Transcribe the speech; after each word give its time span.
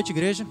noite, 0.00 0.12
igreja. 0.12 0.46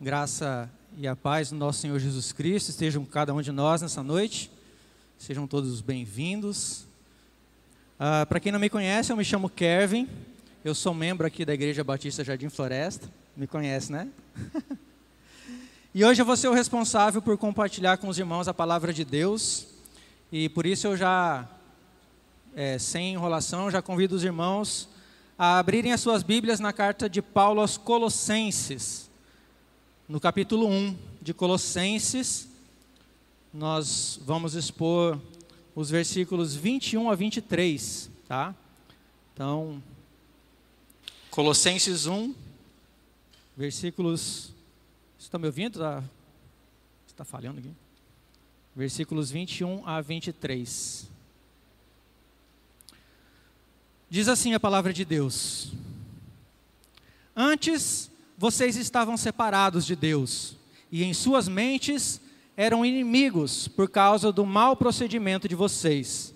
Graça 0.00 0.68
e 0.98 1.06
a 1.06 1.14
paz 1.14 1.50
do 1.50 1.56
nosso 1.56 1.78
Senhor 1.78 1.96
Jesus 2.00 2.32
Cristo 2.32 2.70
estejam 2.70 3.04
cada 3.04 3.32
um 3.32 3.40
de 3.40 3.52
nós 3.52 3.82
nessa 3.82 4.02
noite. 4.02 4.50
Sejam 5.16 5.46
todos 5.46 5.80
bem-vindos. 5.80 6.86
Uh, 8.00 8.26
Para 8.28 8.40
quem 8.40 8.50
não 8.50 8.58
me 8.58 8.68
conhece, 8.68 9.12
eu 9.12 9.16
me 9.16 9.24
chamo 9.24 9.48
Kevin. 9.48 10.08
Eu 10.64 10.74
sou 10.74 10.92
membro 10.92 11.24
aqui 11.24 11.44
da 11.44 11.54
Igreja 11.54 11.84
Batista 11.84 12.24
Jardim 12.24 12.48
Floresta. 12.48 13.08
Me 13.36 13.46
conhece, 13.46 13.92
né? 13.92 14.08
e 15.94 16.04
hoje 16.04 16.20
eu 16.20 16.26
vou 16.26 16.36
ser 16.36 16.48
o 16.48 16.52
responsável 16.52 17.22
por 17.22 17.38
compartilhar 17.38 17.96
com 17.98 18.08
os 18.08 18.18
irmãos 18.18 18.48
a 18.48 18.54
palavra 18.54 18.92
de 18.92 19.04
Deus. 19.04 19.68
E 20.32 20.48
por 20.48 20.66
isso 20.66 20.88
eu 20.88 20.96
já, 20.96 21.48
é, 22.56 22.76
sem 22.76 23.12
enrolação, 23.12 23.70
já 23.70 23.80
convido 23.80 24.16
os 24.16 24.24
irmãos 24.24 24.88
a 25.42 25.58
abrirem 25.58 25.90
as 25.90 26.02
suas 26.02 26.22
Bíblias 26.22 26.60
na 26.60 26.70
carta 26.70 27.08
de 27.08 27.22
Paulo 27.22 27.62
aos 27.62 27.78
Colossenses, 27.78 29.08
no 30.06 30.20
capítulo 30.20 30.68
1 30.68 30.94
de 31.22 31.32
Colossenses, 31.32 32.46
nós 33.50 34.20
vamos 34.22 34.54
expor 34.54 35.18
os 35.74 35.88
versículos 35.88 36.54
21 36.54 37.10
a 37.10 37.14
23, 37.14 38.10
tá? 38.28 38.54
Então, 39.32 39.82
Colossenses 41.30 42.04
1, 42.04 42.34
versículos. 43.56 44.52
Você 45.16 45.24
está 45.24 45.38
me 45.38 45.46
ouvindo? 45.46 45.76
Está 45.76 46.04
tá 47.16 47.24
falhando 47.24 47.60
aqui? 47.60 47.72
Versículos 48.76 49.30
21 49.30 49.88
a 49.88 50.02
23. 50.02 51.09
Diz 54.12 54.26
assim 54.26 54.54
a 54.54 54.60
palavra 54.60 54.92
de 54.92 55.04
Deus: 55.04 55.70
Antes 57.34 58.10
vocês 58.36 58.74
estavam 58.74 59.16
separados 59.16 59.86
de 59.86 59.94
Deus, 59.94 60.56
e 60.90 61.04
em 61.04 61.14
suas 61.14 61.46
mentes 61.46 62.20
eram 62.56 62.84
inimigos 62.84 63.68
por 63.68 63.88
causa 63.88 64.32
do 64.32 64.44
mau 64.44 64.74
procedimento 64.74 65.46
de 65.46 65.54
vocês. 65.54 66.34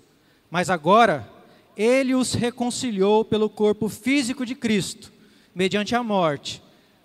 Mas 0.49 0.69
agora, 0.69 1.29
Ele 1.75 2.15
os 2.15 2.33
reconciliou 2.33 3.25
pelo 3.25 3.49
corpo 3.49 3.89
físico 3.89 4.45
de 4.45 4.55
Cristo, 4.55 5.11
mediante 5.53 5.93
a 5.93 6.01
morte, 6.01 6.63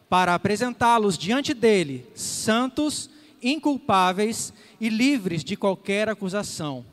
para 0.08 0.36
apresentá-los 0.36 1.18
diante 1.18 1.52
dele, 1.52 2.06
santos, 2.14 3.10
inculpáveis 3.42 4.52
e 4.80 4.88
livres 4.88 5.42
de 5.42 5.56
qualquer 5.56 6.08
acusação 6.08 6.84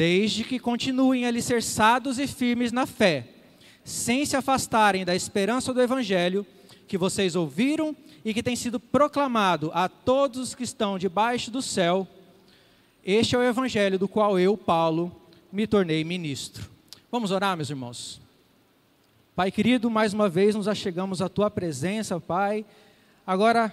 desde 0.00 0.44
que 0.44 0.58
continuem 0.58 1.26
alicerçados 1.26 2.18
e 2.18 2.26
firmes 2.26 2.72
na 2.72 2.86
fé, 2.86 3.28
sem 3.84 4.24
se 4.24 4.34
afastarem 4.34 5.04
da 5.04 5.14
esperança 5.14 5.74
do 5.74 5.82
Evangelho 5.82 6.46
que 6.88 6.96
vocês 6.96 7.36
ouviram 7.36 7.94
e 8.24 8.32
que 8.32 8.42
tem 8.42 8.56
sido 8.56 8.80
proclamado 8.80 9.70
a 9.74 9.90
todos 9.90 10.40
os 10.40 10.54
que 10.54 10.64
estão 10.64 10.98
debaixo 10.98 11.50
do 11.50 11.60
céu. 11.60 12.08
Este 13.04 13.34
é 13.34 13.38
o 13.38 13.42
Evangelho 13.42 13.98
do 13.98 14.08
qual 14.08 14.38
eu, 14.38 14.56
Paulo, 14.56 15.14
me 15.52 15.66
tornei 15.66 16.02
ministro. 16.02 16.70
Vamos 17.12 17.30
orar, 17.30 17.54
meus 17.54 17.68
irmãos. 17.68 18.22
Pai 19.36 19.50
querido, 19.50 19.90
mais 19.90 20.14
uma 20.14 20.30
vez 20.30 20.54
nos 20.54 20.66
achegamos 20.66 21.20
à 21.20 21.28
tua 21.28 21.50
presença, 21.50 22.18
Pai. 22.18 22.64
Agora, 23.26 23.70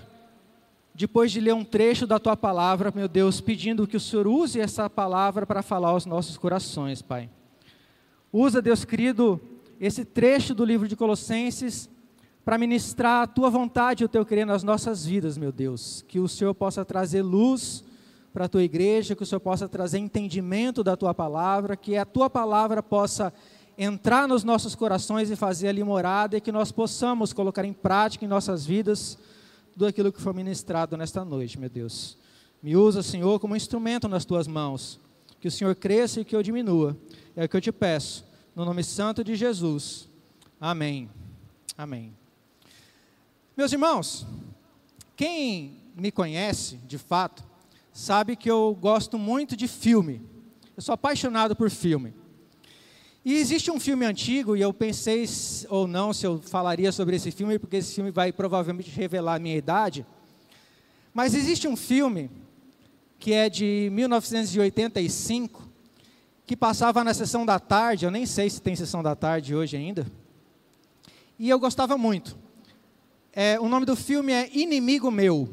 depois 0.98 1.32
de 1.32 1.40
ler 1.40 1.54
um 1.54 1.64
trecho 1.64 2.08
da 2.08 2.18
tua 2.18 2.36
palavra, 2.36 2.92
meu 2.94 3.08
Deus, 3.08 3.40
pedindo 3.40 3.86
que 3.86 3.96
o 3.96 4.00
Senhor 4.00 4.26
use 4.26 4.60
essa 4.60 4.90
palavra 4.90 5.46
para 5.46 5.62
falar 5.62 5.90
aos 5.90 6.08
nossos 6.08 6.40
corações, 6.40 7.04
Pai. 7.04 7.30
Usa, 8.34 8.64
Deus 8.64 8.84
querido, 8.84 9.40
esse 9.80 10.04
trecho 10.04 10.56
do 10.56 10.66
livro 10.66 10.88
de 10.88 10.96
Colossenses 10.96 11.88
para 12.44 12.58
ministrar 12.58 13.22
a 13.22 13.28
tua 13.28 13.48
vontade 13.48 14.04
e 14.04 14.06
o 14.06 14.10
teu 14.10 14.26
querer 14.26 14.44
nas 14.44 14.64
nossas 14.64 15.06
vidas, 15.06 15.38
meu 15.38 15.52
Deus. 15.52 16.04
Que 16.08 16.20
o 16.20 16.28
Senhor 16.28 16.56
possa 16.56 16.84
trazer 16.84 17.22
luz 17.22 17.84
para 18.34 18.46
a 18.46 18.50
tua 18.50 18.64
igreja, 18.64 19.16
que 19.16 19.22
o 19.22 19.26
Senhor 19.26 19.40
possa 19.40 19.70
trazer 19.70 20.00
entendimento 20.00 20.84
da 20.84 20.98
tua 20.98 21.14
palavra, 21.14 21.78
que 21.78 21.96
a 21.96 22.06
tua 22.06 22.28
palavra 22.28 22.82
possa 22.82 23.32
entrar 23.78 24.28
nos 24.28 24.44
nossos 24.44 24.74
corações 24.74 25.30
e 25.30 25.36
fazer 25.36 25.68
ali 25.68 25.84
morada 25.84 26.38
e 26.38 26.42
que 26.42 26.52
nós 26.52 26.72
possamos 26.72 27.34
colocar 27.34 27.64
em 27.64 27.74
prática 27.74 28.26
em 28.26 28.28
nossas 28.28 28.66
vidas 28.66 29.20
tudo 29.78 29.86
aquilo 29.86 30.12
que 30.12 30.20
foi 30.20 30.34
ministrado 30.34 30.98
nesta 30.98 31.24
noite, 31.24 31.60
meu 31.60 31.70
Deus. 31.70 32.18
Me 32.64 32.76
usa, 32.76 33.04
Senhor, 33.04 33.40
como 33.40 33.56
instrumento 33.56 34.08
nas 34.08 34.26
tuas 34.26 34.48
mãos. 34.48 35.00
Que 35.40 35.48
o 35.48 35.52
Senhor 35.52 35.76
cresça 35.76 36.20
e 36.20 36.26
que 36.26 36.36
eu 36.36 36.42
diminua. 36.42 36.98
É 37.36 37.46
o 37.46 37.50
que 37.50 37.56
eu 37.56 37.62
te 37.62 37.72
peço. 37.72 38.26
No 38.56 38.66
nome 38.66 38.84
santo 38.84 39.24
de 39.24 39.36
Jesus. 39.36 40.10
Amém. 40.60 41.08
Amém. 41.78 42.12
Meus 43.56 43.72
irmãos, 43.72 44.26
quem 45.16 45.78
me 45.96 46.12
conhece, 46.12 46.78
de 46.78 46.98
fato, 46.98 47.44
sabe 47.94 48.36
que 48.36 48.50
eu 48.50 48.76
gosto 48.82 49.16
muito 49.16 49.56
de 49.56 49.68
filme. 49.68 50.24
Eu 50.76 50.82
sou 50.82 50.94
apaixonado 50.94 51.56
por 51.56 51.70
filme. 51.70 52.16
E 53.28 53.36
existe 53.36 53.70
um 53.70 53.78
filme 53.78 54.06
antigo, 54.06 54.56
e 54.56 54.62
eu 54.62 54.74
pensei 54.74 55.26
ou 55.68 55.86
não 55.86 56.14
se 56.14 56.26
eu 56.26 56.40
falaria 56.40 56.94
sobre 56.94 57.18
esse 57.18 57.30
filme, 57.30 57.60
porque 57.60 57.76
esse 57.76 57.94
filme 57.94 58.10
vai 58.10 58.32
provavelmente 58.32 58.90
revelar 58.90 59.36
a 59.36 59.40
minha 59.40 59.58
idade. 59.58 60.06
Mas 61.14 61.34
existe 61.34 61.68
um 61.68 61.76
filme 61.76 62.32
que 63.20 63.34
é 63.34 63.50
de 63.50 63.90
1985, 63.92 65.62
que 66.46 66.56
passava 66.56 67.04
na 67.04 67.14
sessão 67.14 67.46
da 67.46 67.60
tarde, 67.60 68.06
eu 68.06 68.12
nem 68.12 68.26
sei 68.26 68.50
se 68.50 68.62
tem 68.62 68.78
sessão 68.78 69.04
da 69.04 69.14
tarde 69.14 69.54
hoje 69.54 69.76
ainda. 69.76 70.08
E 71.38 71.50
eu 71.50 71.60
gostava 71.60 71.98
muito. 71.98 72.38
É, 73.34 73.60
o 73.60 73.68
nome 73.68 73.86
do 73.86 73.98
filme 73.98 74.32
é 74.32 74.50
Inimigo 74.54 75.12
Meu. 75.12 75.50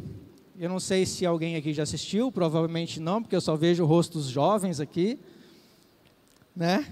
Eu 0.56 0.68
não 0.68 0.78
sei 0.78 1.04
se 1.04 1.26
alguém 1.26 1.56
aqui 1.56 1.74
já 1.74 1.82
assistiu, 1.82 2.30
provavelmente 2.30 3.00
não, 3.00 3.20
porque 3.20 3.34
eu 3.34 3.40
só 3.40 3.56
vejo 3.56 3.84
rostos 3.84 4.26
jovens 4.26 4.78
aqui, 4.78 5.18
né? 6.54 6.86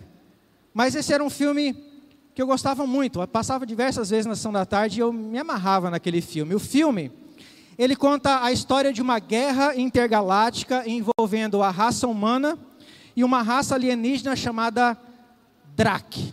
Mas 0.75 0.95
esse 0.95 1.13
era 1.13 1.23
um 1.23 1.31
filme 1.31 1.77
que 2.35 2.41
eu 2.41 2.47
gostava 2.47 2.87
muito. 2.87 3.21
Eu 3.21 3.29
passava 3.29 3.67
diversas 3.67 4.11
vezes 4.11 4.27
na 4.27 4.35
sessão 4.35 4.53
da 4.53 4.65
tarde 4.65 4.99
e 4.99 5.03
eu 5.03 5.13
me 5.13 5.39
amarrava 5.39 5.91
naquele 5.91 6.21
filme. 6.21 6.55
O 6.55 6.61
filme, 6.61 7.11
ele 7.79 7.95
conta 7.95 8.43
a 8.43 8.53
história 8.53 8.93
de 8.93 9.03
uma 9.03 9.19
guerra 9.19 9.77
intergaláctica 9.77 10.89
envolvendo 10.89 11.63
a 11.63 11.71
raça 11.71 12.07
humana 12.09 12.59
e 13.15 13.23
uma 13.23 13.43
raça 13.43 13.75
alienígena 13.75 14.35
chamada 14.35 14.97
Drak. 15.77 16.33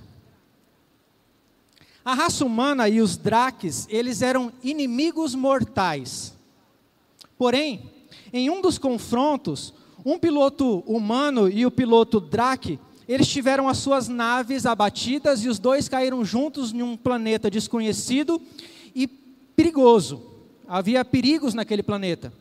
A 2.03 2.13
raça 2.13 2.45
humana 2.45 2.88
e 2.88 3.01
os 3.01 3.17
Drakes, 3.17 3.85
eles 3.89 4.22
eram 4.22 4.51
inimigos 4.63 5.35
mortais. 5.35 6.33
Porém, 7.38 7.91
em 8.31 8.49
um 8.49 8.61
dos 8.61 8.78
confrontos, 8.78 9.73
um 10.05 10.17
piloto 10.17 10.79
humano 10.88 11.49
e 11.49 11.66
o 11.66 11.72
piloto 11.72 12.19
Drak 12.19 12.79
eles 13.09 13.28
tiveram 13.28 13.68
as 13.68 13.80
suas 13.80 14.08
naves 14.08 14.68
abatidas 14.68 15.44
e 15.44 15.50
os 15.50 15.58
dois 15.58 15.90
caíram 15.90 16.24
juntos 16.24 16.72
em 16.72 16.84
um 16.84 16.96
planeta 16.96 17.50
desconhecido 17.50 18.40
e 18.94 19.08
perigoso. 19.08 20.22
Havia 20.68 21.03
perigos 21.03 21.56
naquele 21.56 21.81
planeta. 21.81 22.31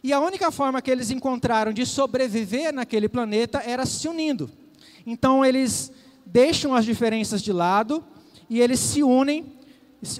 E 0.00 0.12
a 0.12 0.20
única 0.20 0.52
forma 0.52 0.80
que 0.80 0.88
eles 0.88 1.10
encontraram 1.10 1.72
de 1.72 1.84
sobreviver 1.84 2.72
naquele 2.72 3.08
planeta 3.08 3.58
era 3.58 3.84
se 3.84 4.06
unindo. 4.06 4.48
Então 5.04 5.44
eles 5.44 5.90
deixam 6.24 6.76
as 6.76 6.84
diferenças 6.84 7.42
de 7.42 7.52
lado 7.52 8.04
e 8.48 8.60
eles 8.60 8.78
se 8.78 9.02
unem, 9.02 9.52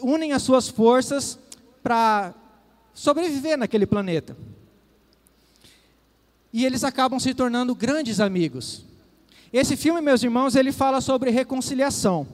unem 0.02 0.32
as 0.32 0.42
suas 0.42 0.68
forças 0.68 1.38
para 1.84 2.34
sobreviver 2.92 3.56
naquele 3.56 3.86
planeta. 3.86 4.36
E 6.52 6.66
eles 6.66 6.82
acabam 6.82 7.20
se 7.20 7.32
tornando 7.32 7.76
grandes 7.76 8.18
amigos. 8.18 8.87
Esse 9.52 9.76
filme, 9.76 10.00
meus 10.02 10.22
irmãos, 10.22 10.54
ele 10.54 10.72
fala 10.72 11.00
sobre 11.00 11.30
reconciliação. 11.30 12.26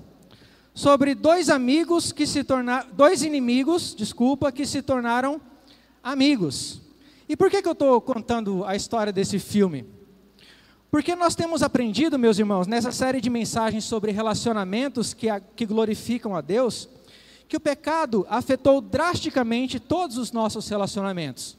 Sobre 0.75 1.15
dois 1.15 1.49
amigos 1.49 2.11
que 2.11 2.27
se 2.27 2.43
tornaram, 2.43 2.89
dois 2.93 3.23
inimigos, 3.23 3.95
desculpa, 3.95 4.51
que 4.51 4.67
se 4.67 4.83
tornaram 4.83 5.41
amigos. 6.03 6.83
E 7.29 7.37
por 7.37 7.49
que, 7.49 7.63
que 7.63 7.69
eu 7.69 7.73
estou 7.73 8.01
contando 8.01 8.65
a 8.65 8.75
história 8.75 9.13
desse 9.13 9.39
filme? 9.39 9.87
Porque 10.91 11.15
nós 11.15 11.37
temos 11.37 11.63
aprendido, 11.63 12.19
meus 12.19 12.39
irmãos, 12.39 12.67
nessa 12.67 12.91
série 12.91 13.21
de 13.21 13.31
mensagens 13.31 13.85
sobre 13.85 14.11
relacionamentos 14.11 15.15
que, 15.15 15.29
a, 15.29 15.39
que 15.39 15.65
glorificam 15.65 16.35
a 16.35 16.41
Deus, 16.41 16.89
que 17.49 17.57
o 17.57 17.61
pecado 17.61 18.27
afetou 18.29 18.81
drasticamente 18.81 19.79
todos 19.79 20.19
os 20.19 20.33
nossos 20.33 20.69
relacionamentos. 20.69 21.57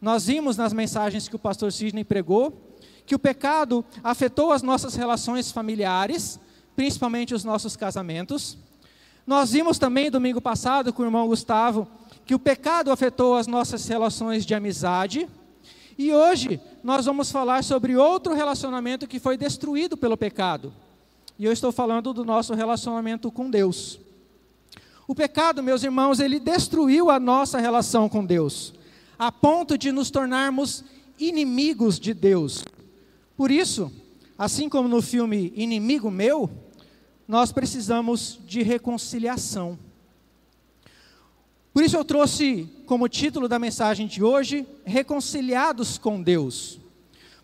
Nós 0.00 0.26
vimos 0.26 0.56
nas 0.56 0.72
mensagens 0.72 1.28
que 1.28 1.36
o 1.36 1.38
pastor 1.38 1.72
Sidney 1.72 2.04
pregou, 2.04 2.69
que 3.10 3.14
o 3.16 3.18
pecado 3.18 3.84
afetou 4.04 4.52
as 4.52 4.62
nossas 4.62 4.94
relações 4.94 5.50
familiares, 5.50 6.38
principalmente 6.76 7.34
os 7.34 7.42
nossos 7.42 7.74
casamentos. 7.74 8.56
Nós 9.26 9.50
vimos 9.50 9.80
também 9.80 10.12
domingo 10.12 10.40
passado 10.40 10.92
com 10.92 11.02
o 11.02 11.06
irmão 11.06 11.26
Gustavo 11.26 11.88
que 12.24 12.36
o 12.36 12.38
pecado 12.38 12.92
afetou 12.92 13.34
as 13.34 13.48
nossas 13.48 13.84
relações 13.88 14.46
de 14.46 14.54
amizade. 14.54 15.28
E 15.98 16.12
hoje 16.12 16.60
nós 16.84 17.04
vamos 17.04 17.32
falar 17.32 17.64
sobre 17.64 17.96
outro 17.96 18.32
relacionamento 18.32 19.08
que 19.08 19.18
foi 19.18 19.36
destruído 19.36 19.96
pelo 19.96 20.16
pecado. 20.16 20.72
E 21.36 21.44
eu 21.44 21.50
estou 21.50 21.72
falando 21.72 22.12
do 22.12 22.24
nosso 22.24 22.54
relacionamento 22.54 23.28
com 23.28 23.50
Deus. 23.50 23.98
O 25.08 25.16
pecado, 25.16 25.64
meus 25.64 25.82
irmãos, 25.82 26.20
ele 26.20 26.38
destruiu 26.38 27.10
a 27.10 27.18
nossa 27.18 27.58
relação 27.58 28.08
com 28.08 28.24
Deus, 28.24 28.72
a 29.18 29.32
ponto 29.32 29.76
de 29.76 29.90
nos 29.90 30.12
tornarmos 30.12 30.84
inimigos 31.18 31.98
de 31.98 32.14
Deus. 32.14 32.62
Por 33.40 33.50
isso, 33.50 33.90
assim 34.36 34.68
como 34.68 34.86
no 34.86 35.00
filme 35.00 35.50
Inimigo 35.56 36.10
Meu, 36.10 36.50
nós 37.26 37.50
precisamos 37.50 38.38
de 38.44 38.62
reconciliação. 38.62 39.78
Por 41.72 41.82
isso 41.82 41.96
eu 41.96 42.04
trouxe 42.04 42.68
como 42.84 43.08
título 43.08 43.48
da 43.48 43.58
mensagem 43.58 44.06
de 44.06 44.22
hoje, 44.22 44.66
Reconciliados 44.84 45.96
com 45.96 46.22
Deus. 46.22 46.78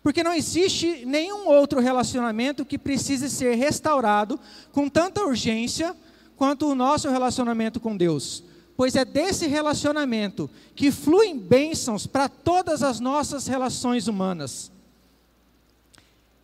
Porque 0.03 0.23
não 0.23 0.35
existe 0.35 1.03
nenhum 1.03 1.47
outro 1.47 1.79
relacionamento 1.79 2.63
que 2.63 2.77
precise 2.77 3.27
ser 3.27 3.55
restaurado 3.55 4.39
com 4.71 4.87
tanta 4.87 5.25
urgência 5.25 5.97
quanto 6.35 6.67
o 6.67 6.75
nosso 6.75 7.09
relacionamento 7.09 7.79
com 7.79 7.97
Deus. 7.97 8.43
Pois 8.75 8.95
é 8.95 9.03
desse 9.03 9.47
relacionamento 9.47 10.47
que 10.75 10.91
fluem 10.91 11.39
bênçãos 11.39 12.05
para 12.05 12.29
todas 12.29 12.83
as 12.83 12.99
nossas 12.99 13.47
relações 13.47 14.07
humanas. 14.07 14.76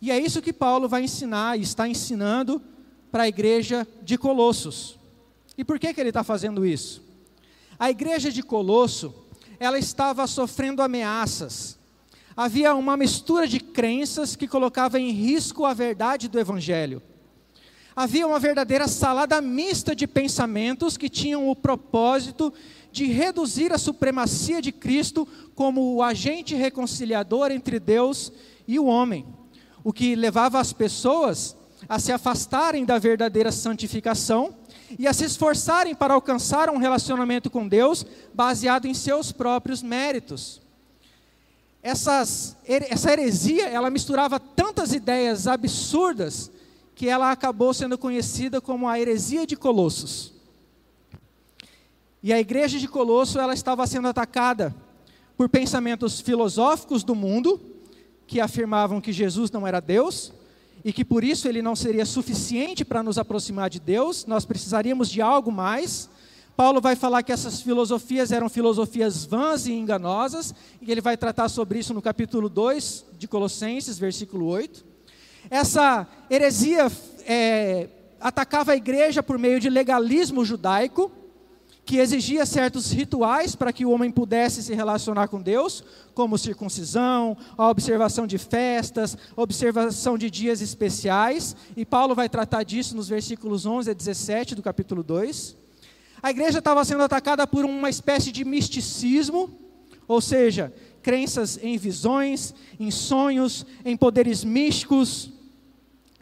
E 0.04 0.10
é 0.10 0.18
isso 0.18 0.42
que 0.42 0.52
Paulo 0.52 0.86
vai 0.86 1.02
ensinar 1.02 1.58
e 1.58 1.62
está 1.62 1.88
ensinando 1.88 2.60
para 3.10 3.22
a 3.22 3.28
igreja 3.28 3.88
de 4.02 4.18
Colossos. 4.18 4.98
E 5.56 5.64
por 5.64 5.78
que, 5.78 5.94
que 5.94 5.98
ele 5.98 6.10
está 6.10 6.22
fazendo 6.22 6.66
isso? 6.66 7.02
A 7.78 7.88
igreja 7.88 8.30
de 8.30 8.42
Colosso, 8.42 9.14
ela 9.58 9.78
estava 9.78 10.26
sofrendo 10.26 10.82
ameaças. 10.82 11.78
Havia 12.36 12.74
uma 12.74 12.98
mistura 12.98 13.48
de 13.48 13.58
crenças 13.58 14.36
que 14.36 14.46
colocava 14.46 15.00
em 15.00 15.10
risco 15.10 15.64
a 15.64 15.72
verdade 15.72 16.28
do 16.28 16.38
evangelho. 16.38 17.00
Havia 17.96 18.26
uma 18.26 18.38
verdadeira 18.38 18.86
salada 18.86 19.40
mista 19.40 19.96
de 19.96 20.06
pensamentos 20.06 20.98
que 20.98 21.08
tinham 21.08 21.48
o 21.48 21.56
propósito 21.56 22.52
de 22.92 23.06
reduzir 23.06 23.72
a 23.72 23.78
supremacia 23.78 24.60
de 24.60 24.70
Cristo 24.70 25.26
como 25.54 25.94
o 25.94 26.02
agente 26.02 26.54
reconciliador 26.54 27.50
entre 27.50 27.80
Deus 27.80 28.30
e 28.68 28.78
o 28.78 28.84
homem, 28.84 29.24
o 29.84 29.92
que 29.92 30.16
levava 30.16 30.58
as 30.58 30.72
pessoas 30.72 31.54
a 31.86 31.98
se 31.98 32.10
afastarem 32.10 32.84
da 32.86 32.98
verdadeira 32.98 33.52
santificação 33.52 34.54
e 34.98 35.06
a 35.06 35.12
se 35.12 35.26
esforçarem 35.26 35.94
para 35.94 36.14
alcançar 36.14 36.70
um 36.70 36.78
relacionamento 36.78 37.50
com 37.50 37.68
Deus 37.68 38.06
baseado 38.32 38.86
em 38.86 38.94
seus 38.94 39.30
próprios 39.30 39.82
méritos. 39.82 40.62
Essas, 41.82 42.56
essa 42.66 43.12
heresia, 43.12 43.66
ela 43.66 43.90
misturava 43.90 44.40
tantas 44.40 44.94
ideias 44.94 45.46
absurdas 45.46 46.50
que 46.94 47.08
ela 47.08 47.30
acabou 47.30 47.74
sendo 47.74 47.98
conhecida 47.98 48.60
como 48.60 48.88
a 48.88 48.98
heresia 48.98 49.46
de 49.46 49.54
Colossos. 49.54 50.32
E 52.22 52.32
a 52.32 52.40
igreja 52.40 52.78
de 52.78 52.88
Colosso, 52.88 53.38
ela 53.38 53.52
estava 53.52 53.86
sendo 53.86 54.08
atacada 54.08 54.74
por 55.36 55.46
pensamentos 55.48 56.20
filosóficos 56.20 57.04
do 57.04 57.14
mundo, 57.14 57.60
que 58.26 58.40
afirmavam 58.40 59.00
que 59.00 59.12
Jesus 59.12 59.50
não 59.50 59.66
era 59.66 59.80
Deus, 59.80 60.32
e 60.84 60.92
que 60.92 61.04
por 61.04 61.24
isso 61.24 61.48
ele 61.48 61.62
não 61.62 61.74
seria 61.74 62.04
suficiente 62.04 62.84
para 62.84 63.02
nos 63.02 63.16
aproximar 63.16 63.70
de 63.70 63.80
Deus, 63.80 64.26
nós 64.26 64.44
precisaríamos 64.44 65.08
de 65.08 65.22
algo 65.22 65.50
mais. 65.50 66.10
Paulo 66.56 66.80
vai 66.80 66.94
falar 66.94 67.22
que 67.22 67.32
essas 67.32 67.62
filosofias 67.62 68.30
eram 68.30 68.48
filosofias 68.48 69.24
vãs 69.24 69.66
e 69.66 69.72
enganosas, 69.72 70.54
e 70.80 70.92
ele 70.92 71.00
vai 71.00 71.16
tratar 71.16 71.48
sobre 71.48 71.78
isso 71.78 71.94
no 71.94 72.02
capítulo 72.02 72.48
2 72.48 73.06
de 73.18 73.26
Colossenses, 73.26 73.98
versículo 73.98 74.46
8. 74.46 74.84
Essa 75.50 76.06
heresia 76.30 76.92
é, 77.26 77.88
atacava 78.20 78.72
a 78.72 78.76
igreja 78.76 79.22
por 79.22 79.38
meio 79.38 79.58
de 79.58 79.68
legalismo 79.68 80.44
judaico, 80.44 81.10
que 81.84 81.98
exigia 81.98 82.46
certos 82.46 82.90
rituais 82.90 83.54
para 83.54 83.72
que 83.72 83.84
o 83.84 83.90
homem 83.90 84.10
pudesse 84.10 84.62
se 84.62 84.74
relacionar 84.74 85.28
com 85.28 85.40
Deus, 85.40 85.84
como 86.14 86.38
circuncisão, 86.38 87.36
a 87.58 87.68
observação 87.68 88.26
de 88.26 88.38
festas, 88.38 89.18
observação 89.36 90.16
de 90.16 90.30
dias 90.30 90.62
especiais, 90.62 91.54
e 91.76 91.84
Paulo 91.84 92.14
vai 92.14 92.28
tratar 92.28 92.62
disso 92.62 92.96
nos 92.96 93.08
versículos 93.08 93.66
11 93.66 93.90
a 93.90 93.94
17 93.94 94.54
do 94.54 94.62
capítulo 94.62 95.02
2. 95.02 95.56
A 96.22 96.30
igreja 96.30 96.58
estava 96.58 96.82
sendo 96.86 97.02
atacada 97.02 97.46
por 97.46 97.66
uma 97.66 97.90
espécie 97.90 98.32
de 98.32 98.46
misticismo, 98.46 99.50
ou 100.08 100.22
seja, 100.22 100.72
crenças 101.02 101.58
em 101.62 101.76
visões, 101.76 102.54
em 102.80 102.90
sonhos, 102.90 103.66
em 103.84 103.94
poderes 103.94 104.42
místicos, 104.42 105.33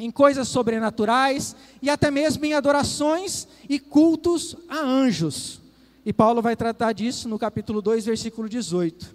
em 0.04 0.10
coisas 0.10 0.48
sobrenaturais 0.48 1.54
e 1.80 1.88
até 1.88 2.10
mesmo 2.10 2.44
em 2.44 2.54
adorações 2.54 3.46
e 3.68 3.78
cultos 3.78 4.56
a 4.68 4.78
anjos. 4.78 5.60
E 6.04 6.12
Paulo 6.12 6.42
vai 6.42 6.56
tratar 6.56 6.92
disso 6.92 7.28
no 7.28 7.38
capítulo 7.38 7.80
2, 7.80 8.04
versículo 8.04 8.48
18. 8.48 9.14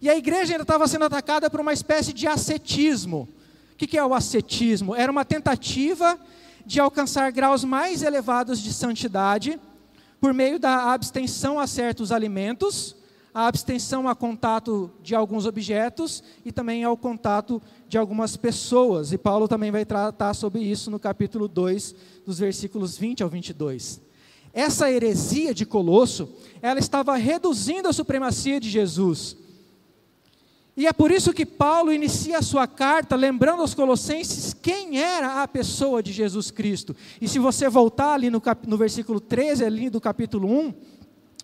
E 0.00 0.08
a 0.08 0.16
igreja 0.16 0.54
ainda 0.54 0.62
estava 0.62 0.88
sendo 0.88 1.04
atacada 1.04 1.50
por 1.50 1.60
uma 1.60 1.74
espécie 1.74 2.12
de 2.14 2.26
ascetismo. 2.26 3.28
O 3.74 3.76
que 3.76 3.98
é 3.98 4.04
o 4.04 4.14
ascetismo? 4.14 4.94
Era 4.94 5.12
uma 5.12 5.26
tentativa 5.26 6.18
de 6.64 6.80
alcançar 6.80 7.30
graus 7.30 7.62
mais 7.62 8.02
elevados 8.02 8.60
de 8.60 8.72
santidade 8.72 9.60
por 10.18 10.32
meio 10.32 10.58
da 10.58 10.94
abstenção 10.94 11.60
a 11.60 11.66
certos 11.66 12.10
alimentos 12.10 12.96
a 13.34 13.48
abstenção 13.48 14.08
a 14.08 14.14
contato 14.14 14.88
de 15.02 15.12
alguns 15.12 15.44
objetos 15.44 16.22
e 16.44 16.52
também 16.52 16.84
ao 16.84 16.96
contato 16.96 17.60
de 17.88 17.98
algumas 17.98 18.36
pessoas. 18.36 19.12
E 19.12 19.18
Paulo 19.18 19.48
também 19.48 19.72
vai 19.72 19.84
tratar 19.84 20.32
sobre 20.34 20.62
isso 20.62 20.88
no 20.88 21.00
capítulo 21.00 21.48
2, 21.48 21.96
dos 22.24 22.38
versículos 22.38 22.96
20 22.96 23.24
ao 23.24 23.28
22. 23.28 24.00
Essa 24.52 24.88
heresia 24.88 25.52
de 25.52 25.66
Colosso, 25.66 26.32
ela 26.62 26.78
estava 26.78 27.16
reduzindo 27.16 27.88
a 27.88 27.92
supremacia 27.92 28.60
de 28.60 28.70
Jesus. 28.70 29.36
E 30.76 30.86
é 30.86 30.92
por 30.92 31.10
isso 31.10 31.32
que 31.32 31.46
Paulo 31.46 31.92
inicia 31.92 32.38
a 32.38 32.42
sua 32.42 32.66
carta 32.66 33.16
lembrando 33.16 33.60
aos 33.60 33.74
Colossenses 33.74 34.54
quem 34.54 35.00
era 35.00 35.42
a 35.42 35.48
pessoa 35.48 36.02
de 36.02 36.12
Jesus 36.12 36.52
Cristo. 36.52 36.94
E 37.20 37.28
se 37.28 37.40
você 37.40 37.68
voltar 37.68 38.14
ali 38.14 38.28
no, 38.28 38.40
cap, 38.40 38.68
no 38.68 38.76
versículo 38.76 39.20
13, 39.20 39.64
ali 39.64 39.90
do 39.90 40.00
capítulo 40.00 40.48
1, 40.48 40.74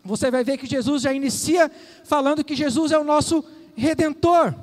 você 0.05 0.31
vai 0.31 0.43
ver 0.43 0.56
que 0.56 0.67
Jesus 0.67 1.02
já 1.02 1.12
inicia 1.12 1.70
falando 2.05 2.44
que 2.44 2.55
Jesus 2.55 2.93
é 2.93 2.99
o 2.99 3.05
nosso 3.05 3.45
redentor. 3.76 4.54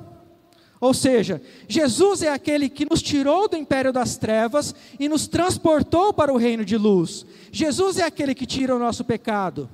Ou 0.80 0.94
seja, 0.94 1.42
Jesus 1.66 2.22
é 2.22 2.28
aquele 2.28 2.68
que 2.68 2.88
nos 2.88 3.02
tirou 3.02 3.48
do 3.48 3.56
império 3.56 3.92
das 3.92 4.16
trevas 4.16 4.74
e 4.98 5.08
nos 5.08 5.26
transportou 5.26 6.12
para 6.12 6.32
o 6.32 6.36
reino 6.36 6.64
de 6.64 6.76
luz. 6.76 7.26
Jesus 7.50 7.98
é 7.98 8.04
aquele 8.04 8.34
que 8.34 8.46
tira 8.46 8.76
o 8.76 8.78
nosso 8.78 9.04
pecado. 9.04 9.68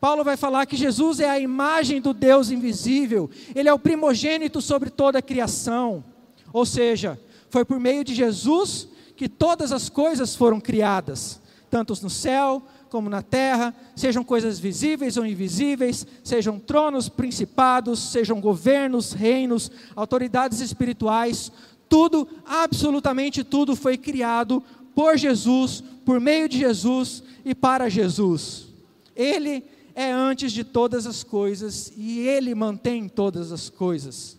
Paulo 0.00 0.22
vai 0.22 0.36
falar 0.36 0.66
que 0.66 0.76
Jesus 0.76 1.18
é 1.18 1.28
a 1.28 1.40
imagem 1.40 2.00
do 2.00 2.14
Deus 2.14 2.50
invisível, 2.50 3.28
ele 3.54 3.68
é 3.68 3.72
o 3.72 3.78
primogênito 3.78 4.60
sobre 4.60 4.90
toda 4.90 5.18
a 5.18 5.22
criação. 5.22 6.04
Ou 6.52 6.64
seja, 6.64 7.18
foi 7.50 7.64
por 7.64 7.80
meio 7.80 8.04
de 8.04 8.14
Jesus 8.14 8.88
que 9.16 9.28
todas 9.28 9.72
as 9.72 9.88
coisas 9.88 10.36
foram 10.36 10.60
criadas, 10.60 11.40
tanto 11.68 11.94
no 12.02 12.10
céu 12.10 12.62
como 12.88 13.10
na 13.10 13.22
terra, 13.22 13.74
sejam 13.94 14.24
coisas 14.24 14.58
visíveis 14.58 15.16
ou 15.16 15.26
invisíveis, 15.26 16.06
sejam 16.24 16.58
tronos, 16.58 17.08
principados, 17.08 17.98
sejam 18.10 18.40
governos, 18.40 19.12
reinos, 19.12 19.70
autoridades 19.94 20.60
espirituais, 20.60 21.52
tudo, 21.88 22.28
absolutamente 22.44 23.42
tudo 23.42 23.74
foi 23.74 23.96
criado 23.96 24.62
por 24.94 25.16
Jesus, 25.16 25.82
por 26.04 26.20
meio 26.20 26.48
de 26.48 26.58
Jesus 26.58 27.22
e 27.44 27.54
para 27.54 27.88
Jesus. 27.88 28.66
Ele 29.14 29.64
é 29.94 30.10
antes 30.12 30.52
de 30.52 30.64
todas 30.64 31.06
as 31.06 31.24
coisas 31.24 31.92
e 31.96 32.20
ele 32.20 32.54
mantém 32.54 33.08
todas 33.08 33.50
as 33.52 33.68
coisas. 33.68 34.38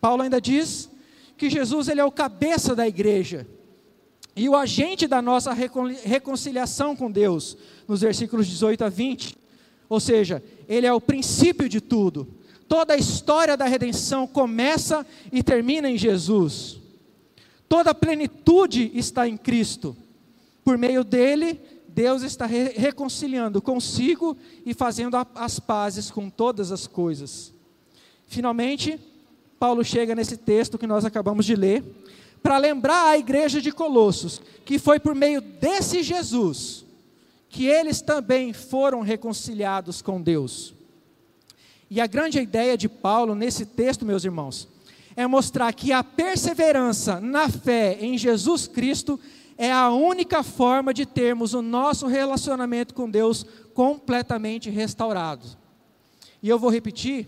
Paulo 0.00 0.22
ainda 0.22 0.40
diz 0.40 0.90
que 1.36 1.50
Jesus 1.50 1.88
ele 1.88 2.00
é 2.00 2.04
o 2.04 2.12
cabeça 2.12 2.74
da 2.74 2.86
igreja 2.86 3.46
e 4.36 4.48
o 4.48 4.56
agente 4.56 5.06
da 5.06 5.22
nossa 5.22 5.52
reconciliação 5.52 6.96
com 6.96 7.10
Deus, 7.10 7.56
nos 7.86 8.00
versículos 8.00 8.46
18 8.46 8.84
a 8.84 8.88
20. 8.88 9.36
Ou 9.88 10.00
seja, 10.00 10.42
ele 10.68 10.86
é 10.86 10.92
o 10.92 11.00
princípio 11.00 11.68
de 11.68 11.80
tudo. 11.80 12.26
Toda 12.66 12.94
a 12.94 12.96
história 12.96 13.56
da 13.56 13.66
redenção 13.66 14.26
começa 14.26 15.06
e 15.30 15.42
termina 15.42 15.88
em 15.88 15.96
Jesus. 15.96 16.78
Toda 17.68 17.90
a 17.90 17.94
plenitude 17.94 18.90
está 18.94 19.28
em 19.28 19.36
Cristo. 19.36 19.96
Por 20.64 20.76
meio 20.76 21.04
dele, 21.04 21.60
Deus 21.88 22.22
está 22.22 22.46
re 22.46 22.70
reconciliando 22.70 23.62
consigo 23.62 24.36
e 24.66 24.74
fazendo 24.74 25.16
as 25.34 25.60
pazes 25.60 26.10
com 26.10 26.28
todas 26.28 26.72
as 26.72 26.88
coisas. 26.88 27.52
Finalmente, 28.26 28.98
Paulo 29.58 29.84
chega 29.84 30.14
nesse 30.14 30.36
texto 30.36 30.76
que 30.76 30.86
nós 30.86 31.04
acabamos 31.04 31.46
de 31.46 31.54
ler, 31.54 31.84
para 32.44 32.58
lembrar 32.58 33.08
a 33.08 33.16
igreja 33.16 33.58
de 33.58 33.72
Colossos 33.72 34.38
que 34.66 34.78
foi 34.78 35.00
por 35.00 35.14
meio 35.14 35.40
desse 35.40 36.02
Jesus 36.02 36.84
que 37.48 37.66
eles 37.66 38.02
também 38.02 38.52
foram 38.52 39.00
reconciliados 39.00 40.02
com 40.02 40.20
Deus. 40.20 40.74
E 41.88 42.02
a 42.02 42.06
grande 42.06 42.38
ideia 42.38 42.76
de 42.76 42.86
Paulo 42.86 43.34
nesse 43.34 43.64
texto, 43.64 44.04
meus 44.04 44.24
irmãos, 44.24 44.68
é 45.16 45.26
mostrar 45.26 45.72
que 45.72 45.90
a 45.90 46.04
perseverança 46.04 47.18
na 47.18 47.48
fé 47.48 47.96
em 47.98 48.18
Jesus 48.18 48.66
Cristo 48.66 49.18
é 49.56 49.72
a 49.72 49.88
única 49.88 50.42
forma 50.42 50.92
de 50.92 51.06
termos 51.06 51.54
o 51.54 51.62
nosso 51.62 52.06
relacionamento 52.06 52.92
com 52.92 53.08
Deus 53.08 53.46
completamente 53.72 54.68
restaurado. 54.68 55.46
E 56.42 56.48
eu 56.50 56.58
vou 56.58 56.68
repetir, 56.68 57.26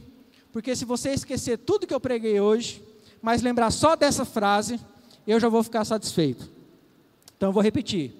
porque 0.52 0.76
se 0.76 0.84
você 0.84 1.10
esquecer 1.14 1.56
tudo 1.56 1.86
que 1.86 1.94
eu 1.94 2.00
preguei 2.00 2.38
hoje, 2.38 2.82
mas 3.22 3.40
lembrar 3.40 3.70
só 3.70 3.96
dessa 3.96 4.26
frase, 4.26 4.78
eu 5.32 5.40
já 5.40 5.48
vou 5.48 5.62
ficar 5.62 5.84
satisfeito. 5.84 6.48
Então 7.36 7.48
eu 7.48 7.52
vou 7.52 7.62
repetir. 7.62 8.12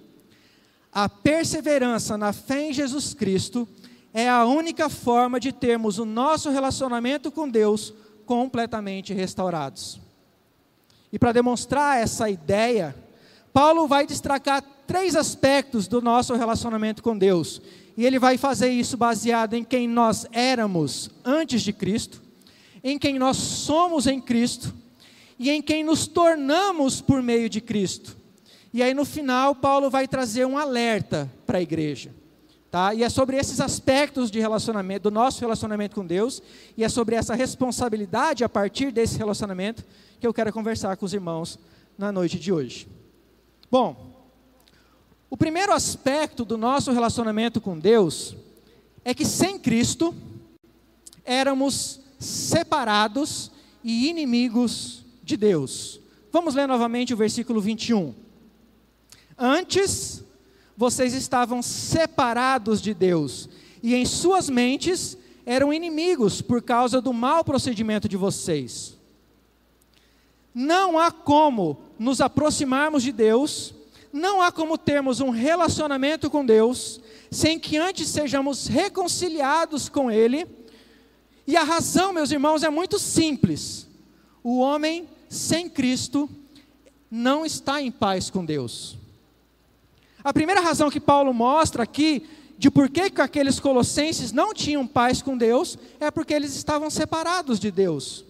A 0.93 1.09
perseverança 1.09 2.17
na 2.17 2.33
fé 2.33 2.69
em 2.69 2.73
Jesus 2.73 3.15
Cristo 3.15 3.69
é 4.13 4.29
a 4.29 4.45
única 4.45 4.89
forma 4.89 5.39
de 5.39 5.53
termos 5.53 5.99
o 5.99 6.05
nosso 6.05 6.51
relacionamento 6.51 7.31
com 7.31 7.49
Deus 7.49 7.93
completamente 8.25 9.13
restaurados. 9.13 10.01
E 11.13 11.19
para 11.19 11.33
demonstrar 11.33 11.99
essa 11.99 12.29
ideia, 12.29 12.97
Paulo 13.53 13.87
vai 13.87 14.07
destacar 14.07 14.63
três 14.87 15.15
aspectos 15.15 15.87
do 15.87 16.01
nosso 16.01 16.35
relacionamento 16.35 17.03
com 17.03 17.17
Deus. 17.17 17.61
E 17.97 18.05
ele 18.05 18.19
vai 18.19 18.37
fazer 18.37 18.71
isso 18.71 18.97
baseado 18.97 19.55
em 19.55 19.65
quem 19.65 19.89
nós 19.89 20.27
éramos 20.33 21.11
antes 21.25 21.63
de 21.63 21.73
Cristo, 21.73 22.23
em 22.83 22.99
quem 22.99 23.19
nós 23.19 23.37
somos 23.37 24.07
em 24.07 24.21
Cristo 24.21 24.75
e 25.38 25.50
em 25.50 25.61
quem 25.61 25.85
nos 25.85 26.07
tornamos 26.07 27.00
por 27.00 27.23
meio 27.23 27.49
de 27.49 27.61
Cristo. 27.61 28.16
E 28.73 28.83
aí 28.83 28.93
no 28.93 29.05
final, 29.05 29.55
Paulo 29.55 29.88
vai 29.88 30.07
trazer 30.07 30.47
um 30.47 30.59
alerta 30.59 31.31
para 31.47 31.59
a 31.59 31.62
igreja. 31.62 32.14
Tá? 32.71 32.93
E 32.93 33.02
é 33.02 33.09
sobre 33.09 33.37
esses 33.37 33.61
aspectos 33.61 34.31
de 34.31 34.38
relacionamento, 34.38 35.05
do 35.05 35.11
nosso 35.11 35.40
relacionamento 35.40 35.95
com 35.95 36.05
Deus, 36.05 36.43
e 36.76 36.85
é 36.85 36.88
sobre 36.88 37.14
essa 37.14 37.35
responsabilidade 37.35 38.45
a 38.45 38.49
partir 38.49 38.93
desse 38.93 39.16
relacionamento 39.16 39.85
que 40.21 40.26
eu 40.26 40.35
quero 40.35 40.52
conversar 40.52 40.97
com 40.97 41.07
os 41.07 41.14
irmãos 41.14 41.59
na 41.97 42.12
noite 42.12 42.38
de 42.38 42.52
hoje. 42.52 42.87
Bom, 43.71 44.14
o 45.31 45.37
primeiro 45.37 45.73
aspecto 45.73 46.45
do 46.45 46.59
nosso 46.59 46.93
relacionamento 46.93 47.61
com 47.61 47.78
Deus 47.78 48.37
é 49.05 49.14
que 49.14 49.25
sem 49.25 49.59
Cristo 49.59 50.14
éramos 51.25 52.00
separados 52.19 53.50
e 53.83 54.09
inimigos 54.09 55.06
de 55.26 55.37
Deus. 55.37 56.00
Vamos 56.30 56.54
ler 56.54 56.68
novamente 56.68 57.12
o 57.12 57.16
versículo 57.16 57.61
21. 57.61 58.14
Antes, 59.37 60.23
vocês 60.76 61.12
estavam 61.12 61.61
separados 61.62 62.80
de 62.80 62.95
Deus 62.95 63.49
e 63.83 63.95
em 63.95 64.06
suas 64.06 64.49
mentes 64.49 65.18
eram 65.45 65.73
inimigos 65.73 66.40
por 66.40 66.62
causa 66.62 67.00
do 67.00 67.12
mau 67.12 67.45
procedimento 67.45 68.09
de 68.09 68.16
vocês. 68.16 68.97
Não 70.54 70.99
há 70.99 71.11
como 71.11 71.78
nos 71.99 72.21
aproximarmos 72.21 73.02
de 73.02 73.11
Deus, 73.11 73.75
não 74.12 74.40
há 74.40 74.52
como 74.52 74.78
termos 74.78 75.21
um 75.21 75.30
relacionamento 75.30 76.30
com 76.30 76.47
Deus, 76.47 77.00
sem 77.30 77.59
que 77.59 77.76
antes 77.76 78.09
sejamos 78.09 78.68
reconciliados 78.68 79.88
com 79.88 80.09
Ele. 80.11 80.47
E 81.47 81.56
a 81.56 81.64
razão, 81.64 82.12
meus 82.12 82.30
irmãos, 82.30 82.62
é 82.62 82.71
muito 82.71 82.99
simples: 82.99 83.87
o 84.42 84.59
homem 84.59 85.09
sem 85.28 85.68
Cristo 85.68 86.28
não 87.11 87.45
está 87.45 87.80
em 87.80 87.90
paz 87.90 88.30
com 88.30 88.45
Deus. 88.45 88.97
A 90.23 90.33
primeira 90.33 90.61
razão 90.61 90.90
que 90.90 91.00
Paulo 91.00 91.33
mostra 91.33 91.83
aqui 91.83 92.26
de 92.59 92.71
por 92.71 92.88
que, 92.88 93.11
que 93.11 93.21
aqueles 93.21 93.61
colossenses 93.61 94.33
não 94.33 94.52
tinham 94.52 94.87
paz 94.87 95.23
com 95.23 95.37
Deus 95.37 95.78
é 96.00 96.11
porque 96.11 96.35
eles 96.35 96.54
estavam 96.56 96.90
separados 96.90 97.61
de 97.61 97.71
Deus. 97.71 98.25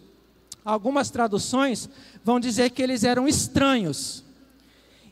Algumas 0.64 1.10
traduções 1.10 1.88
vão 2.24 2.40
dizer 2.40 2.70
que 2.70 2.82
eles 2.82 3.04
eram 3.04 3.28
estranhos. 3.28 4.24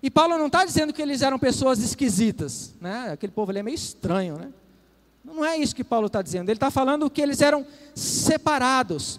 E 0.02 0.10
Paulo 0.10 0.36
não 0.36 0.48
está 0.48 0.64
dizendo 0.64 0.92
que 0.92 1.00
eles 1.00 1.22
eram 1.22 1.38
pessoas 1.38 1.78
esquisitas, 1.78 2.74
né? 2.80 3.12
Aquele 3.12 3.32
povo 3.32 3.50
ali 3.50 3.60
é 3.60 3.62
meio 3.62 3.76
estranho, 3.76 4.36
né? 4.36 4.52
Não 5.24 5.42
é 5.42 5.56
isso 5.56 5.74
que 5.74 5.82
Paulo 5.82 6.08
está 6.08 6.20
dizendo. 6.20 6.50
Ele 6.50 6.56
está 6.56 6.70
falando 6.70 7.08
que 7.08 7.22
eles 7.22 7.40
eram 7.40 7.64
separados. 7.94 9.18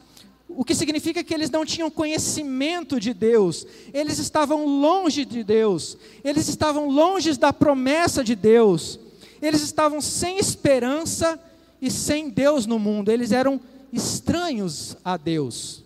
O 0.55 0.63
que 0.63 0.73
significa 0.73 1.23
que 1.23 1.33
eles 1.33 1.49
não 1.49 1.65
tinham 1.65 1.91
conhecimento 1.91 2.97
de 2.99 3.13
Deus, 3.13 3.67
eles 3.93 4.19
estavam 4.19 4.65
longe 4.65 5.25
de 5.25 5.43
Deus, 5.43 5.97
eles 6.23 6.47
estavam 6.47 6.89
longe 6.89 7.37
da 7.37 7.51
promessa 7.51 8.23
de 8.23 8.35
Deus, 8.35 8.97
eles 9.41 9.61
estavam 9.61 9.99
sem 9.99 10.37
esperança 10.37 11.37
e 11.81 11.91
sem 11.91 12.29
Deus 12.29 12.65
no 12.65 12.79
mundo, 12.79 13.11
eles 13.11 13.33
eram 13.33 13.59
estranhos 13.91 14.95
a 15.03 15.17
Deus. 15.17 15.83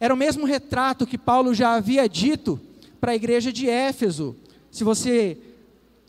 Era 0.00 0.12
o 0.12 0.16
mesmo 0.16 0.44
retrato 0.44 1.06
que 1.06 1.18
Paulo 1.18 1.54
já 1.54 1.74
havia 1.74 2.08
dito 2.08 2.60
para 3.00 3.12
a 3.12 3.16
igreja 3.16 3.52
de 3.52 3.68
Éfeso. 3.68 4.34
Se 4.72 4.82
você 4.82 5.38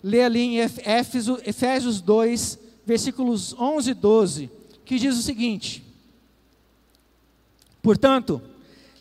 ler 0.02 0.24
ali 0.24 0.40
em 0.40 0.60
Éfeso, 0.60 1.38
Efésios 1.46 2.02
2, 2.02 2.58
versículos 2.84 3.54
11 3.54 3.92
e 3.92 3.94
12, 3.94 4.50
que 4.84 4.98
diz 4.98 5.18
o 5.18 5.22
seguinte: 5.22 5.91
Portanto, 7.82 8.42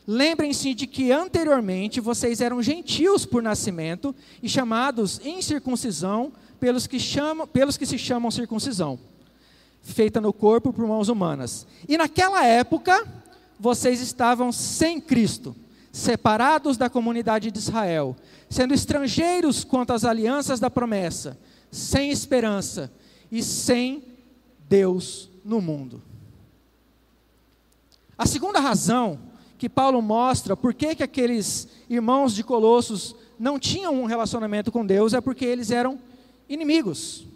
lembrem-se 0.06 0.75
de 0.75 0.87
que 0.87 1.12
anteriormente 1.12 2.00
vocês 2.00 2.40
eram 2.40 2.62
gentios 2.62 3.26
por 3.26 3.42
nascimento 3.42 4.14
e 4.42 4.49
chamados 4.49 5.20
em 5.25 5.42
circuncisão 5.42 6.32
pelos 6.58 6.87
que, 6.87 6.99
chamam, 6.99 7.46
pelos 7.46 7.76
que 7.76 7.87
se 7.87 7.99
chamam 7.99 8.30
circuncisão, 8.30 8.99
feita 9.82 10.20
no 10.20 10.32
corpo 10.32 10.72
por 10.72 10.87
mãos 10.87 11.08
humanas. 11.08 11.66
E 11.88 11.96
naquela 11.96 12.44
época, 12.44 13.06
vocês 13.58 14.00
estavam 14.00 14.50
sem 14.52 15.00
Cristo, 15.00 15.54
separados 15.92 16.76
da 16.76 16.88
comunidade 16.88 17.50
de 17.50 17.58
Israel, 17.58 18.16
sendo 18.49 18.75
estrangeiros 18.75 19.64
quanto 19.64 19.92
às 19.92 20.04
alianças 20.04 20.60
da 20.60 20.70
promessa, 20.70 21.38
sem 21.70 22.10
esperança 22.10 22.92
e 23.30 23.42
sem 23.42 24.04
Deus 24.68 25.30
no 25.44 25.60
mundo. 25.60 26.10
A 28.21 28.27
segunda 28.27 28.61
razão 28.61 29.19
que 29.57 29.67
Paulo 29.67 30.03
mostra 30.03 30.55
por 30.55 30.75
que, 30.75 30.95
que 30.95 31.03
aqueles 31.03 31.67
irmãos 31.89 32.35
de 32.35 32.45
Colossos 32.45 33.17
não 33.39 33.59
tinham 33.59 33.95
um 33.95 34.05
relacionamento 34.05 34.71
com 34.71 34.85
Deus 34.85 35.15
é 35.15 35.23
porque 35.23 35.43
eles 35.43 35.71
eram 35.71 35.99
inimigos. 36.47 37.27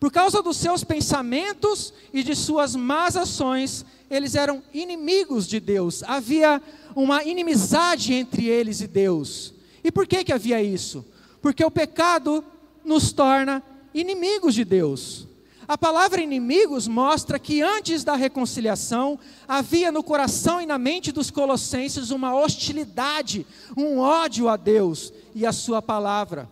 Por 0.00 0.10
causa 0.10 0.42
dos 0.42 0.56
seus 0.56 0.82
pensamentos 0.82 1.94
e 2.12 2.24
de 2.24 2.34
suas 2.34 2.74
más 2.74 3.16
ações, 3.16 3.86
eles 4.10 4.34
eram 4.34 4.64
inimigos 4.74 5.46
de 5.46 5.60
Deus. 5.60 6.02
Havia 6.02 6.60
uma 6.96 7.22
inimizade 7.22 8.14
entre 8.14 8.46
eles 8.46 8.80
e 8.80 8.88
Deus. 8.88 9.54
E 9.84 9.92
por 9.92 10.08
que, 10.08 10.24
que 10.24 10.32
havia 10.32 10.60
isso? 10.60 11.06
Porque 11.40 11.64
o 11.64 11.70
pecado 11.70 12.44
nos 12.84 13.12
torna 13.12 13.62
inimigos 13.94 14.56
de 14.56 14.64
Deus. 14.64 15.25
A 15.68 15.76
palavra 15.76 16.22
inimigos 16.22 16.86
mostra 16.86 17.40
que 17.40 17.60
antes 17.60 18.04
da 18.04 18.14
reconciliação 18.14 19.18
havia 19.48 19.90
no 19.90 20.02
coração 20.02 20.60
e 20.60 20.66
na 20.66 20.78
mente 20.78 21.10
dos 21.10 21.28
colossenses 21.28 22.10
uma 22.10 22.34
hostilidade, 22.34 23.44
um 23.76 23.98
ódio 23.98 24.48
a 24.48 24.56
Deus 24.56 25.12
e 25.34 25.44
a 25.44 25.52
Sua 25.52 25.82
palavra. 25.82 26.48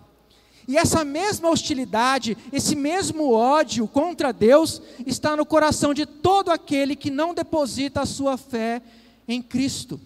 E 0.66 0.76
essa 0.76 1.04
mesma 1.04 1.50
hostilidade, 1.50 2.36
esse 2.52 2.74
mesmo 2.74 3.32
ódio 3.32 3.86
contra 3.86 4.32
Deus, 4.32 4.80
está 5.06 5.36
no 5.36 5.46
coração 5.46 5.92
de 5.94 6.06
todo 6.06 6.50
aquele 6.50 6.96
que 6.96 7.10
não 7.10 7.34
deposita 7.34 8.00
a 8.00 8.06
sua 8.06 8.38
fé 8.38 8.80
em 9.28 9.42
Cristo. 9.42 10.00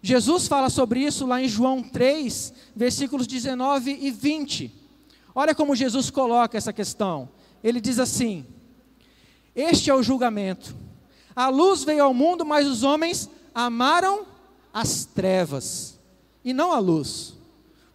Jesus 0.00 0.46
fala 0.46 0.70
sobre 0.70 1.00
isso 1.00 1.26
lá 1.26 1.42
em 1.42 1.48
João 1.48 1.82
3, 1.82 2.54
versículos 2.74 3.26
19 3.26 3.98
e 4.00 4.10
20. 4.10 4.72
Olha 5.34 5.54
como 5.54 5.76
Jesus 5.76 6.08
coloca 6.08 6.56
essa 6.56 6.72
questão. 6.72 7.28
Ele 7.62 7.80
diz 7.80 7.98
assim: 7.98 8.46
Este 9.54 9.90
é 9.90 9.94
o 9.94 10.02
julgamento. 10.02 10.74
A 11.34 11.48
luz 11.48 11.84
veio 11.84 12.04
ao 12.04 12.14
mundo, 12.14 12.44
mas 12.44 12.66
os 12.66 12.82
homens 12.82 13.28
amaram 13.54 14.26
as 14.72 15.04
trevas 15.04 15.98
e 16.44 16.52
não 16.52 16.72
a 16.72 16.78
luz 16.78 17.40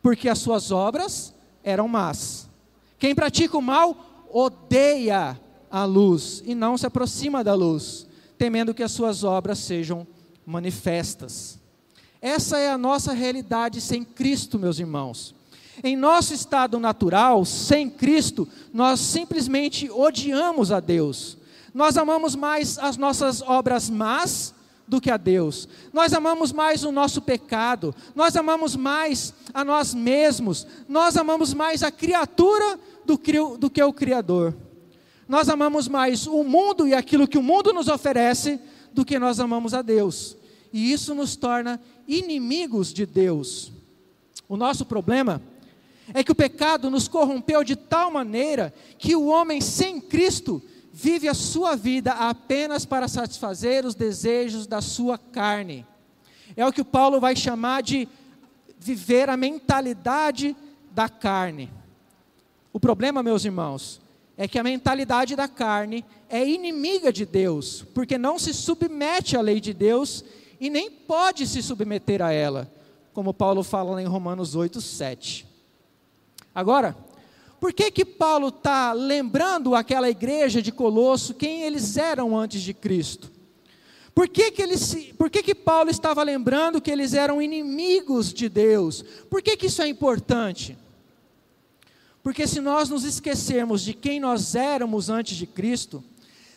porque 0.06 0.30
as 0.30 0.38
suas 0.38 0.70
obras 0.70 1.34
eram 1.64 1.88
más. 1.88 2.48
Quem 3.00 3.16
pratica 3.16 3.58
o 3.58 3.62
mal 3.62 4.28
odeia 4.32 5.36
a 5.68 5.84
luz 5.84 6.44
e 6.46 6.54
não 6.54 6.78
se 6.78 6.86
aproxima 6.86 7.44
da 7.44 7.56
luz, 7.56 8.06
temendo 8.38 8.72
que 8.72 8.84
as 8.84 8.92
suas 8.92 9.24
obras 9.24 9.58
sejam 9.58 10.06
manifestas. 10.46 11.60
Essa 12.22 12.60
é 12.60 12.70
a 12.70 12.78
nossa 12.78 13.14
realidade 13.14 13.82
sem 13.82 14.04
Cristo, 14.04 14.60
meus 14.60 14.78
irmãos. 14.78 15.34
Em 15.84 15.96
nosso 15.96 16.34
estado 16.34 16.80
natural, 16.80 17.44
sem 17.46 17.90
Cristo, 17.90 18.48
nós 18.74 19.00
simplesmente 19.00 19.90
odiamos 19.90 20.72
a 20.72 20.80
Deus. 20.80 21.38
Nós 21.74 21.98
amamos 21.98 22.36
mais 22.36 22.78
as 22.80 22.98
nossas 22.98 23.42
obras 23.42 23.90
más 23.90 24.54
do 24.88 25.02
que 25.02 25.12
a 25.12 25.18
Deus. 25.18 25.68
Nós 25.92 26.14
amamos 26.14 26.52
mais 26.52 26.84
o 26.84 26.92
nosso 26.92 27.22
pecado, 27.22 27.94
nós 28.14 28.36
amamos 28.36 28.76
mais 28.76 29.34
a 29.54 29.64
nós 29.64 29.94
mesmos, 29.94 30.66
nós 30.88 31.18
amamos 31.18 31.54
mais 31.54 31.84
a 31.84 31.92
criatura 31.92 32.80
do 33.06 33.18
que, 33.18 33.34
do 33.58 33.70
que 33.70 33.82
o 33.84 33.94
Criador. 33.94 34.56
Nós 35.28 35.50
amamos 35.50 35.88
mais 35.88 36.28
o 36.28 36.44
mundo 36.44 36.88
e 36.88 36.94
aquilo 36.94 37.28
que 37.28 37.38
o 37.38 37.44
mundo 37.44 37.74
nos 37.74 37.88
oferece 37.88 38.60
do 38.94 39.04
que 39.04 39.18
nós 39.18 39.40
amamos 39.40 39.74
a 39.74 39.82
Deus. 39.82 40.38
E 40.72 40.92
isso 40.92 41.16
nos 41.16 41.36
torna 41.36 41.82
inimigos 42.08 42.94
de 42.94 43.06
Deus. 43.06 43.72
O 44.48 44.56
nosso 44.56 44.86
problema 44.86 45.42
é 46.14 46.24
que 46.24 46.32
o 46.32 46.36
pecado 46.36 46.90
nos 46.90 47.08
corrompeu 47.08 47.64
de 47.64 47.76
tal 47.76 48.12
maneira 48.12 48.74
que 48.98 49.16
o 49.16 49.28
homem 49.28 49.60
sem 49.62 50.00
Cristo 50.00 50.62
vive 50.92 51.28
a 51.28 51.34
sua 51.34 51.76
vida 51.76 52.12
apenas 52.14 52.86
para 52.86 53.08
satisfazer 53.08 53.86
os 53.86 53.96
desejos 53.96 54.68
da 54.68 54.82
sua 54.82 55.18
carne. 55.18 55.86
É 56.56 56.66
o 56.66 56.72
que 56.72 56.82
o 56.82 56.86
Paulo 56.86 57.20
vai 57.20 57.36
chamar 57.36 57.84
de 57.84 58.08
viver 58.80 59.30
a 59.30 59.36
mentalidade 59.36 60.56
da 60.92 61.10
carne. 61.10 61.72
O 62.72 62.80
problema, 62.80 63.24
meus 63.24 63.44
irmãos, 63.44 64.00
é 64.38 64.48
que 64.48 64.60
a 64.60 64.64
mentalidade 64.64 65.36
da 65.36 65.48
carne 65.48 66.06
é 66.30 66.48
inimiga 66.48 67.12
de 67.12 67.26
Deus, 67.26 67.86
porque 67.94 68.18
não 68.18 68.38
se 68.38 68.54
submete 68.54 69.36
à 69.36 69.42
lei 69.42 69.60
de 69.60 69.74
Deus 69.74 70.24
e 70.60 70.70
nem 70.70 70.90
pode 70.92 71.48
se 71.48 71.62
submeter 71.62 72.22
a 72.22 72.32
ela, 72.32 72.72
como 73.14 73.34
Paulo 73.34 73.64
fala 73.64 74.02
em 74.02 74.06
Romanos 74.06 74.56
8, 74.56 74.80
7. 74.80 75.55
Agora, 76.56 76.96
por 77.60 77.74
que 77.74 77.92
que 77.92 78.06
Paulo 78.06 78.48
está 78.48 78.94
lembrando 78.94 79.76
aquela 79.76 80.10
igreja 80.10 80.62
de 80.62 80.72
Colosso 80.72 81.34
quem 81.34 81.64
eles 81.64 81.98
eram 81.98 82.38
antes 82.38 82.62
de 82.62 82.74
Cristo? 82.74 83.36
Por 84.14 84.30
que 84.30 84.50
que, 84.50 84.62
eles, 84.62 85.12
por 85.18 85.30
que 85.30 85.44
que 85.44 85.54
Paulo 85.54 85.90
estava 85.90 86.24
lembrando 86.24 86.80
que 86.80 86.90
eles 86.90 87.14
eram 87.14 87.42
inimigos 87.42 88.34
de 88.34 88.48
Deus? 88.48 89.04
Por 89.30 89.42
que 89.42 89.58
que 89.58 89.66
isso 89.66 89.82
é 89.82 89.90
importante? 89.90 90.78
Porque 92.24 92.48
se 92.48 92.62
nós 92.62 92.90
nos 92.90 93.04
esquecermos 93.04 93.84
de 93.84 93.94
quem 93.94 94.22
nós 94.22 94.56
éramos 94.56 95.10
antes 95.10 95.36
de 95.36 95.46
Cristo, 95.46 96.02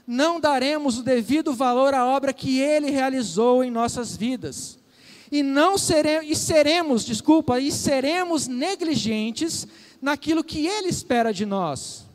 não 0.06 0.40
daremos 0.40 0.98
o 0.98 1.02
devido 1.02 1.52
valor 1.52 1.94
à 1.94 2.06
obra 2.06 2.32
que 2.32 2.60
ele 2.60 2.90
realizou 2.90 3.64
em 3.64 3.70
nossas 3.70 4.16
vidas. 4.16 4.78
E 5.30 5.42
não 5.42 5.76
seremos, 5.76 6.30
e 6.30 6.34
seremos, 6.36 7.04
desculpa, 7.04 7.60
e 7.60 7.70
seremos 7.70 8.46
negligentes 8.46 9.66
naquilo 10.00 10.44
que 10.44 10.66
ele 10.66 10.88
espera 10.88 11.32
de 11.32 11.44
nós. 11.44 12.06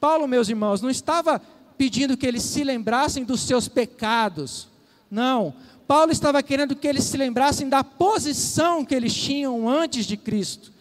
Paulo, 0.00 0.26
meus 0.26 0.48
irmãos, 0.48 0.80
não 0.80 0.90
estava 0.90 1.40
pedindo 1.76 2.16
que 2.16 2.26
eles 2.26 2.42
se 2.42 2.64
lembrassem 2.64 3.24
dos 3.24 3.40
seus 3.40 3.68
pecados. 3.68 4.68
Não. 5.10 5.54
Paulo 5.86 6.10
estava 6.10 6.42
querendo 6.42 6.74
que 6.74 6.86
eles 6.88 7.04
se 7.04 7.16
lembrassem 7.16 7.68
da 7.68 7.84
posição 7.84 8.84
que 8.84 8.94
eles 8.94 9.14
tinham 9.14 9.68
antes 9.68 10.04
de 10.04 10.16
Cristo. 10.16 10.72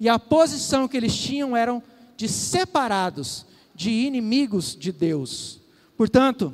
E 0.00 0.08
a 0.08 0.18
posição 0.18 0.88
que 0.88 0.96
eles 0.96 1.14
tinham 1.16 1.56
eram 1.56 1.82
de 2.16 2.28
separados, 2.28 3.46
de 3.74 3.90
inimigos 3.90 4.76
de 4.76 4.90
Deus. 4.90 5.60
Portanto, 5.96 6.52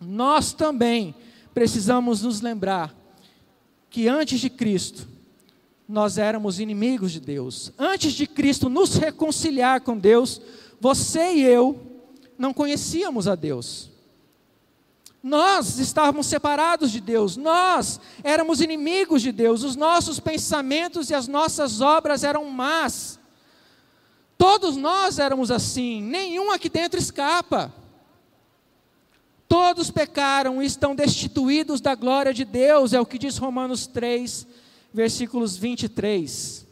nós 0.00 0.52
também 0.52 1.14
precisamos 1.54 2.22
nos 2.22 2.40
lembrar 2.40 2.94
que 3.90 4.06
antes 4.06 4.40
de 4.40 4.50
Cristo, 4.50 5.08
nós 5.88 6.18
éramos 6.18 6.60
inimigos 6.60 7.12
de 7.12 7.20
Deus. 7.20 7.72
Antes 7.78 8.12
de 8.12 8.26
Cristo 8.26 8.68
nos 8.68 8.96
reconciliar 8.96 9.80
com 9.80 9.96
Deus, 9.96 10.40
você 10.78 11.32
e 11.32 11.42
eu 11.42 11.80
não 12.36 12.52
conhecíamos 12.52 13.26
a 13.26 13.34
Deus. 13.34 13.90
Nós 15.22 15.78
estávamos 15.78 16.26
separados 16.26 16.92
de 16.92 17.00
Deus, 17.00 17.36
nós 17.36 17.98
éramos 18.22 18.60
inimigos 18.60 19.22
de 19.22 19.32
Deus, 19.32 19.64
os 19.64 19.74
nossos 19.74 20.20
pensamentos 20.20 21.10
e 21.10 21.14
as 21.14 21.26
nossas 21.26 21.80
obras 21.80 22.22
eram 22.22 22.44
más. 22.44 23.18
Todos 24.36 24.76
nós 24.76 25.18
éramos 25.18 25.50
assim, 25.50 26.00
nenhum 26.02 26.52
aqui 26.52 26.68
dentro 26.68 27.00
escapa. 27.00 27.74
Todos 29.48 29.90
pecaram 29.90 30.62
e 30.62 30.66
estão 30.66 30.94
destituídos 30.94 31.80
da 31.80 31.94
glória 31.94 32.32
de 32.32 32.44
Deus, 32.44 32.92
é 32.92 33.00
o 33.00 33.06
que 33.06 33.18
diz 33.18 33.38
Romanos 33.38 33.86
3, 33.86 34.46
versículos 34.92 35.56
23. 35.56 36.66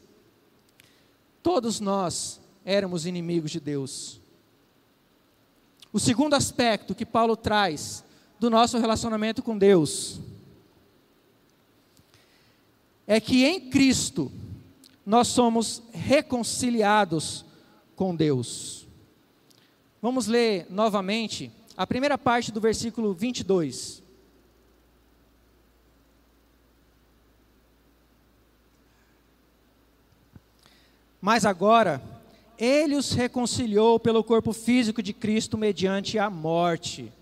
Todos 1.43 1.81
nós 1.81 2.41
éramos 2.65 3.07
inimigos 3.07 3.51
de 3.51 3.61
Deus. 3.61 4.21
O 5.93 5.99
segundo 5.99 6.35
aspecto 6.35 6.95
que 6.95 7.07
Paulo 7.07 7.37
traz 7.37 8.05
do 8.39 8.51
nosso 8.51 8.79
relacionamento 8.79 9.43
com 9.43 9.57
Deus 9.57 10.21
é 13.07 13.21
que 13.21 13.45
em 13.45 13.71
Cristo 13.71 14.31
nós 15.05 15.29
somos 15.29 15.83
reconciliados 15.93 17.45
com 17.95 18.15
Deus. 18.15 18.87
Vamos 20.03 20.27
ler 20.27 20.67
novamente 20.69 21.51
a 21.77 21.87
primeira 21.87 22.19
parte 22.19 22.51
do 22.51 22.61
versículo 22.61 23.15
22. 23.15 24.03
Mas 31.27 31.45
agora, 31.45 32.01
ele 32.57 32.95
os 32.95 33.11
reconciliou 33.11 33.99
pelo 33.99 34.23
corpo 34.23 34.53
físico 34.53 35.03
de 35.03 35.13
Cristo 35.13 35.59
mediante 35.59 36.21
a 36.21 36.31
morte. 36.31 37.13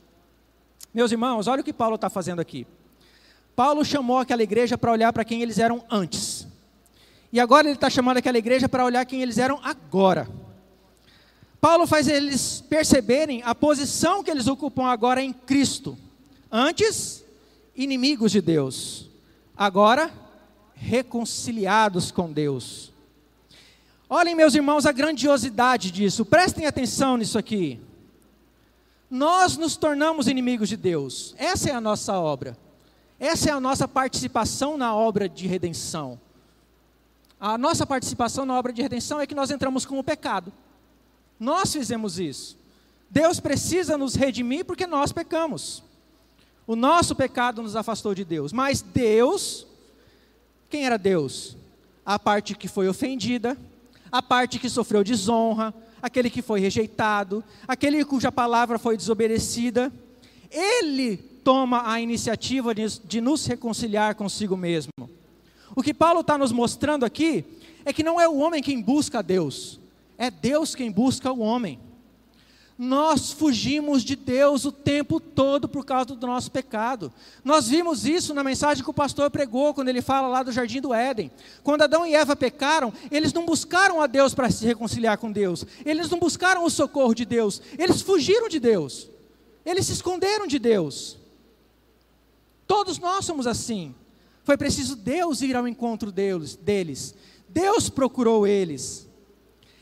Meus 0.92 1.10
irmãos, 1.10 1.46
olha 1.46 1.62
o 1.62 1.64
que 1.64 1.72
Paulo 1.72 1.94
está 1.94 2.10
fazendo 2.10 2.38
aqui. 2.38 2.66
Paulo 3.56 3.82
chamou 3.82 4.18
aquela 4.18 4.42
igreja 4.42 4.76
para 4.76 4.92
olhar 4.92 5.10
para 5.10 5.24
quem 5.24 5.40
eles 5.40 5.58
eram 5.58 5.82
antes. 5.90 6.46
E 7.32 7.40
agora 7.40 7.66
ele 7.66 7.76
está 7.76 7.88
chamando 7.88 8.18
aquela 8.18 8.36
igreja 8.36 8.68
para 8.68 8.84
olhar 8.84 9.06
quem 9.06 9.22
eles 9.22 9.38
eram 9.38 9.58
agora. 9.64 10.28
Paulo 11.58 11.86
faz 11.86 12.06
eles 12.06 12.62
perceberem 12.68 13.42
a 13.42 13.54
posição 13.54 14.22
que 14.22 14.30
eles 14.30 14.48
ocupam 14.48 14.84
agora 14.84 15.22
em 15.22 15.32
Cristo. 15.32 15.96
Antes, 16.52 17.24
inimigos 17.74 18.32
de 18.32 18.42
Deus. 18.42 19.08
Agora, 19.56 20.12
reconciliados 20.74 22.10
com 22.10 22.30
Deus. 22.30 22.92
Olhem, 24.08 24.34
meus 24.34 24.54
irmãos, 24.54 24.84
a 24.84 24.92
grandiosidade 24.92 25.90
disso. 25.90 26.24
Prestem 26.24 26.66
atenção 26.66 27.16
nisso 27.16 27.38
aqui. 27.38 27.80
Nós 29.10 29.56
nos 29.56 29.76
tornamos 29.76 30.28
inimigos 30.28 30.68
de 30.68 30.76
Deus. 30.76 31.34
Essa 31.38 31.70
é 31.70 31.72
a 31.72 31.80
nossa 31.80 32.18
obra. 32.18 32.56
Essa 33.18 33.50
é 33.50 33.52
a 33.52 33.60
nossa 33.60 33.88
participação 33.88 34.76
na 34.76 34.94
obra 34.94 35.28
de 35.28 35.46
redenção. 35.46 36.20
A 37.40 37.56
nossa 37.56 37.86
participação 37.86 38.44
na 38.44 38.58
obra 38.58 38.72
de 38.72 38.82
redenção 38.82 39.20
é 39.20 39.26
que 39.26 39.34
nós 39.34 39.50
entramos 39.50 39.86
com 39.86 39.98
o 39.98 40.04
pecado. 40.04 40.52
Nós 41.38 41.72
fizemos 41.72 42.18
isso. 42.18 42.58
Deus 43.08 43.40
precisa 43.40 43.96
nos 43.96 44.14
redimir 44.14 44.64
porque 44.64 44.86
nós 44.86 45.12
pecamos. 45.12 45.82
O 46.66 46.74
nosso 46.74 47.14
pecado 47.14 47.62
nos 47.62 47.76
afastou 47.76 48.14
de 48.14 48.24
Deus. 48.24 48.52
Mas 48.52 48.82
Deus, 48.82 49.66
quem 50.68 50.86
era 50.86 50.98
Deus? 50.98 51.56
A 52.04 52.18
parte 52.18 52.54
que 52.54 52.68
foi 52.68 52.88
ofendida, 52.88 53.56
a 54.14 54.22
parte 54.22 54.60
que 54.60 54.70
sofreu 54.70 55.02
desonra, 55.02 55.74
aquele 56.00 56.30
que 56.30 56.40
foi 56.40 56.60
rejeitado, 56.60 57.42
aquele 57.66 58.04
cuja 58.04 58.30
palavra 58.30 58.78
foi 58.78 58.96
desobedecida. 58.96 59.92
Ele 60.48 61.16
toma 61.16 61.90
a 61.90 62.00
iniciativa 62.00 62.72
de, 62.72 63.20
nos 63.20 63.44
reconciliar 63.44 64.14
consigo 64.14 64.56
mesmo. 64.56 64.92
O 65.74 65.82
que 65.82 65.92
Paulo 65.92 66.20
está 66.20 66.38
nos 66.38 66.52
mostrando 66.52 67.04
aqui 67.04 67.44
é 67.84 67.92
que 67.92 68.04
não 68.04 68.20
é 68.20 68.28
o 68.28 68.36
homem 68.36 68.62
quem 68.62 68.80
busca 68.80 69.18
a 69.18 69.22
Deus, 69.22 69.80
é 70.16 70.30
Deus 70.30 70.76
quem 70.76 70.92
busca 70.92 71.32
o 71.32 71.40
homem. 71.40 71.80
Nós 72.76 73.30
fugimos 73.30 74.02
de 74.02 74.16
Deus 74.16 74.64
o 74.64 74.72
tempo 74.72 75.20
todo 75.20 75.68
por 75.68 75.84
causa 75.84 76.06
do 76.06 76.26
nosso 76.26 76.50
pecado. 76.50 77.12
Nós 77.44 77.68
vimos 77.68 78.04
isso 78.04 78.34
na 78.34 78.42
mensagem 78.42 78.82
que 78.82 78.90
o 78.90 78.94
pastor 78.94 79.30
pregou, 79.30 79.72
quando 79.72 79.88
ele 79.88 80.02
fala 80.02 80.26
lá 80.26 80.42
do 80.42 80.50
jardim 80.50 80.80
do 80.80 80.92
Éden. 80.92 81.30
Quando 81.62 81.82
Adão 81.82 82.04
e 82.04 82.14
Eva 82.14 82.34
pecaram, 82.34 82.92
eles 83.12 83.32
não 83.32 83.46
buscaram 83.46 84.00
a 84.00 84.08
Deus 84.08 84.34
para 84.34 84.50
se 84.50 84.66
reconciliar 84.66 85.18
com 85.18 85.30
Deus, 85.30 85.64
eles 85.84 86.10
não 86.10 86.18
buscaram 86.18 86.64
o 86.64 86.70
socorro 86.70 87.14
de 87.14 87.24
Deus, 87.24 87.62
eles 87.78 88.02
fugiram 88.02 88.48
de 88.48 88.58
Deus, 88.58 89.08
eles 89.64 89.86
se 89.86 89.92
esconderam 89.92 90.46
de 90.46 90.58
Deus. 90.58 91.16
Todos 92.66 92.98
nós 92.98 93.24
somos 93.24 93.46
assim. 93.46 93.94
Foi 94.42 94.56
preciso 94.56 94.96
Deus 94.96 95.42
ir 95.42 95.54
ao 95.54 95.68
encontro 95.68 96.10
deles. 96.10 97.14
Deus 97.48 97.88
procurou 97.88 98.46
eles. 98.46 99.06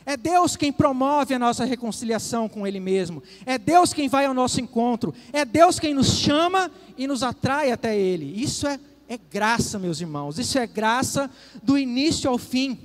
É 0.05 0.17
Deus 0.17 0.57
quem 0.57 0.73
promove 0.73 1.35
a 1.35 1.38
nossa 1.38 1.65
reconciliação 1.65 2.49
com 2.49 2.67
Ele 2.67 2.81
mesmo. 2.81 3.23
É 3.47 3.57
Deus 3.57 3.93
quem 3.93 4.09
vai 4.09 4.25
ao 4.25 4.35
nosso 4.35 4.61
encontro. 4.61 5.15
É 5.33 5.45
Deus 5.45 5.79
quem 5.79 5.95
nos 5.95 6.19
chama 6.19 6.71
e 6.99 7.07
nos 7.07 7.23
atrai 7.23 7.71
até 7.71 7.97
Ele. 7.97 8.41
Isso 8.41 8.67
é, 8.67 8.81
é 9.09 9.17
graça, 9.17 9.79
meus 9.79 10.01
irmãos. 10.01 10.38
Isso 10.38 10.59
é 10.59 10.67
graça 10.67 11.31
do 11.62 11.79
início 11.79 12.29
ao 12.29 12.37
fim. 12.37 12.79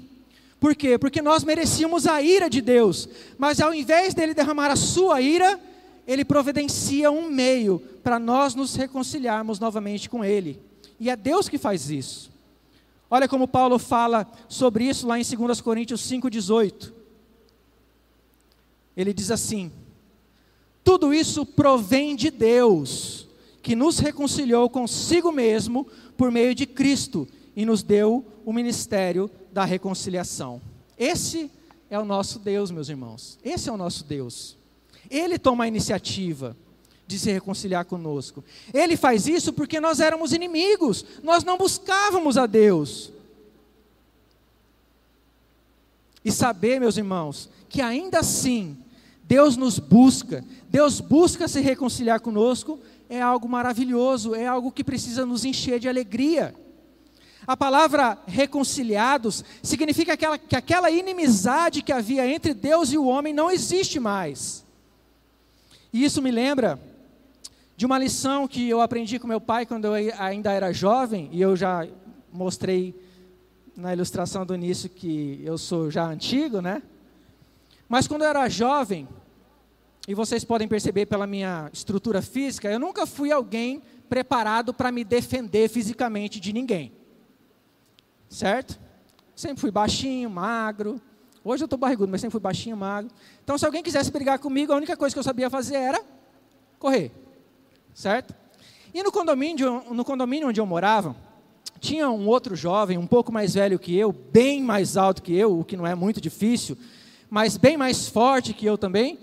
Por 0.60 0.76
quê? 0.76 0.98
Porque 0.98 1.22
nós 1.22 1.44
merecíamos 1.44 2.06
a 2.06 2.22
ira 2.22 2.50
de 2.50 2.62
Deus. 2.62 3.10
Mas 3.38 3.60
ao 3.60 3.74
invés 3.74 4.14
dele 4.14 4.34
derramar 4.34 4.70
a 4.70 4.76
sua 4.76 5.20
ira, 5.20 5.60
ele 6.08 6.24
providencia 6.24 7.12
um 7.12 7.30
meio 7.30 7.80
para 8.04 8.20
nós 8.20 8.56
nos 8.56 8.76
reconciliarmos 8.76 9.60
novamente 9.60 10.10
com 10.10 10.24
Ele. 10.24 10.60
E 11.00 11.10
é 11.10 11.16
Deus 11.16 11.50
que 11.50 11.58
faz 11.58 11.90
isso. 11.90 12.32
Olha 13.10 13.28
como 13.28 13.48
Paulo 13.48 13.78
fala 13.78 14.26
sobre 14.48 14.86
isso 14.86 15.08
lá 15.08 15.20
em 15.20 15.24
2 15.24 15.62
Coríntios 15.62 16.02
5,18 16.10 16.97
ele 18.98 19.14
diz 19.14 19.30
assim: 19.30 19.72
tudo 20.84 21.14
isso 21.14 21.46
provém 21.46 22.16
de 22.16 22.32
Deus, 22.32 23.28
que 23.62 23.76
nos 23.76 24.00
reconciliou 24.00 24.70
consigo 24.70 25.32
mesmo 25.32 25.86
por 26.18 26.32
meio 26.32 26.56
de 26.56 26.66
Cristo 26.66 27.28
e 27.56 27.66
nos 27.66 27.84
deu 27.84 28.26
o 28.46 28.52
ministério 28.52 29.30
da 29.52 29.66
reconciliação. 29.66 30.62
Esse 30.98 31.52
é 31.90 32.00
o 32.00 32.06
nosso 32.06 32.40
Deus, 32.40 32.72
meus 32.72 32.88
irmãos. 32.88 33.38
Esse 33.44 33.70
é 33.70 33.72
o 33.72 33.78
nosso 33.78 34.04
Deus. 34.06 34.58
Ele 35.10 35.38
toma 35.38 35.66
a 35.66 35.68
iniciativa 35.68 36.56
de 37.06 37.20
se 37.20 37.32
reconciliar 37.32 37.86
conosco. 37.86 38.44
Ele 38.74 38.98
faz 38.98 39.28
isso 39.28 39.54
porque 39.54 39.80
nós 39.80 40.00
éramos 40.00 40.34
inimigos, 40.34 41.06
nós 41.22 41.44
não 41.44 41.58
buscávamos 41.58 42.38
a 42.38 42.46
Deus. 42.46 43.12
E 46.24 46.32
saber, 46.32 46.80
meus 46.80 46.98
irmãos, 46.98 47.50
que 47.70 47.82
ainda 47.82 48.20
assim 48.20 48.78
Deus 49.28 49.58
nos 49.58 49.78
busca, 49.78 50.44
Deus 50.70 51.02
busca 51.02 51.50
se 51.50 51.60
reconciliar 51.60 52.22
conosco, 52.22 52.80
é 53.10 53.22
algo 53.22 53.48
maravilhoso, 53.48 54.34
é 54.34 54.48
algo 54.48 54.72
que 54.72 54.86
precisa 54.86 55.26
nos 55.26 55.44
encher 55.44 55.80
de 55.80 55.90
alegria. 55.90 56.56
A 57.46 57.56
palavra 57.56 58.18
reconciliados 58.26 59.44
significa 59.62 60.14
aquela, 60.14 60.38
que 60.38 60.56
aquela 60.56 60.90
inimizade 60.90 61.82
que 61.82 61.92
havia 61.92 62.26
entre 62.26 62.54
Deus 62.54 62.92
e 62.94 62.98
o 62.98 63.06
homem 63.06 63.34
não 63.34 63.52
existe 63.52 64.00
mais. 64.00 64.66
E 65.92 66.06
isso 66.06 66.22
me 66.22 66.32
lembra 66.32 66.80
de 67.76 67.86
uma 67.86 68.00
lição 68.00 68.48
que 68.48 68.68
eu 68.68 68.82
aprendi 68.82 69.20
com 69.20 69.28
meu 69.28 69.42
pai 69.42 69.66
quando 69.66 69.86
eu 69.86 70.14
ainda 70.18 70.52
era 70.54 70.72
jovem, 70.72 71.30
e 71.34 71.42
eu 71.42 71.56
já 71.56 71.86
mostrei 72.32 72.96
na 73.76 73.94
ilustração 73.94 74.46
do 74.46 74.56
início 74.56 74.90
que 74.90 75.42
eu 75.44 75.58
sou 75.58 75.92
já 75.92 76.06
antigo, 76.06 76.62
né? 76.62 76.82
Mas 77.88 78.08
quando 78.08 78.24
eu 78.24 78.30
era 78.30 78.50
jovem, 78.50 79.08
e 80.08 80.14
vocês 80.14 80.44
podem 80.44 80.68
perceber 80.68 81.06
pela 81.06 81.28
minha 81.28 81.70
estrutura 81.74 82.22
física, 82.22 82.70
eu 82.70 82.80
nunca 82.80 83.06
fui 83.06 83.32
alguém 83.32 83.82
preparado 84.10 84.74
para 84.74 84.92
me 84.92 85.04
defender 85.04 85.70
fisicamente 85.70 86.40
de 86.40 86.54
ninguém 86.54 86.98
certo? 88.30 88.80
Sempre 89.36 89.62
fui 89.62 89.72
baixinho, 89.72 90.30
magro. 90.30 91.02
Hoje 91.44 91.64
eu 91.64 91.66
estou 91.66 91.80
barrigudo, 91.80 92.12
mas 92.12 92.22
sempre 92.22 92.34
fui 92.34 92.42
baixinho, 92.42 92.76
magro. 92.76 93.12
Então, 93.44 93.58
se 93.58 93.66
alguém 93.66 93.84
quisesse 93.84 94.12
brigar 94.12 94.40
comigo, 94.40 94.74
a 94.74 94.76
única 94.76 94.98
coisa 94.98 95.16
que 95.16 95.20
eu 95.20 95.24
sabia 95.24 95.50
fazer 95.50 95.76
era 95.76 96.04
correr, 96.78 97.12
certo? 97.94 98.36
E 98.94 99.02
no 99.02 99.12
condomínio, 99.12 99.84
no 99.92 100.04
condomínio 100.04 100.50
onde 100.50 100.60
eu 100.60 100.66
morava, 100.66 101.16
tinha 101.80 102.10
um 102.10 102.28
outro 102.28 102.56
jovem, 102.56 102.98
um 102.98 103.08
pouco 103.08 103.32
mais 103.32 103.54
velho 103.54 103.80
que 103.80 103.96
eu, 103.96 104.12
bem 104.12 104.62
mais 104.62 104.98
alto 104.98 105.22
que 105.22 105.36
eu, 105.36 105.60
o 105.60 105.64
que 105.64 105.78
não 105.78 105.86
é 105.86 105.96
muito 105.96 106.20
difícil, 106.20 106.78
mas 107.30 107.58
bem 107.58 107.78
mais 107.78 108.08
forte 108.08 108.54
que 108.54 108.66
eu 108.66 108.78
também. 108.78 109.20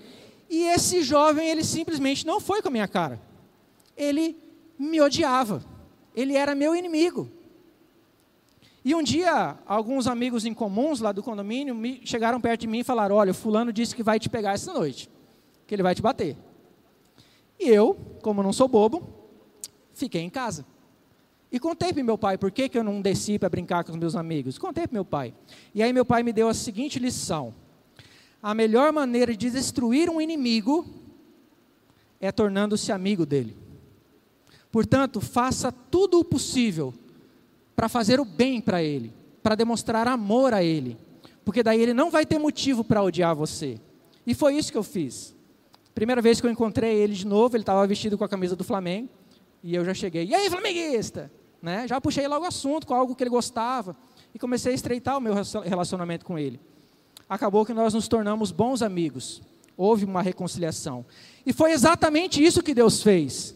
E 0.48 0.64
esse 0.64 1.02
jovem, 1.02 1.48
ele 1.48 1.64
simplesmente 1.64 2.26
não 2.26 2.40
foi 2.40 2.62
com 2.62 2.68
a 2.68 2.70
minha 2.70 2.88
cara. 2.88 3.20
Ele 3.96 4.36
me 4.78 5.00
odiava. 5.00 5.64
Ele 6.14 6.36
era 6.36 6.54
meu 6.54 6.74
inimigo. 6.74 7.28
E 8.84 8.94
um 8.94 9.02
dia, 9.02 9.56
alguns 9.66 10.06
amigos 10.06 10.44
em 10.44 10.52
comuns 10.52 11.00
lá 11.00 11.10
do 11.10 11.22
condomínio 11.22 11.74
me, 11.74 12.02
chegaram 12.04 12.38
perto 12.38 12.62
de 12.62 12.66
mim 12.66 12.80
e 12.80 12.84
falaram: 12.84 13.16
Olha, 13.16 13.32
fulano 13.32 13.72
disse 13.72 13.96
que 13.96 14.02
vai 14.02 14.20
te 14.20 14.28
pegar 14.28 14.52
essa 14.52 14.72
noite, 14.74 15.08
que 15.66 15.74
ele 15.74 15.82
vai 15.82 15.94
te 15.94 16.02
bater. 16.02 16.36
E 17.58 17.68
eu, 17.68 17.94
como 18.20 18.42
não 18.42 18.52
sou 18.52 18.68
bobo, 18.68 19.08
fiquei 19.94 20.20
em 20.20 20.28
casa. 20.28 20.66
E 21.50 21.58
contei 21.58 21.92
para 21.92 22.02
meu 22.02 22.18
pai 22.18 22.36
por 22.36 22.50
que, 22.50 22.68
que 22.68 22.76
eu 22.76 22.84
não 22.84 23.00
desci 23.00 23.38
para 23.38 23.48
brincar 23.48 23.84
com 23.84 23.92
os 23.92 23.96
meus 23.96 24.14
amigos. 24.14 24.58
Contei 24.58 24.86
para 24.86 24.92
meu 24.94 25.04
pai. 25.04 25.32
E 25.74 25.82
aí 25.82 25.92
meu 25.92 26.04
pai 26.04 26.22
me 26.22 26.32
deu 26.32 26.48
a 26.48 26.54
seguinte 26.54 26.98
lição: 26.98 27.54
A 28.44 28.52
melhor 28.52 28.92
maneira 28.92 29.34
de 29.34 29.48
destruir 29.48 30.10
um 30.10 30.20
inimigo 30.20 30.84
é 32.20 32.30
tornando-se 32.30 32.92
amigo 32.92 33.24
dele. 33.24 33.56
Portanto, 34.70 35.18
faça 35.18 35.72
tudo 35.72 36.20
o 36.20 36.24
possível 36.24 36.92
para 37.74 37.88
fazer 37.88 38.20
o 38.20 38.24
bem 38.26 38.60
para 38.60 38.82
ele, 38.82 39.14
para 39.42 39.54
demonstrar 39.54 40.06
amor 40.06 40.52
a 40.52 40.62
ele, 40.62 40.98
porque 41.42 41.62
daí 41.62 41.80
ele 41.80 41.94
não 41.94 42.10
vai 42.10 42.26
ter 42.26 42.38
motivo 42.38 42.84
para 42.84 43.02
odiar 43.02 43.34
você. 43.34 43.80
E 44.26 44.34
foi 44.34 44.58
isso 44.58 44.70
que 44.70 44.76
eu 44.76 44.82
fiz. 44.82 45.34
Primeira 45.94 46.20
vez 46.20 46.38
que 46.38 46.46
eu 46.46 46.50
encontrei 46.50 46.98
ele 46.98 47.14
de 47.14 47.26
novo, 47.26 47.56
ele 47.56 47.62
estava 47.62 47.86
vestido 47.86 48.18
com 48.18 48.24
a 48.24 48.28
camisa 48.28 48.54
do 48.54 48.62
Flamengo, 48.62 49.08
e 49.62 49.74
eu 49.74 49.86
já 49.86 49.94
cheguei, 49.94 50.26
e 50.26 50.34
aí, 50.34 50.50
flamenguista? 50.50 51.32
Né? 51.62 51.88
Já 51.88 51.98
puxei 51.98 52.28
logo 52.28 52.44
o 52.44 52.48
assunto 52.48 52.86
com 52.86 52.92
algo 52.92 53.14
que 53.14 53.22
ele 53.22 53.30
gostava, 53.30 53.96
e 54.34 54.38
comecei 54.38 54.72
a 54.72 54.74
estreitar 54.74 55.16
o 55.16 55.20
meu 55.20 55.32
relacionamento 55.64 56.26
com 56.26 56.38
ele. 56.38 56.60
Acabou 57.28 57.64
que 57.64 57.72
nós 57.72 57.94
nos 57.94 58.08
tornamos 58.08 58.50
bons 58.50 58.82
amigos, 58.82 59.42
houve 59.76 60.04
uma 60.04 60.22
reconciliação. 60.22 61.04
E 61.46 61.52
foi 61.52 61.72
exatamente 61.72 62.42
isso 62.42 62.62
que 62.62 62.74
Deus 62.74 63.02
fez. 63.02 63.54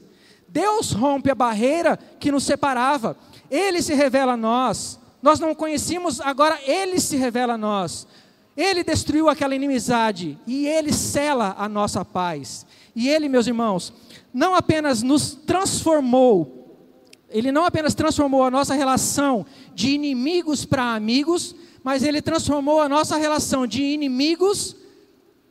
Deus 0.48 0.92
rompe 0.92 1.30
a 1.30 1.34
barreira 1.34 1.98
que 2.18 2.32
nos 2.32 2.44
separava. 2.44 3.16
Ele 3.50 3.82
se 3.82 3.94
revela 3.94 4.32
a 4.32 4.36
nós. 4.36 4.98
Nós 5.22 5.38
não 5.38 5.50
o 5.50 5.56
conhecíamos, 5.56 6.20
agora 6.20 6.58
ele 6.64 7.00
se 7.00 7.16
revela 7.16 7.54
a 7.54 7.58
nós. 7.58 8.06
Ele 8.56 8.82
destruiu 8.82 9.28
aquela 9.28 9.54
inimizade 9.54 10.38
e 10.46 10.66
ele 10.66 10.92
cela 10.92 11.54
a 11.58 11.68
nossa 11.68 12.04
paz. 12.04 12.66
E 12.94 13.08
ele, 13.08 13.28
meus 13.28 13.46
irmãos, 13.46 13.92
não 14.32 14.54
apenas 14.54 15.02
nos 15.02 15.32
transformou, 15.32 16.76
ele 17.30 17.52
não 17.52 17.64
apenas 17.64 17.94
transformou 17.94 18.42
a 18.42 18.50
nossa 18.50 18.74
relação 18.74 19.44
de 19.74 19.90
inimigos 19.90 20.64
para 20.64 20.94
amigos, 20.94 21.54
mas 21.82 22.02
ele 22.02 22.20
transformou 22.20 22.80
a 22.80 22.88
nossa 22.88 23.16
relação 23.16 23.66
de 23.66 23.82
inimigos 23.82 24.76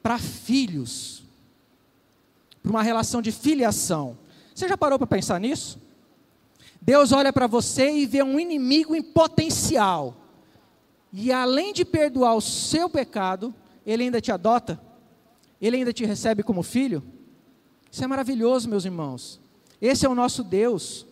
para 0.02 0.18
filhos, 0.18 1.24
para 2.62 2.72
uma 2.72 2.84
relação 2.84 3.22
de 3.22 3.32
filiação. 3.32 4.18
Você 4.54 4.68
já 4.68 4.78
parou 4.78 4.98
para 4.98 5.08
pensar 5.08 5.40
nisso? 5.40 5.80
Deus 6.82 7.12
olha 7.12 7.34
para 7.34 7.48
você 7.48 7.92
e 7.92 8.06
vê 8.06 8.24
um 8.24 8.40
inimigo 8.40 8.96
em 8.96 9.02
potencial. 9.02 10.16
E 11.12 11.32
além 11.32 11.74
de 11.74 11.84
perdoar 11.84 12.36
o 12.36 12.42
seu 12.42 12.90
pecado, 12.90 13.54
ele 13.86 14.04
ainda 14.04 14.22
te 14.22 14.32
adota? 14.32 14.80
Ele 15.62 15.78
ainda 15.78 15.92
te 15.92 16.06
recebe 16.06 16.44
como 16.44 16.64
filho? 16.64 17.04
Isso 17.92 18.04
é 18.04 18.08
maravilhoso, 18.08 18.70
meus 18.70 18.86
irmãos. 18.86 19.40
Esse 19.82 20.06
é 20.06 20.10
o 20.10 20.16
nosso 20.16 20.44
Deus. 20.44 21.06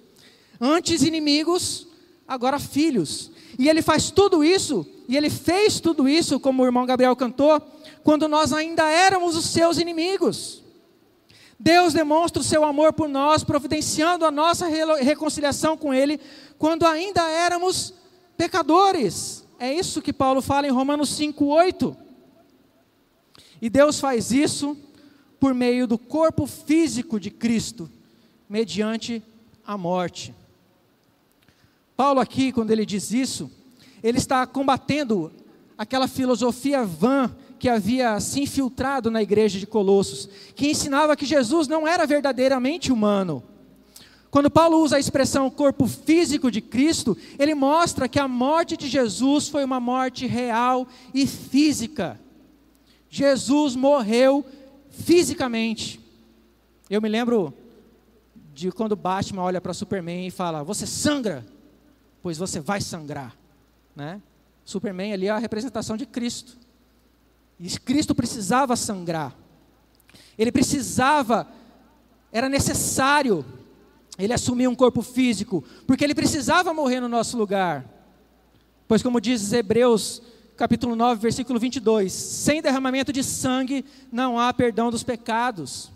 Antes 0.60 1.04
inimigos, 1.04 1.88
agora 2.28 2.60
filhos. 2.60 3.32
E 3.58 3.70
ele 3.70 3.82
faz 3.82 4.12
tudo 4.12 4.44
isso, 4.44 4.86
e 5.08 5.16
ele 5.16 5.30
fez 5.30 5.80
tudo 5.80 6.08
isso, 6.08 6.40
como 6.40 6.64
o 6.64 6.66
irmão 6.66 6.86
Gabriel 6.86 7.16
cantou, 7.16 7.62
quando 8.04 8.28
nós 8.28 8.52
ainda 8.52 8.84
éramos 8.90 9.36
os 9.36 9.46
seus 9.46 9.78
inimigos. 9.78 10.64
Deus 11.60 11.94
demonstra 11.94 12.42
o 12.42 12.46
seu 12.46 12.64
amor 12.64 12.94
por 12.94 13.08
nós, 13.08 13.44
providenciando 13.44 14.26
a 14.26 14.32
nossa 14.32 14.68
reconciliação 14.68 15.78
com 15.78 15.94
Ele, 15.94 16.20
quando 16.58 16.86
ainda 16.86 17.30
éramos 17.30 17.94
pecadores. 18.38 19.46
É 19.58 19.74
isso 19.74 20.02
que 20.02 20.12
Paulo 20.12 20.42
fala 20.42 20.68
em 20.68 20.72
Romanos 20.72 21.18
5,8. 21.18 21.96
E 23.62 23.70
Deus 23.70 24.00
faz 24.00 24.32
isso 24.32 24.78
por 25.40 25.54
meio 25.54 25.88
do 25.88 25.98
corpo 25.98 26.46
físico 26.46 27.20
de 27.20 27.32
Cristo, 27.32 27.90
mediante 28.50 29.24
a 29.66 29.78
morte. 29.78 30.34
Paulo, 31.96 32.20
aqui, 32.20 32.52
quando 32.52 32.72
ele 32.72 32.86
diz 32.86 33.12
isso, 33.12 33.50
ele 34.04 34.18
está 34.18 34.46
combatendo 34.46 35.32
aquela 35.78 36.08
filosofia 36.08 36.84
vã 36.86 37.34
que 37.58 37.70
havia 37.70 38.20
se 38.20 38.42
infiltrado 38.42 39.10
na 39.10 39.22
igreja 39.22 39.60
de 39.60 39.66
Colossos, 39.66 40.30
que 40.56 40.70
ensinava 40.70 41.16
que 41.16 41.26
Jesus 41.26 41.68
não 41.68 41.88
era 41.88 42.06
verdadeiramente 42.06 42.92
humano. 42.92 43.42
Quando 44.30 44.52
Paulo 44.52 44.82
usa 44.82 44.98
a 44.98 45.00
expressão 45.00 45.50
corpo 45.50 45.88
físico 45.88 46.52
de 46.52 46.60
Cristo, 46.60 47.18
ele 47.40 47.56
mostra 47.56 48.10
que 48.10 48.20
a 48.20 48.28
morte 48.28 48.76
de 48.76 48.90
Jesus 48.90 49.48
foi 49.48 49.64
uma 49.64 49.80
morte 49.80 50.26
real 50.26 50.86
e 51.14 51.26
física. 51.26 52.20
Jesus 53.10 53.78
morreu 53.78 54.46
fisicamente. 54.90 56.02
Eu 56.90 57.02
me 57.02 57.08
lembro 57.08 57.54
de 58.54 58.72
quando 58.72 58.96
Batman 58.96 59.44
olha 59.44 59.62
para 59.62 59.74
Superman 59.74 60.28
e 60.28 60.32
fala: 60.32 60.64
Você 60.64 60.86
sangra, 60.86 61.46
pois 62.26 62.40
você 62.40 62.60
vai 62.60 62.82
sangrar. 62.82 63.38
Né? 63.96 64.20
Superman 64.66 65.14
ali 65.14 65.28
é 65.28 65.30
a 65.30 65.38
representação 65.38 65.96
de 65.96 66.08
Cristo. 66.08 66.58
E 67.60 67.70
Cristo 67.78 68.16
precisava 68.16 68.76
sangrar. 68.76 69.36
Ele 70.36 70.52
precisava, 70.52 71.48
era 72.32 72.50
necessário 72.50 73.46
ele 74.18 74.34
assumir 74.34 74.68
um 74.68 74.74
corpo 74.74 75.04
físico, 75.04 75.64
porque 75.86 76.04
ele 76.04 76.16
precisava 76.16 76.74
morrer 76.74 77.00
no 77.00 77.08
nosso 77.08 77.38
lugar. 77.38 77.86
Pois 78.88 79.04
como 79.04 79.22
diz 79.22 79.54
Hebreus 79.54 80.20
capítulo 80.58 80.96
9, 80.96 81.22
versículo 81.22 81.60
22, 81.60 82.12
sem 82.12 82.60
derramamento 82.60 83.14
de 83.14 83.24
sangue 83.24 83.86
não 84.12 84.40
há 84.40 84.52
perdão 84.52 84.90
dos 84.90 85.04
pecados. 85.04 85.92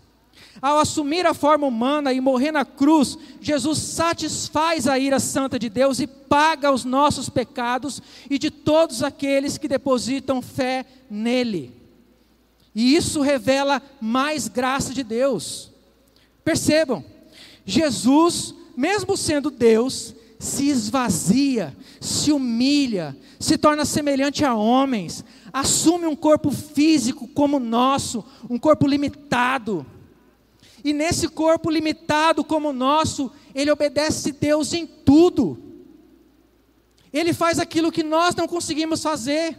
Ao 0.60 0.78
assumir 0.78 1.26
a 1.26 1.32
forma 1.32 1.66
humana 1.66 2.12
e 2.12 2.20
morrer 2.20 2.52
na 2.52 2.64
cruz, 2.64 3.16
Jesus 3.40 3.78
satisfaz 3.78 4.86
a 4.86 4.98
ira 4.98 5.18
santa 5.18 5.58
de 5.58 5.68
Deus 5.68 6.00
e 6.00 6.06
paga 6.06 6.70
os 6.70 6.84
nossos 6.84 7.28
pecados 7.28 8.02
e 8.28 8.38
de 8.38 8.50
todos 8.50 9.02
aqueles 9.02 9.56
que 9.56 9.68
depositam 9.68 10.42
fé 10.42 10.84
nele. 11.10 11.74
E 12.74 12.94
isso 12.94 13.20
revela 13.20 13.82
mais 14.00 14.48
graça 14.48 14.92
de 14.92 15.02
Deus. 15.02 15.70
Percebam, 16.44 17.04
Jesus, 17.64 18.54
mesmo 18.76 19.16
sendo 19.16 19.50
Deus, 19.50 20.14
se 20.38 20.68
esvazia, 20.68 21.76
se 22.00 22.32
humilha, 22.32 23.16
se 23.38 23.58
torna 23.58 23.84
semelhante 23.84 24.44
a 24.44 24.54
homens, 24.54 25.24
assume 25.52 26.06
um 26.06 26.16
corpo 26.16 26.50
físico 26.50 27.28
como 27.28 27.58
o 27.58 27.60
nosso, 27.60 28.24
um 28.48 28.58
corpo 28.58 28.86
limitado. 28.86 29.84
E 30.84 30.92
nesse 30.92 31.28
corpo 31.28 31.70
limitado 31.70 32.44
como 32.44 32.70
o 32.70 32.72
nosso, 32.72 33.30
ele 33.54 33.70
obedece 33.70 34.32
Deus 34.32 34.72
em 34.72 34.86
tudo. 34.86 35.58
Ele 37.12 37.32
faz 37.32 37.58
aquilo 37.58 37.92
que 37.92 38.02
nós 38.02 38.34
não 38.34 38.46
conseguimos 38.46 39.02
fazer. 39.02 39.58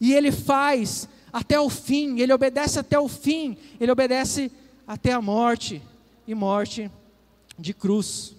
E 0.00 0.12
ele 0.12 0.30
faz 0.30 1.08
até 1.32 1.58
o 1.58 1.68
fim, 1.68 2.20
ele 2.20 2.32
obedece 2.32 2.78
até 2.78 2.98
o 2.98 3.08
fim, 3.08 3.56
ele 3.80 3.90
obedece 3.90 4.50
até 4.86 5.12
a 5.12 5.20
morte 5.20 5.82
e 6.26 6.34
morte 6.34 6.90
de 7.58 7.74
cruz. 7.74 8.34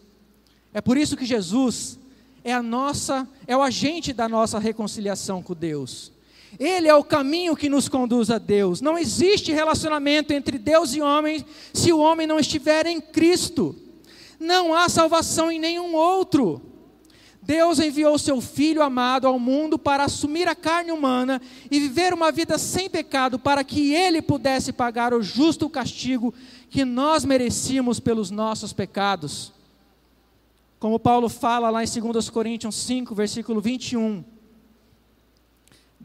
É 0.74 0.82
por 0.82 0.98
isso 0.98 1.18
que 1.18 1.26
Jesus 1.26 2.00
é 2.44 2.54
a 2.54 2.62
nossa, 2.62 3.28
é 3.46 3.58
o 3.58 3.62
agente 3.62 4.14
da 4.14 4.30
nossa 4.30 4.60
reconciliação 4.60 5.42
com 5.42 5.54
Deus. 5.54 6.12
Ele 6.60 6.88
é 6.88 6.96
o 6.96 7.04
caminho 7.04 7.56
que 7.56 7.70
nos 7.70 7.90
conduz 7.90 8.30
a 8.30 8.38
Deus. 8.38 8.82
Não 8.82 8.98
existe 8.98 9.52
relacionamento 9.52 10.34
entre 10.34 10.58
Deus 10.58 10.96
e 10.96 11.02
homem 11.02 11.46
se 11.74 11.92
o 11.92 12.00
homem 12.00 12.26
não 12.26 12.40
estiver 12.40 12.86
em 12.86 13.00
Cristo. 13.00 13.76
Não 14.40 14.74
há 14.74 14.88
salvação 14.88 15.52
em 15.52 15.60
nenhum 15.60 15.94
outro. 15.96 16.62
Deus 17.42 17.80
enviou 17.80 18.18
seu 18.18 18.42
Filho 18.42 18.82
amado 18.82 19.26
ao 19.26 19.40
mundo 19.40 19.80
para 19.80 20.04
assumir 20.04 20.48
a 20.48 20.56
carne 20.56 20.92
humana 20.92 21.42
e 21.72 21.80
viver 21.80 22.14
uma 22.14 22.32
vida 22.32 22.58
sem 22.58 22.90
pecado, 22.90 23.40
para 23.40 23.64
que 23.64 23.94
ele 23.94 24.22
pudesse 24.22 24.74
pagar 24.74 25.14
o 25.14 25.22
justo 25.22 25.70
castigo 25.70 26.34
que 26.70 26.84
nós 26.84 27.24
merecíamos 27.24 28.00
pelos 28.00 28.30
nossos 28.30 28.74
pecados. 28.74 29.54
Como 30.80 31.00
Paulo 31.00 31.30
fala 31.30 31.70
lá 31.70 31.84
em 31.84 31.88
2 31.88 32.30
Coríntios 32.30 32.76
5, 32.76 33.16
versículo 33.16 33.62
21. 33.62 34.24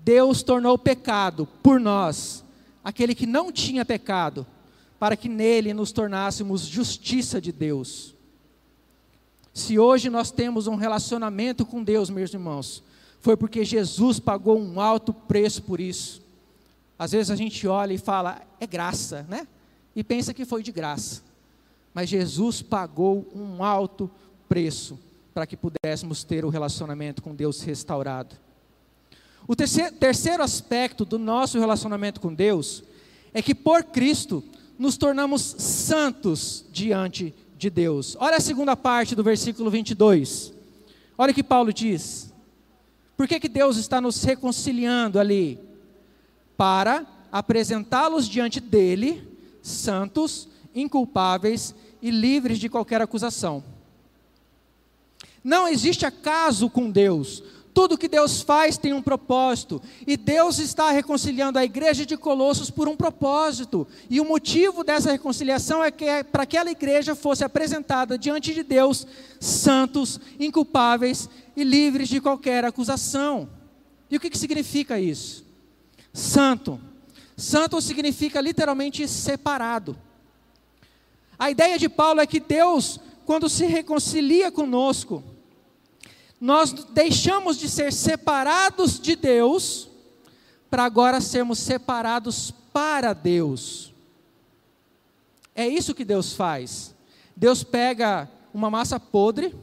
Deus 0.05 0.43
tornou 0.43 0.77
pecado 0.77 1.47
por 1.63 1.79
nós, 1.79 2.45
aquele 2.83 3.15
que 3.15 3.27
não 3.27 3.53
tinha 3.53 3.85
pecado, 3.85 4.47
para 4.99 5.17
que 5.17 5.29
nele 5.29 5.73
nos 5.73 5.93
tornássemos 5.93 6.63
justiça 6.63 7.41
de 7.41 7.53
Deus. 7.53 8.15
Se 9.55 9.79
hoje 9.79 10.09
nós 10.09 10.31
temos 10.31 10.67
um 10.67 10.77
relacionamento 10.77 11.67
com 11.67 11.83
Deus, 11.83 12.09
meus 12.09 12.33
irmãos, 12.33 12.83
foi 13.21 13.37
porque 13.37 13.65
Jesus 13.65 14.19
pagou 14.19 14.59
um 14.59 14.81
alto 14.81 15.13
preço 15.13 15.63
por 15.63 15.81
isso. 15.81 16.23
Às 16.99 17.13
vezes 17.13 17.31
a 17.31 17.37
gente 17.37 17.67
olha 17.67 17.93
e 17.93 17.99
fala, 17.99 18.43
é 18.59 18.67
graça, 18.67 19.27
né? 19.29 19.47
E 19.95 20.03
pensa 20.03 20.33
que 20.33 20.45
foi 20.45 20.63
de 20.63 20.73
graça. 20.73 21.23
Mas 21.93 22.09
Jesus 22.09 22.63
pagou 22.63 23.31
um 23.35 23.63
alto 23.63 24.11
preço 24.49 24.99
para 25.35 25.47
que 25.47 25.57
pudéssemos 25.57 26.25
ter 26.25 26.45
o 26.45 26.49
relacionamento 26.49 27.23
com 27.23 27.35
Deus 27.35 27.61
restaurado. 27.63 28.37
O 29.47 29.57
terceiro, 29.57 30.43
aspecto 30.43 31.05
do 31.05 31.19
nosso 31.19 31.59
relacionamento 31.59 32.21
com 32.21 32.33
Deus 32.33 32.83
é 33.35 33.43
que 33.43 33.55
por 33.55 33.83
Cristo 33.85 34.43
nos 34.79 34.97
tornamos 34.97 35.43
santos 35.43 36.65
diante 36.73 37.35
de 37.57 37.71
Deus. 37.71 38.17
Olha 38.19 38.37
a 38.37 38.41
segunda 38.41 38.77
parte 38.77 39.15
do 39.15 39.23
versículo 39.23 39.71
22. 39.71 40.53
Olha 41.17 41.33
o 41.33 41.35
que 41.35 41.43
Paulo 41.43 41.73
diz. 41.73 42.33
Por 43.17 43.29
que, 43.29 43.39
que 43.39 43.49
Deus 43.49 43.77
está 43.77 44.01
nos 44.01 44.23
reconciliando 44.23 45.19
ali? 45.19 45.59
Para 46.57 47.07
apresentá-los 47.31 48.29
diante 48.29 48.61
dele, 48.61 49.23
santos, 49.63 50.49
inculpáveis 50.75 51.75
e 52.01 52.11
livres 52.11 52.59
de 52.59 52.69
qualquer 52.69 53.01
acusação. 53.01 53.63
Não 55.43 55.67
existe 55.67 56.07
acaso 56.07 56.69
com 56.71 56.91
Deus. 56.91 57.43
Tudo 57.75 57.99
que 57.99 58.09
Deus 58.09 58.43
faz 58.43 58.77
tem 58.77 58.93
um 58.93 59.03
propósito, 59.03 59.81
e 60.07 60.17
Deus 60.17 60.59
está 60.59 60.91
reconciliando 60.91 61.59
a 61.59 61.65
igreja 61.65 62.05
de 62.05 62.17
Colossos 62.17 62.71
por 62.71 62.87
um 62.87 62.97
propósito. 62.97 63.87
E 64.11 64.21
o 64.21 64.25
motivo 64.25 64.85
dessa 64.85 65.11
reconciliação 65.11 65.83
é 65.83 65.91
que 65.91 66.05
é 66.05 66.23
para 66.23 66.47
que 66.47 66.57
aquela 66.57 66.71
igreja 66.71 67.15
fosse 67.15 67.43
apresentada 67.43 68.19
diante 68.19 68.53
de 68.53 68.63
Deus 68.63 69.07
santos, 69.41 70.21
inculpáveis 70.39 71.29
e 71.57 71.65
livres 71.65 72.09
de 72.09 72.21
qualquer 72.21 72.65
acusação. 72.65 73.49
E 74.11 74.17
o 74.17 74.21
que, 74.21 74.29
que 74.31 74.39
significa 74.39 75.01
isso? 75.01 75.45
Santo. 76.13 76.79
Santo 77.37 77.81
significa 77.81 78.41
literalmente 78.41 79.09
separado. 79.09 79.97
A 81.39 81.51
ideia 81.51 81.79
de 81.79 81.89
Paulo 81.89 82.21
é 82.21 82.27
que 82.27 82.39
Deus, 82.39 83.01
quando 83.25 83.49
se 83.49 83.65
reconcilia 83.65 84.53
conosco, 84.53 85.25
nós 86.43 86.73
deixamos 86.73 87.57
de 87.57 87.69
ser 87.69 87.93
separados 87.93 88.99
de 88.99 89.15
Deus 89.15 89.89
para 90.69 90.83
agora 90.83 91.21
sermos 91.21 91.61
separados 91.61 92.53
para 92.73 93.13
Deus. 93.13 93.95
É 95.55 95.69
isso 95.69 95.95
que 95.95 96.05
Deus 96.05 96.33
faz. 96.33 96.97
Deus 97.37 97.63
pega 97.63 98.29
uma 98.53 98.69
massa 98.69 98.99
podre, 98.99 99.55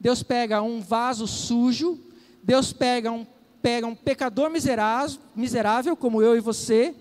Deus 0.00 0.22
pega 0.22 0.62
um 0.62 0.80
vaso 0.80 1.26
sujo, 1.26 2.00
Deus 2.42 2.72
pega 2.72 3.12
um, 3.12 3.26
pega 3.60 3.86
um 3.86 3.94
pecador 3.94 4.48
miserável, 4.48 5.18
miserável 5.34 5.94
como 5.94 6.22
eu 6.22 6.34
e 6.34 6.40
você, 6.40 6.94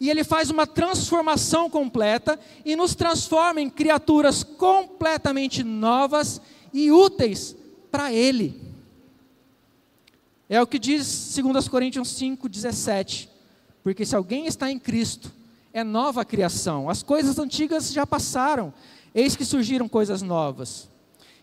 e 0.00 0.10
Ele 0.10 0.24
faz 0.24 0.50
uma 0.50 0.66
transformação 0.66 1.70
completa 1.70 2.36
e 2.64 2.74
nos 2.74 2.96
transforma 2.96 3.60
em 3.60 3.70
criaturas 3.70 4.42
completamente 4.42 5.62
novas 5.62 6.40
e 6.72 6.90
úteis 6.90 7.59
para 7.90 8.12
Ele. 8.12 8.60
É 10.48 10.60
o 10.60 10.66
que 10.66 10.78
diz 10.78 11.36
2 11.36 11.68
Coríntios 11.68 12.08
5, 12.08 12.48
17. 12.48 13.28
Porque 13.82 14.04
se 14.04 14.16
alguém 14.16 14.46
está 14.46 14.70
em 14.70 14.78
Cristo, 14.78 15.32
é 15.72 15.84
nova 15.84 16.24
criação. 16.24 16.90
As 16.90 17.02
coisas 17.02 17.38
antigas 17.38 17.92
já 17.92 18.06
passaram, 18.06 18.72
eis 19.14 19.36
que 19.36 19.44
surgiram 19.44 19.88
coisas 19.88 20.22
novas. 20.22 20.88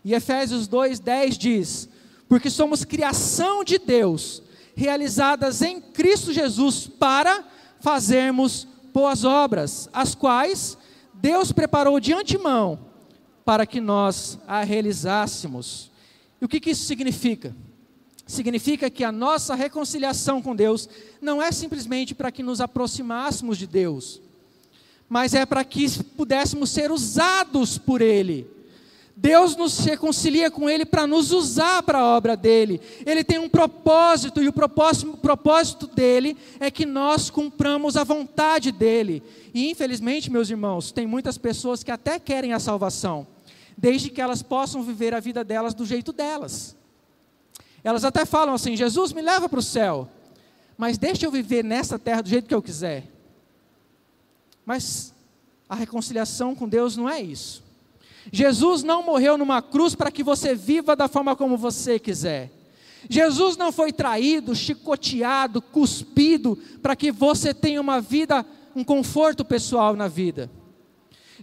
E 0.04 0.14
Efésios 0.14 0.68
2, 0.68 1.00
10 1.00 1.38
diz: 1.38 1.88
Porque 2.28 2.50
somos 2.50 2.84
criação 2.84 3.64
de 3.64 3.78
Deus, 3.78 4.42
realizadas 4.74 5.62
em 5.62 5.80
Cristo 5.80 6.32
Jesus 6.32 6.86
para 6.86 7.44
fazermos 7.80 8.66
boas 8.92 9.24
obras, 9.24 9.88
as 9.92 10.14
quais 10.14 10.76
Deus 11.14 11.52
preparou 11.52 11.98
de 11.98 12.12
antemão 12.12 12.78
para 13.44 13.66
que 13.66 13.80
nós 13.80 14.38
a 14.46 14.62
realizássemos. 14.62 15.90
E 16.40 16.44
o 16.44 16.48
que, 16.48 16.60
que 16.60 16.70
isso 16.70 16.84
significa? 16.84 17.54
Significa 18.26 18.90
que 18.90 19.04
a 19.04 19.10
nossa 19.10 19.54
reconciliação 19.54 20.42
com 20.42 20.54
Deus 20.54 20.88
não 21.20 21.42
é 21.42 21.50
simplesmente 21.50 22.14
para 22.14 22.30
que 22.30 22.42
nos 22.42 22.60
aproximássemos 22.60 23.56
de 23.56 23.66
Deus, 23.66 24.20
mas 25.08 25.32
é 25.32 25.46
para 25.46 25.64
que 25.64 25.88
pudéssemos 26.16 26.70
ser 26.70 26.92
usados 26.92 27.78
por 27.78 28.02
Ele. 28.02 28.46
Deus 29.20 29.56
nos 29.56 29.80
reconcilia 29.80 30.48
com 30.48 30.70
Ele 30.70 30.84
para 30.84 31.04
nos 31.04 31.32
usar 31.32 31.82
para 31.82 31.98
a 31.98 32.04
obra 32.04 32.36
dele. 32.36 32.80
Ele 33.04 33.24
tem 33.24 33.36
um 33.36 33.48
propósito, 33.48 34.40
e 34.40 34.46
o 34.46 34.52
propósito, 34.52 35.16
propósito 35.16 35.88
dele 35.88 36.36
é 36.60 36.70
que 36.70 36.86
nós 36.86 37.28
cumpramos 37.28 37.96
a 37.96 38.04
vontade 38.04 38.70
dele. 38.70 39.20
E 39.52 39.68
infelizmente, 39.70 40.30
meus 40.30 40.50
irmãos, 40.50 40.92
tem 40.92 41.04
muitas 41.04 41.36
pessoas 41.36 41.82
que 41.82 41.90
até 41.90 42.20
querem 42.20 42.52
a 42.52 42.60
salvação, 42.60 43.26
desde 43.78 44.10
que 44.10 44.20
elas 44.20 44.42
possam 44.42 44.82
viver 44.82 45.14
a 45.14 45.20
vida 45.20 45.44
delas 45.44 45.72
do 45.72 45.86
jeito 45.86 46.12
delas. 46.12 46.76
Elas 47.84 48.04
até 48.04 48.26
falam 48.26 48.54
assim: 48.54 48.76
Jesus 48.76 49.12
me 49.12 49.22
leva 49.22 49.48
para 49.48 49.60
o 49.60 49.62
céu, 49.62 50.08
mas 50.76 50.98
deixa 50.98 51.24
eu 51.24 51.30
viver 51.30 51.62
nessa 51.62 51.96
terra 51.96 52.20
do 52.20 52.28
jeito 52.28 52.48
que 52.48 52.54
eu 52.54 52.60
quiser. 52.60 53.06
Mas 54.66 55.14
a 55.68 55.76
reconciliação 55.76 56.56
com 56.56 56.68
Deus 56.68 56.96
não 56.96 57.08
é 57.08 57.22
isso. 57.22 57.62
Jesus 58.32 58.82
não 58.82 59.02
morreu 59.02 59.38
numa 59.38 59.62
cruz 59.62 59.94
para 59.94 60.10
que 60.10 60.24
você 60.24 60.56
viva 60.56 60.96
da 60.96 61.06
forma 61.06 61.36
como 61.36 61.56
você 61.56 62.00
quiser. 62.00 62.50
Jesus 63.08 63.56
não 63.56 63.70
foi 63.70 63.92
traído, 63.92 64.56
chicoteado, 64.56 65.62
cuspido 65.62 66.58
para 66.82 66.96
que 66.96 67.12
você 67.12 67.54
tenha 67.54 67.80
uma 67.80 68.00
vida, 68.00 68.44
um 68.74 68.82
conforto 68.82 69.44
pessoal 69.44 69.94
na 69.94 70.08
vida. 70.08 70.50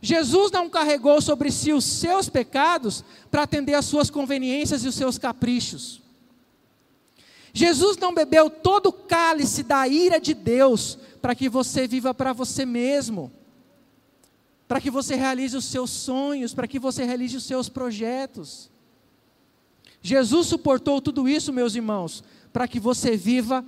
Jesus 0.01 0.51
não 0.51 0.69
carregou 0.69 1.21
sobre 1.21 1.51
si 1.51 1.71
os 1.73 1.85
seus 1.85 2.29
pecados 2.29 3.03
para 3.31 3.43
atender 3.43 3.73
às 3.73 3.85
suas 3.85 4.09
conveniências 4.09 4.83
e 4.83 4.87
os 4.87 4.95
seus 4.95 5.17
caprichos. 5.17 6.01
Jesus 7.53 7.97
não 7.97 8.13
bebeu 8.13 8.49
todo 8.49 8.87
o 8.87 8.93
cálice 8.93 9.63
da 9.63 9.87
ira 9.87 10.19
de 10.19 10.33
Deus 10.33 10.97
para 11.21 11.33
que 11.33 11.47
você 11.47 11.87
viva 11.87 12.13
para 12.13 12.33
você 12.33 12.65
mesmo, 12.65 13.31
para 14.67 14.81
que 14.81 14.91
você 14.91 15.15
realize 15.15 15.55
os 15.55 15.65
seus 15.65 15.89
sonhos, 15.89 16.53
para 16.53 16.67
que 16.67 16.77
você 16.77 17.05
realize 17.05 17.37
os 17.37 17.45
seus 17.45 17.69
projetos. 17.69 18.69
Jesus 20.01 20.47
suportou 20.47 21.01
tudo 21.01 21.29
isso, 21.29 21.53
meus 21.53 21.75
irmãos, 21.75 22.23
para 22.51 22.67
que 22.67 22.79
você 22.79 23.15
viva 23.15 23.65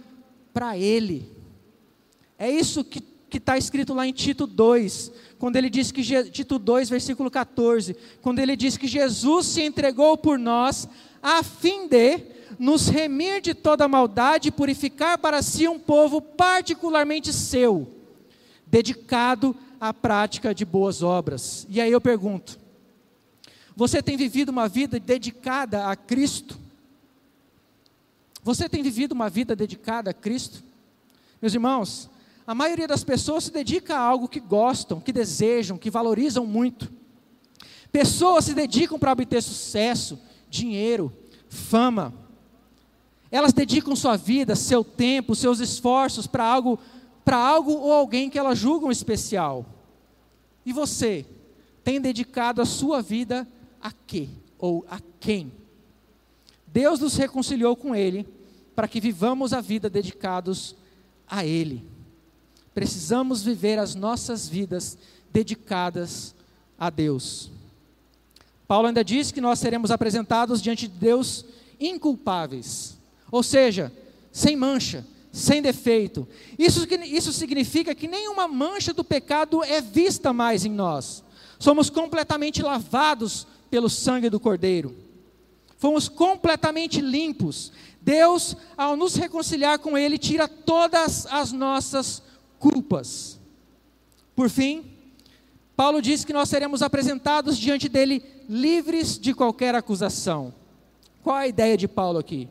para 0.54 0.78
Ele. 0.78 1.32
É 2.38 2.52
isso 2.52 2.84
que 2.84 3.02
que 3.30 3.38
está 3.38 3.58
escrito 3.58 3.94
lá 3.94 4.08
em 4.08 4.14
Tito 4.14 4.48
2, 4.48 5.12
quando 5.38 5.56
ele 5.56 5.70
diz 5.70 5.92
que 5.92 6.04
Tito 6.30 6.58
2, 6.58 6.90
versículo 6.90 7.30
14, 7.30 7.96
quando 8.22 8.40
ele 8.40 8.56
diz 8.56 8.78
que 8.78 8.88
Jesus 8.88 9.46
se 9.48 9.62
entregou 9.62 10.18
por 10.18 10.40
nós 10.40 10.88
a 11.22 11.44
fim 11.44 11.88
de 11.88 12.22
nos 12.58 12.88
remir 12.88 13.42
de 13.42 13.54
toda 13.54 13.88
maldade 13.88 14.48
e 14.48 14.52
purificar 14.52 15.18
para 15.18 15.42
si 15.42 15.68
um 15.68 15.80
povo 15.80 16.22
particularmente 16.22 17.34
seu, 17.34 17.88
dedicado 18.66 19.56
à 19.80 19.94
prática 19.94 20.56
de 20.56 20.66
boas 20.66 21.04
obras. 21.04 21.68
E 21.70 21.82
aí 21.82 21.92
eu 21.92 22.02
pergunto: 22.02 22.58
você 23.76 24.02
tem 24.02 24.18
vivido 24.18 24.50
uma 24.50 24.68
vida 24.68 25.00
dedicada 25.00 25.88
a 25.88 25.96
Cristo? 25.96 26.58
Você 28.44 28.70
tem 28.70 28.82
vivido 28.82 29.12
uma 29.12 29.30
vida 29.30 29.56
dedicada 29.56 30.12
a 30.12 30.14
Cristo? 30.14 30.64
Meus 31.42 31.54
irmãos, 31.54 32.10
a 32.48 32.56
maioria 32.56 32.88
das 32.88 33.04
pessoas 33.04 33.44
se 33.44 33.52
dedica 33.52 33.98
a 33.98 34.00
algo 34.00 34.26
que 34.26 34.40
gostam, 34.40 35.02
que 35.02 35.12
desejam, 35.12 35.78
que 35.78 35.92
valorizam 35.92 36.46
muito. 36.46 36.90
Pessoas 37.92 38.46
se 38.46 38.54
dedicam 38.54 38.98
para 38.98 39.12
obter 39.12 39.44
sucesso, 39.44 40.18
dinheiro, 40.50 41.12
fama. 41.50 42.14
Elas 43.30 43.52
dedicam 43.52 43.98
sua 43.98 44.16
vida, 44.16 44.56
seu 44.56 44.82
tempo, 44.82 45.36
seus 45.36 45.60
esforços 45.60 46.26
para 46.26 46.46
algo, 46.46 46.80
para 47.26 47.36
algo 47.36 47.74
ou 47.74 47.92
alguém 47.92 48.30
que 48.30 48.40
elas 48.40 48.58
julgam 48.58 48.90
especial. 48.90 49.66
E 50.66 50.72
você 50.72 51.26
tem 51.84 52.00
dedicado 52.00 52.62
a 52.62 52.66
sua 52.66 53.02
vida 53.02 53.46
a 53.82 53.92
quê 53.92 54.30
ou 54.58 54.86
a 54.90 55.02
quem? 55.20 55.52
Deus 56.66 57.02
nos 57.02 57.18
reconciliou 57.18 57.76
com 57.76 57.94
ele 57.94 58.26
para 58.74 58.88
que 58.88 59.02
vivamos 59.02 59.52
a 59.52 59.60
vida 59.60 59.90
dedicados 59.90 60.78
a 61.28 61.46
ele 61.46 61.97
precisamos 62.78 63.42
viver 63.42 63.80
as 63.80 63.96
nossas 63.96 64.48
vidas 64.48 65.00
dedicadas 65.34 66.36
a 66.78 66.92
Deus. 66.92 67.50
Paulo 68.68 68.88
ainda 68.88 69.04
diz 69.04 69.32
que 69.32 69.42
nós 69.42 69.58
seremos 69.58 69.90
apresentados 69.90 70.62
diante 70.62 70.88
de 70.88 70.94
Deus 70.94 71.44
inculpáveis, 71.80 72.96
ou 73.32 73.42
seja, 73.42 73.92
sem 74.32 74.56
mancha, 74.56 75.04
sem 75.32 75.60
defeito. 75.60 76.28
Isso, 76.56 76.88
isso 77.06 77.34
significa 77.34 77.96
que 77.96 78.08
nenhuma 78.08 78.48
mancha 78.48 78.94
do 78.94 79.04
pecado 79.04 79.64
é 79.64 79.82
vista 79.82 80.32
mais 80.32 80.64
em 80.64 80.72
nós. 80.72 81.24
Somos 81.58 81.90
completamente 81.90 82.62
lavados 82.62 83.48
pelo 83.72 83.90
sangue 83.90 84.30
do 84.30 84.40
Cordeiro. 84.40 84.96
Fomos 85.80 86.08
completamente 86.08 87.02
limpos. 87.02 87.72
Deus, 88.00 88.56
ao 88.78 88.96
nos 88.96 89.16
reconciliar 89.16 89.80
com 89.80 89.98
Ele, 89.98 90.20
tira 90.20 90.48
todas 90.48 91.26
as 91.26 91.52
nossas 91.52 92.22
culpas. 92.60 93.40
Por 94.36 94.50
fim, 94.50 94.86
Paulo 95.76 96.02
diz 96.02 96.26
que 96.26 96.34
nós 96.34 96.50
seremos 96.50 96.82
apresentados 96.82 97.58
diante 97.58 97.88
dele 97.88 98.24
livres 98.50 99.20
de 99.20 99.34
qualquer 99.34 99.76
acusação. 99.76 100.54
Qual 101.24 101.36
a 101.36 101.48
ideia 101.48 101.78
de 101.78 101.88
Paulo 101.88 102.18
aqui? 102.18 102.48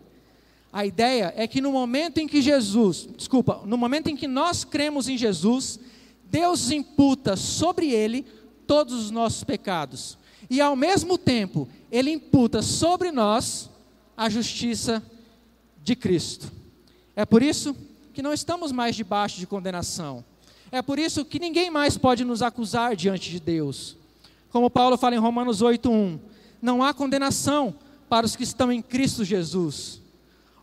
A 0.73 0.85
ideia 0.85 1.33
é 1.37 1.47
que 1.47 1.61
no 1.61 1.73
momento 1.73 2.19
em 2.19 2.29
que 2.29 2.43
Jesus, 2.43 3.09
desculpa, 3.17 3.63
no 3.65 3.79
momento 3.79 4.09
em 4.09 4.17
que 4.17 4.29
nós 4.29 4.65
cremos 4.65 5.09
em 5.09 5.17
Jesus, 5.17 5.81
Deus 6.25 6.71
imputa 6.71 7.37
sobre 7.37 7.91
ele 7.91 8.27
todos 8.67 8.95
os 8.95 9.11
nossos 9.11 9.43
pecados. 9.43 10.19
E 10.51 10.61
ao 10.61 10.77
mesmo 10.77 11.17
tempo, 11.17 11.69
ele 11.91 12.11
imputa 12.11 12.63
sobre 12.63 13.11
nós 13.11 13.71
a 14.17 14.29
justiça 14.29 15.03
de 15.83 15.97
Cristo. 15.97 16.53
É 17.15 17.25
por 17.25 17.43
isso 17.43 17.75
que 18.17 18.23
não 18.23 18.33
estamos 18.33 18.73
mais 18.73 18.97
debaixo 18.97 19.39
de 19.39 19.47
condenação. 19.47 20.25
É 20.73 20.81
por 20.81 20.99
isso 20.99 21.23
que 21.23 21.39
ninguém 21.39 21.71
mais 21.71 21.99
pode 21.99 22.25
nos 22.25 22.41
acusar 22.41 22.97
diante 22.97 23.31
de 23.31 23.39
Deus. 23.39 23.95
Como 24.49 24.71
Paulo 24.71 24.97
fala 24.97 25.15
em 25.15 25.19
Romanos 25.19 25.61
8:1, 25.61 26.19
não 26.63 26.83
há 26.83 26.95
condenação 26.95 27.75
para 28.09 28.25
os 28.25 28.35
que 28.35 28.43
estão 28.43 28.73
em 28.73 28.81
Cristo 28.81 29.23
Jesus. 29.23 30.01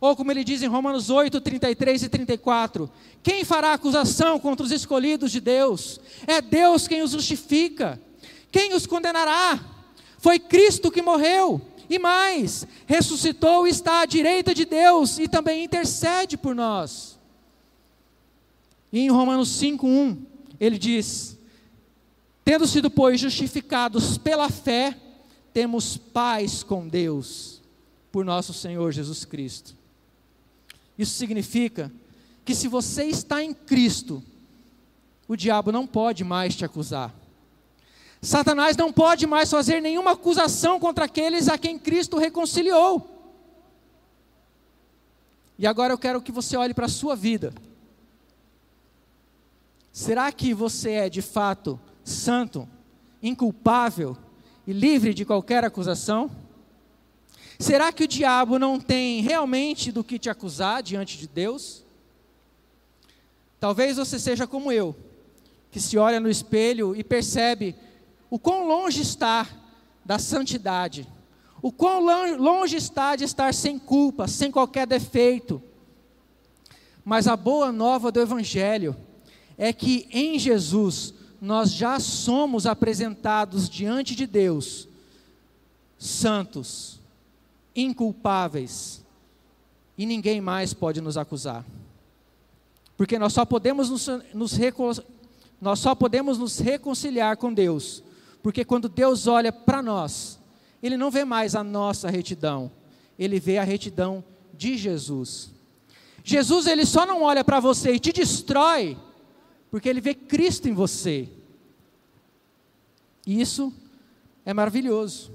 Ou 0.00 0.16
como 0.16 0.32
ele 0.32 0.42
diz 0.42 0.62
em 0.62 0.66
Romanos 0.66 1.10
8, 1.10 1.40
33 1.40 2.02
e 2.02 2.08
34: 2.08 2.90
Quem 3.22 3.44
fará 3.44 3.72
acusação 3.72 4.40
contra 4.40 4.66
os 4.66 4.72
escolhidos 4.72 5.30
de 5.30 5.38
Deus? 5.38 6.00
É 6.26 6.40
Deus 6.40 6.88
quem 6.88 7.02
os 7.02 7.12
justifica. 7.12 8.02
Quem 8.50 8.74
os 8.74 8.84
condenará? 8.84 9.60
Foi 10.18 10.40
Cristo 10.40 10.90
que 10.90 11.00
morreu. 11.00 11.60
E 11.88 12.00
mais, 12.00 12.66
ressuscitou 12.84 13.64
e 13.64 13.70
está 13.70 14.00
à 14.00 14.06
direita 14.06 14.52
de 14.52 14.64
Deus 14.64 15.20
e 15.20 15.28
também 15.28 15.62
intercede 15.62 16.36
por 16.36 16.52
nós. 16.52 17.13
E 18.94 19.00
em 19.00 19.10
Romanos 19.10 19.48
5:1, 19.60 20.24
ele 20.60 20.78
diz: 20.78 21.36
Tendo 22.44 22.64
sido, 22.64 22.88
pois, 22.88 23.20
justificados 23.20 24.16
pela 24.16 24.48
fé, 24.48 24.96
temos 25.52 25.96
paz 25.96 26.62
com 26.62 26.86
Deus, 26.86 27.60
por 28.12 28.24
nosso 28.24 28.54
Senhor 28.54 28.92
Jesus 28.92 29.24
Cristo. 29.24 29.74
Isso 30.96 31.16
significa 31.16 31.90
que 32.44 32.54
se 32.54 32.68
você 32.68 33.06
está 33.06 33.42
em 33.42 33.52
Cristo, 33.52 34.22
o 35.26 35.34
diabo 35.34 35.72
não 35.72 35.88
pode 35.88 36.22
mais 36.22 36.54
te 36.54 36.64
acusar. 36.64 37.12
Satanás 38.22 38.76
não 38.76 38.92
pode 38.92 39.26
mais 39.26 39.50
fazer 39.50 39.82
nenhuma 39.82 40.12
acusação 40.12 40.78
contra 40.78 41.06
aqueles 41.06 41.48
a 41.48 41.58
quem 41.58 41.80
Cristo 41.80 42.16
reconciliou. 42.16 43.10
E 45.58 45.66
agora 45.66 45.92
eu 45.92 45.98
quero 45.98 46.22
que 46.22 46.30
você 46.30 46.56
olhe 46.56 46.72
para 46.72 46.86
a 46.86 46.88
sua 46.88 47.16
vida. 47.16 47.52
Será 49.94 50.32
que 50.32 50.52
você 50.52 50.90
é 50.90 51.08
de 51.08 51.22
fato 51.22 51.78
santo, 52.02 52.68
inculpável 53.22 54.16
e 54.66 54.72
livre 54.72 55.14
de 55.14 55.24
qualquer 55.24 55.62
acusação? 55.62 56.28
Será 57.60 57.92
que 57.92 58.02
o 58.02 58.08
diabo 58.08 58.58
não 58.58 58.80
tem 58.80 59.20
realmente 59.20 59.92
do 59.92 60.02
que 60.02 60.18
te 60.18 60.28
acusar 60.28 60.82
diante 60.82 61.16
de 61.16 61.28
Deus? 61.28 61.84
Talvez 63.60 63.96
você 63.96 64.18
seja 64.18 64.48
como 64.48 64.72
eu, 64.72 64.96
que 65.70 65.80
se 65.80 65.96
olha 65.96 66.18
no 66.18 66.28
espelho 66.28 66.96
e 66.96 67.04
percebe 67.04 67.76
o 68.28 68.36
quão 68.36 68.66
longe 68.66 69.00
está 69.00 69.48
da 70.04 70.18
santidade, 70.18 71.06
o 71.62 71.70
quão 71.70 72.00
longe 72.36 72.76
está 72.76 73.14
de 73.14 73.22
estar 73.22 73.54
sem 73.54 73.78
culpa, 73.78 74.26
sem 74.26 74.50
qualquer 74.50 74.88
defeito. 74.88 75.62
Mas 77.04 77.28
a 77.28 77.36
boa 77.36 77.70
nova 77.70 78.10
do 78.10 78.20
Evangelho 78.20 78.96
é 79.56 79.72
que 79.72 80.06
em 80.10 80.38
Jesus 80.38 81.14
nós 81.40 81.72
já 81.72 82.00
somos 82.00 82.66
apresentados 82.66 83.68
diante 83.68 84.14
de 84.14 84.26
Deus 84.26 84.88
santos, 86.04 87.00
inculpáveis, 87.74 89.02
e 89.96 90.04
ninguém 90.04 90.40
mais 90.40 90.74
pode 90.74 91.00
nos 91.00 91.16
acusar. 91.16 91.64
Porque 92.96 93.18
nós 93.18 93.32
só 93.32 93.44
podemos 93.44 93.88
nos, 93.90 94.06
nos 94.32 94.58
nós 95.60 95.78
só 95.78 95.94
podemos 95.94 96.38
nos 96.38 96.58
reconciliar 96.58 97.36
com 97.36 97.52
Deus, 97.52 98.02
porque 98.42 98.64
quando 98.64 98.88
Deus 98.88 99.26
olha 99.26 99.50
para 99.50 99.82
nós, 99.82 100.38
Ele 100.82 100.96
não 100.96 101.10
vê 101.10 101.24
mais 101.24 101.54
a 101.54 101.64
nossa 101.64 102.10
retidão, 102.10 102.70
Ele 103.18 103.40
vê 103.40 103.58
a 103.58 103.64
retidão 103.64 104.22
de 104.52 104.76
Jesus. 104.76 105.50
Jesus, 106.22 106.66
Ele 106.66 106.84
só 106.84 107.06
não 107.06 107.22
olha 107.22 107.42
para 107.42 107.60
você 107.60 107.94
e 107.94 107.98
te 107.98 108.12
destrói, 108.12 108.96
porque 109.74 109.88
ele 109.88 110.00
vê 110.00 110.14
Cristo 110.14 110.68
em 110.68 110.72
você. 110.72 111.28
E 113.26 113.40
isso 113.40 113.72
é 114.46 114.54
maravilhoso. 114.54 115.32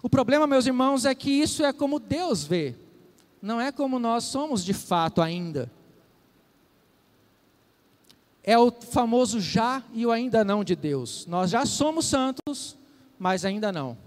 O 0.00 0.08
problema, 0.08 0.46
meus 0.46 0.66
irmãos, 0.66 1.04
é 1.04 1.12
que 1.16 1.28
isso 1.28 1.64
é 1.64 1.72
como 1.72 1.98
Deus 1.98 2.44
vê, 2.44 2.76
não 3.42 3.60
é 3.60 3.72
como 3.72 3.98
nós 3.98 4.22
somos 4.22 4.64
de 4.64 4.72
fato 4.72 5.20
ainda. 5.20 5.68
É 8.40 8.56
o 8.56 8.70
famoso 8.70 9.40
já 9.40 9.82
e 9.92 10.06
o 10.06 10.12
ainda 10.12 10.44
não 10.44 10.62
de 10.62 10.76
Deus. 10.76 11.26
Nós 11.26 11.50
já 11.50 11.66
somos 11.66 12.06
santos, 12.06 12.76
mas 13.18 13.44
ainda 13.44 13.72
não. 13.72 13.98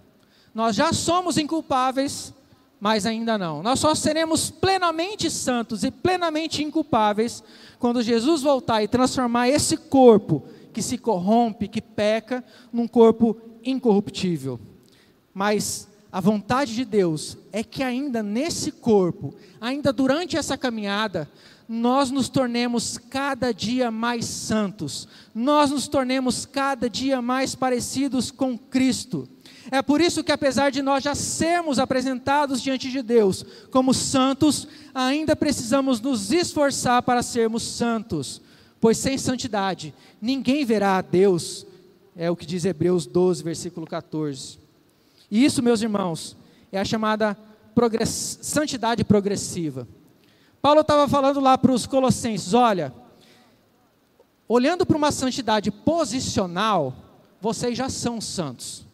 Nós 0.55 0.73
já 0.73 0.93
somos 0.93 1.37
inculpáveis, 1.37 2.33
mas 2.79 3.05
ainda 3.05 3.37
não. 3.37 3.61
Nós 3.61 3.79
só 3.79 3.93
seremos 3.93 4.49
plenamente 4.49 5.29
santos 5.29 5.83
e 5.83 5.91
plenamente 5.91 6.63
inculpáveis 6.63 7.43
quando 7.77 8.01
Jesus 8.01 8.41
voltar 8.41 8.81
e 8.81 8.87
transformar 8.87 9.49
esse 9.49 9.75
corpo 9.75 10.43
que 10.71 10.81
se 10.81 10.97
corrompe, 10.97 11.67
que 11.67 11.81
peca, 11.81 12.43
num 12.71 12.87
corpo 12.87 13.37
incorruptível. 13.63 14.59
Mas 15.33 15.87
a 16.11 16.19
vontade 16.19 16.73
de 16.73 16.85
Deus 16.85 17.37
é 17.51 17.63
que 17.63 17.83
ainda 17.83 18.23
nesse 18.23 18.71
corpo, 18.71 19.33
ainda 19.59 19.91
durante 19.91 20.37
essa 20.37 20.57
caminhada, 20.57 21.29
nós 21.67 22.09
nos 22.09 22.29
tornemos 22.29 22.97
cada 22.97 23.53
dia 23.53 23.91
mais 23.91 24.25
santos, 24.25 25.07
nós 25.35 25.69
nos 25.69 25.87
tornemos 25.87 26.45
cada 26.45 26.89
dia 26.89 27.21
mais 27.21 27.53
parecidos 27.53 28.31
com 28.31 28.57
Cristo. 28.57 29.27
É 29.71 29.81
por 29.81 30.01
isso 30.01 30.23
que, 30.23 30.31
apesar 30.31 30.71
de 30.71 30.81
nós 30.81 31.03
já 31.03 31.13
sermos 31.13 31.79
apresentados 31.79 32.61
diante 32.61 32.89
de 32.89 33.01
Deus 33.01 33.45
como 33.71 33.93
santos, 33.93 34.67
ainda 34.93 35.35
precisamos 35.35 35.99
nos 36.01 36.31
esforçar 36.31 37.03
para 37.03 37.21
sermos 37.21 37.63
santos, 37.63 38.41
Pois 38.79 38.97
sem 38.97 39.17
santidade 39.17 39.93
ninguém 40.21 40.63
verá 40.63 40.97
a 40.97 41.01
Deus, 41.01 41.65
é 42.15 42.29
o 42.31 42.35
que 42.35 42.45
diz 42.45 42.65
Hebreus 42.65 43.05
12, 43.05 43.43
versículo 43.43 43.85
14. 43.85 44.57
E 45.29 45.43
isso, 45.43 45.61
meus 45.61 45.81
irmãos, 45.81 46.35
é 46.71 46.79
a 46.79 46.85
chamada 46.85 47.37
progress... 47.75 48.39
santidade 48.41 49.03
progressiva. 49.03 49.87
Paulo 50.61 50.81
estava 50.81 51.07
falando 51.07 51.39
lá 51.39 51.57
para 51.57 51.71
os 51.71 51.85
colossenses: 51.85 52.53
olha, 52.53 52.93
olhando 54.47 54.85
para 54.85 54.97
uma 54.97 55.11
santidade 55.11 55.71
posicional, 55.71 56.95
vocês 57.41 57.77
já 57.77 57.89
são 57.89 58.19
santos, 58.19 58.85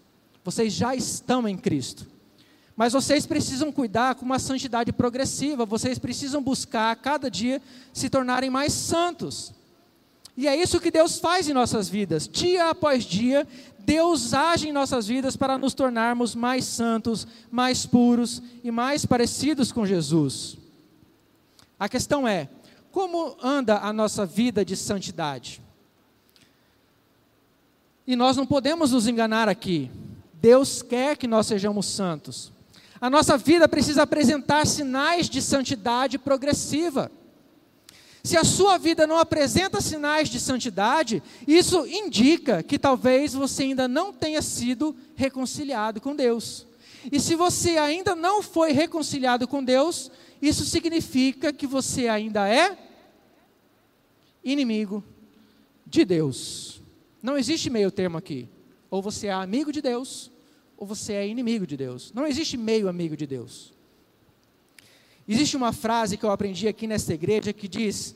vocês 0.45 0.71
já 0.71 0.95
estão 0.95 1.47
em 1.47 1.57
Cristo. 1.57 2.05
Mas 2.77 2.93
vocês 2.93 3.25
precisam 3.25 3.71
cuidar 3.71 4.13
com 4.13 4.23
uma 4.23 4.37
santidade 4.37 4.93
progressiva, 4.93 5.65
vocês 5.65 5.97
precisam 5.97 6.41
buscar 6.41 6.91
a 6.91 6.95
cada 6.95 7.31
dia 7.31 7.59
se 7.91 8.11
tornarem 8.11 8.49
mais 8.49 8.71
santos. 8.71 9.51
E 10.37 10.47
é 10.47 10.55
isso 10.55 10.79
que 10.79 10.91
Deus 10.91 11.17
faz 11.17 11.49
em 11.49 11.53
nossas 11.53 11.89
vidas. 11.89 12.27
Dia 12.27 12.69
após 12.69 13.05
dia, 13.05 13.47
Deus 13.79 14.35
age 14.35 14.67
em 14.67 14.71
nossas 14.71 15.07
vidas 15.07 15.35
para 15.35 15.57
nos 15.57 15.73
tornarmos 15.73 16.35
mais 16.35 16.65
santos, 16.65 17.25
mais 17.49 17.87
puros 17.87 18.39
e 18.63 18.69
mais 18.69 19.03
parecidos 19.03 19.71
com 19.71 19.83
Jesus. 19.83 20.57
A 21.79 21.89
questão 21.89 22.27
é: 22.27 22.49
como 22.91 23.35
anda 23.41 23.79
a 23.79 23.91
nossa 23.91 24.27
vida 24.27 24.63
de 24.63 24.75
santidade? 24.75 25.59
E 28.05 28.15
nós 28.15 28.37
não 28.37 28.45
podemos 28.45 28.91
nos 28.91 29.07
enganar 29.07 29.49
aqui. 29.49 29.89
Deus 30.45 30.83
quer 30.83 31.17
que 31.17 31.25
nós 31.25 31.47
sejamos 31.47 31.87
santos. 31.87 32.51
A 33.01 33.09
nossa 33.09 33.35
vida 33.35 33.67
precisa 33.67 34.03
apresentar 34.03 34.67
sinais 34.67 35.27
de 35.27 35.41
santidade 35.41 36.19
progressiva. 36.19 37.11
Se 38.23 38.37
a 38.37 38.43
sua 38.43 38.77
vida 38.77 39.07
não 39.07 39.17
apresenta 39.17 39.81
sinais 39.81 40.29
de 40.29 40.39
santidade, 40.39 41.23
isso 41.47 41.87
indica 41.87 42.61
que 42.61 42.77
talvez 42.77 43.33
você 43.33 43.63
ainda 43.63 43.87
não 43.87 44.13
tenha 44.13 44.39
sido 44.39 44.95
reconciliado 45.15 45.99
com 45.99 46.15
Deus. 46.15 46.67
E 47.11 47.19
se 47.19 47.33
você 47.33 47.79
ainda 47.79 48.13
não 48.13 48.43
foi 48.43 48.71
reconciliado 48.71 49.47
com 49.47 49.63
Deus, 49.63 50.11
isso 50.39 50.63
significa 50.63 51.51
que 51.51 51.65
você 51.65 52.07
ainda 52.07 52.47
é 52.47 52.77
inimigo 54.43 55.03
de 55.87 56.05
Deus. 56.05 56.83
Não 57.19 57.35
existe 57.35 57.67
meio 57.67 57.89
termo 57.89 58.19
aqui. 58.19 58.47
Ou 58.91 59.01
você 59.01 59.25
é 59.25 59.33
amigo 59.33 59.71
de 59.71 59.81
Deus, 59.81 60.31
ou 60.77 60.85
você 60.85 61.13
é 61.13 61.27
inimigo 61.27 61.65
de 61.65 61.77
Deus. 61.77 62.11
Não 62.13 62.27
existe 62.27 62.57
meio 62.57 62.87
amigo 62.87 63.15
de 63.15 63.25
Deus. 63.25 63.73
Existe 65.27 65.57
uma 65.57 65.71
frase 65.71 66.17
que 66.17 66.25
eu 66.25 66.31
aprendi 66.31 66.67
aqui 66.67 66.85
nesta 66.85 67.13
igreja 67.13 67.51
que 67.51 67.67
diz 67.67 68.15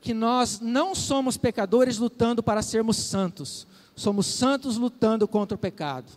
que 0.00 0.12
nós 0.12 0.60
não 0.60 0.94
somos 0.94 1.38
pecadores 1.38 1.96
lutando 1.96 2.42
para 2.42 2.60
sermos 2.60 2.98
santos, 2.98 3.66
somos 3.96 4.26
santos 4.26 4.76
lutando 4.76 5.26
contra 5.26 5.54
o 5.54 5.58
pecado. 5.58 6.12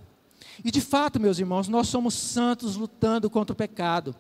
E 0.66 0.72
de 0.72 0.82
fato, 0.82 1.20
meus 1.20 1.40
irmãos, 1.40 1.68
nós 1.68 1.88
somos 1.88 2.14
santos 2.14 2.76
lutando 2.76 3.30
contra 3.30 3.54
o 3.54 3.56
pecado. 3.56 4.14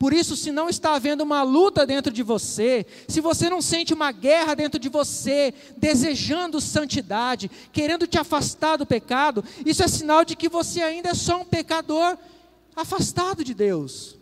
Por 0.00 0.14
isso, 0.14 0.34
se 0.34 0.50
não 0.50 0.70
está 0.70 0.94
havendo 0.94 1.20
uma 1.20 1.42
luta 1.42 1.84
dentro 1.84 2.10
de 2.10 2.22
você, 2.22 2.86
se 3.06 3.20
você 3.20 3.50
não 3.50 3.60
sente 3.60 3.92
uma 3.92 4.10
guerra 4.10 4.54
dentro 4.54 4.80
de 4.80 4.88
você, 4.88 5.52
desejando 5.76 6.58
santidade, 6.58 7.50
querendo 7.70 8.06
te 8.06 8.16
afastar 8.16 8.78
do 8.78 8.86
pecado, 8.86 9.44
isso 9.62 9.82
é 9.82 9.88
sinal 9.88 10.24
de 10.24 10.34
que 10.34 10.48
você 10.48 10.80
ainda 10.80 11.10
é 11.10 11.14
só 11.14 11.42
um 11.42 11.44
pecador 11.44 12.16
afastado 12.74 13.44
de 13.44 13.52
Deus, 13.52 14.16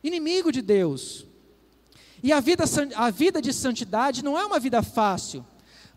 inimigo 0.00 0.52
de 0.52 0.62
Deus. 0.62 1.26
E 2.22 2.32
a 2.32 2.38
vida, 2.38 2.62
a 2.94 3.10
vida 3.10 3.42
de 3.42 3.52
santidade 3.52 4.22
não 4.22 4.38
é 4.38 4.46
uma 4.46 4.60
vida 4.60 4.80
fácil. 4.80 5.44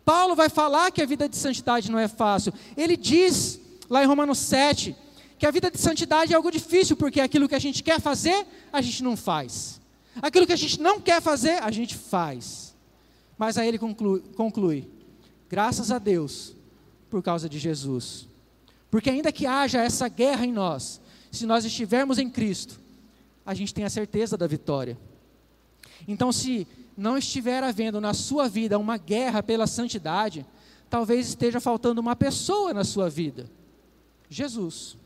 Paulo 0.03 0.35
vai 0.35 0.49
falar 0.49 0.89
que 0.89 1.03
a 1.03 1.05
vida 1.05 1.29
de 1.29 1.37
santidade 1.37 1.91
não 1.91 1.99
é 1.99 2.07
fácil. 2.07 2.51
Ele 2.75 2.97
diz, 2.97 3.59
lá 3.87 4.03
em 4.03 4.07
Romanos 4.07 4.39
7, 4.39 4.95
que 5.37 5.45
a 5.45 5.51
vida 5.51 5.69
de 5.69 5.77
santidade 5.77 6.33
é 6.33 6.35
algo 6.35 6.51
difícil, 6.51 6.95
porque 6.95 7.19
aquilo 7.19 7.47
que 7.47 7.55
a 7.55 7.59
gente 7.59 7.83
quer 7.83 7.99
fazer, 7.99 8.45
a 8.71 8.81
gente 8.81 9.03
não 9.03 9.17
faz. 9.17 9.81
Aquilo 10.21 10.45
que 10.47 10.53
a 10.53 10.57
gente 10.57 10.79
não 10.79 10.99
quer 10.99 11.21
fazer, 11.21 11.61
a 11.61 11.71
gente 11.71 11.95
faz. 11.95 12.73
Mas 13.37 13.57
aí 13.57 13.67
ele 13.67 13.77
conclui, 13.77 14.21
conclui 14.35 14.87
graças 15.49 15.91
a 15.91 15.99
Deus, 15.99 16.55
por 17.09 17.21
causa 17.21 17.47
de 17.49 17.59
Jesus. 17.59 18.27
Porque 18.89 19.09
ainda 19.09 19.31
que 19.31 19.45
haja 19.45 19.81
essa 19.81 20.07
guerra 20.07 20.45
em 20.45 20.51
nós, 20.51 21.01
se 21.31 21.45
nós 21.45 21.65
estivermos 21.65 22.17
em 22.17 22.29
Cristo, 22.29 22.79
a 23.45 23.53
gente 23.53 23.73
tem 23.73 23.83
a 23.83 23.89
certeza 23.89 24.37
da 24.37 24.47
vitória. 24.47 24.97
Então, 26.07 26.31
se 26.31 26.67
não 26.97 27.17
estiver 27.17 27.63
havendo 27.63 27.99
na 27.99 28.13
sua 28.13 28.47
vida 28.47 28.79
uma 28.79 28.97
guerra 28.97 29.43
pela 29.43 29.67
santidade, 29.67 30.45
talvez 30.89 31.27
esteja 31.27 31.59
faltando 31.59 31.99
uma 31.99 32.15
pessoa 32.15 32.73
na 32.73 32.83
sua 32.83 33.09
vida: 33.09 33.49
Jesus. 34.29 34.97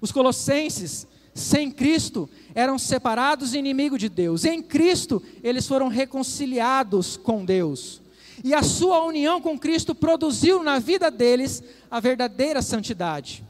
Os 0.00 0.12
colossenses, 0.12 1.06
sem 1.34 1.70
Cristo, 1.70 2.28
eram 2.54 2.78
separados 2.78 3.54
e 3.54 3.58
inimigos 3.58 3.98
de 3.98 4.08
Deus. 4.08 4.44
Em 4.44 4.62
Cristo, 4.62 5.22
eles 5.42 5.66
foram 5.66 5.88
reconciliados 5.88 7.16
com 7.16 7.44
Deus. 7.44 8.00
E 8.42 8.54
a 8.54 8.62
sua 8.62 9.04
união 9.04 9.40
com 9.40 9.58
Cristo 9.58 9.94
produziu 9.94 10.62
na 10.62 10.78
vida 10.78 11.10
deles 11.10 11.62
a 11.90 12.00
verdadeira 12.00 12.62
santidade. 12.62 13.44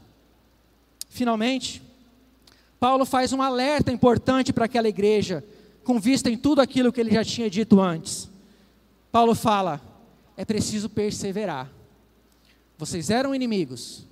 Finalmente, 1.09 1.81
Paulo 2.79 3.05
faz 3.05 3.31
um 3.31 3.41
alerta 3.41 3.91
importante 3.91 4.51
para 4.51 4.65
aquela 4.65 4.89
igreja, 4.89 5.43
com 5.83 5.99
vista 5.99 6.29
em 6.29 6.37
tudo 6.37 6.61
aquilo 6.61 6.91
que 6.91 6.99
ele 6.99 7.11
já 7.11 7.23
tinha 7.23 7.49
dito 7.49 7.79
antes. 7.79 8.29
Paulo 9.11 9.35
fala: 9.35 9.81
é 10.35 10.43
preciso 10.43 10.89
perseverar. 10.89 11.69
Vocês 12.77 13.09
eram 13.09 13.35
inimigos, 13.35 14.05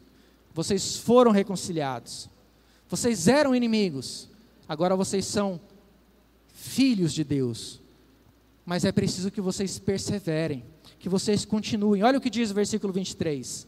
vocês 0.54 0.98
foram 0.98 1.32
reconciliados. 1.32 2.30
Vocês 2.90 3.28
eram 3.28 3.56
inimigos, 3.56 4.28
agora 4.68 4.96
vocês 4.96 5.26
são 5.26 5.60
filhos 6.52 7.14
de 7.14 7.24
Deus. 7.24 7.80
Mas 8.66 8.86
é 8.86 8.92
preciso 8.92 9.32
que 9.32 9.42
vocês 9.42 9.80
perseverem, 9.80 10.64
que 11.00 11.10
vocês 11.10 11.46
continuem. 11.46 12.04
Olha 12.04 12.18
o 12.18 12.22
que 12.22 12.30
diz 12.30 12.52
o 12.52 12.54
versículo 12.54 12.92
23. 12.92 13.68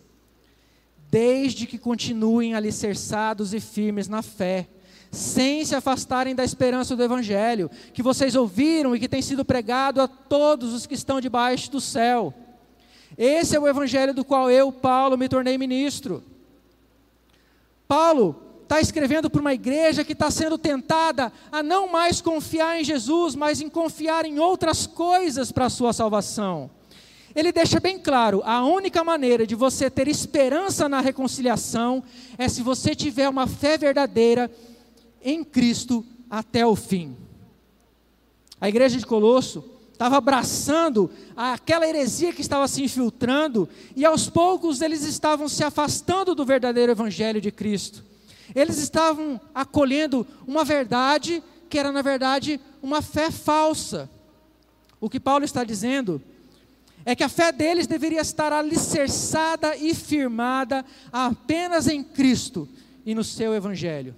Desde 1.10 1.66
que 1.66 1.78
continuem 1.78 2.54
alicerçados 2.54 3.54
e 3.54 3.60
firmes 3.60 4.08
na 4.08 4.22
fé, 4.22 4.68
sem 5.12 5.66
se 5.66 5.76
afastarem 5.76 6.34
da 6.34 6.44
esperança 6.44 6.96
do 6.96 7.04
Evangelho, 7.04 7.70
que 7.94 8.02
vocês 8.02 8.36
ouviram 8.36 8.96
e 8.96 9.00
que 9.00 9.10
tem 9.10 9.22
sido 9.22 9.44
pregado 9.44 10.02
a 10.02 10.08
todos 10.08 10.74
os 10.74 10.86
que 10.86 10.94
estão 10.94 11.20
debaixo 11.20 11.70
do 11.70 11.82
céu. 11.82 12.34
Esse 13.18 13.56
é 13.56 13.60
o 13.60 13.68
Evangelho 13.68 14.14
do 14.14 14.24
qual 14.24 14.50
eu, 14.50 14.72
Paulo, 14.72 15.18
me 15.18 15.28
tornei 15.28 15.58
ministro. 15.58 16.24
Paulo 17.92 18.42
está 18.64 18.80
escrevendo 18.80 19.30
para 19.30 19.42
uma 19.42 19.54
igreja 19.54 20.06
que 20.06 20.14
está 20.14 20.32
sendo 20.32 20.58
tentada 20.58 21.30
a 21.52 21.62
não 21.62 21.92
mais 21.92 22.22
confiar 22.22 22.80
em 22.80 22.86
Jesus, 22.86 23.36
mas 23.36 23.60
em 23.60 23.68
confiar 23.68 24.24
em 24.26 24.40
outras 24.40 24.88
coisas 24.88 25.52
para 25.52 25.66
a 25.66 25.70
sua 25.70 25.92
salvação. 25.92 26.72
Ele 27.36 27.52
deixa 27.52 27.82
bem 27.82 28.00
claro: 28.00 28.42
a 28.46 28.64
única 28.64 29.04
maneira 29.04 29.46
de 29.46 29.56
você 29.56 29.90
ter 29.90 30.08
esperança 30.08 30.88
na 30.88 31.02
reconciliação 31.02 32.02
é 32.38 32.48
se 32.48 32.64
você 32.64 32.96
tiver 32.96 33.28
uma 33.28 33.46
fé 33.46 33.78
verdadeira 33.78 34.50
em 35.22 35.44
Cristo 35.44 36.06
até 36.30 36.66
o 36.66 36.78
fim. 36.78 37.18
A 38.62 38.70
igreja 38.70 38.98
de 38.98 39.06
Colosso 39.06 39.70
estava 40.02 40.18
abraçando 40.18 41.12
aquela 41.38 41.88
heresia 41.88 42.34
que 42.34 42.42
estava 42.42 42.68
se 42.68 42.84
infiltrando, 42.84 43.70
e 43.96 44.04
aos 44.04 44.28
poucos 44.28 44.82
eles 44.82 45.04
estavam 45.04 45.48
se 45.48 45.64
afastando 45.64 46.34
do 46.34 46.44
verdadeiro 46.44 46.92
evangelho 46.92 47.40
de 47.40 47.52
Cristo. 47.52 48.04
Eles 48.56 48.80
estavam 48.80 49.40
acolhendo 49.54 50.26
uma 50.48 50.64
verdade 50.64 51.44
que 51.70 51.78
era, 51.78 51.92
na 51.92 52.02
verdade, 52.02 52.60
uma 52.82 53.04
fé 53.04 53.30
falsa. 53.30 54.10
O 55.00 55.08
que 55.08 55.20
Paulo 55.20 55.46
está 55.46 55.64
dizendo 55.64 56.20
é 57.06 57.16
que 57.16 57.24
a 57.24 57.30
fé 57.30 57.52
deles 57.52 57.86
deveria 57.86 58.22
estar 58.22 58.52
alicerçada 58.52 59.78
e 59.78 59.94
firmada 59.94 60.84
apenas 61.14 61.88
em 61.88 62.04
Cristo 62.04 62.68
e 63.06 63.14
no 63.14 63.24
seu 63.24 63.54
Evangelho. 63.54 64.16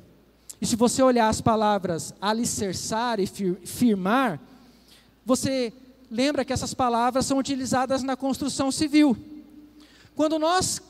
E 0.62 0.66
se 0.66 0.78
você 0.78 1.04
olhar 1.04 1.28
as 1.28 1.42
palavras 1.42 2.16
alicerçar 2.22 3.20
e 3.20 3.28
firmar, 3.28 4.40
você 5.26 5.74
lembra 6.10 6.46
que 6.46 6.54
essas 6.54 6.74
palavras 6.74 7.26
são 7.26 7.38
utilizadas 7.38 8.04
na 8.04 8.16
construção 8.16 8.72
civil. 8.72 9.18
Quando 10.16 10.38
nós 10.38 10.82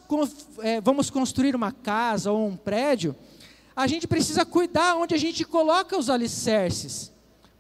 é, 0.60 0.82
vamos 0.82 1.10
construir 1.10 1.56
uma 1.56 1.72
casa 1.72 2.32
ou 2.32 2.48
um 2.48 2.58
prédio, 2.58 3.16
a 3.76 3.88
gente 3.88 4.08
precisa 4.08 4.46
cuidar 4.46 4.96
onde 4.96 5.16
a 5.16 5.18
gente 5.18 5.46
coloca 5.46 5.98
os 5.98 6.10
alicerces, 6.10 7.12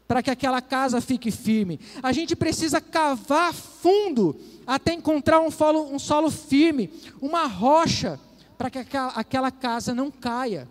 para 0.07 0.21
que 0.21 0.30
aquela 0.30 0.61
casa 0.61 0.99
fique 0.99 1.32
firme. 1.32 1.80
A 2.01 2.11
gente 2.11 2.36
precisa 2.36 2.82
cavar 2.82 3.53
fundo 3.53 4.36
até 4.67 4.93
encontrar 4.93 5.39
um 5.39 5.49
solo, 5.49 5.93
um 5.93 5.97
solo 5.97 6.30
firme, 6.30 6.89
uma 7.21 7.45
rocha, 7.47 8.19
para 8.57 8.69
que 8.69 8.80
aquela, 8.80 9.51
casa 9.51 9.93
não 9.93 10.11
caia. 10.11 10.67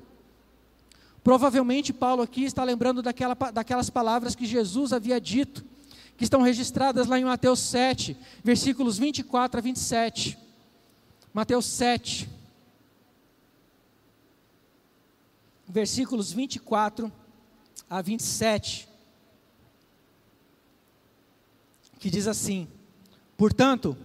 Provavelmente 1.24 1.92
Paulo 1.92 2.22
aqui 2.22 2.44
está 2.44 2.62
lembrando 2.62 3.02
daquela, 3.02 3.34
daquelas 3.34 3.88
palavras 3.88 4.34
que 4.34 4.44
Jesus 4.44 4.92
havia 4.92 5.20
dito 5.20 5.71
que 6.16 6.24
estão 6.24 6.42
registradas 6.42 7.06
lá 7.06 7.18
em 7.18 7.24
Mateus 7.24 7.60
7, 7.60 8.16
versículos 8.42 8.98
24 8.98 9.58
a 9.58 9.62
27. 9.62 10.38
Mateus 11.32 11.66
7, 11.66 12.28
versículos 15.66 16.32
24 16.32 17.10
a 17.88 18.02
27, 18.02 18.88
que 21.98 22.10
diz 22.10 22.26
assim: 22.26 22.68
Portanto, 23.36 23.96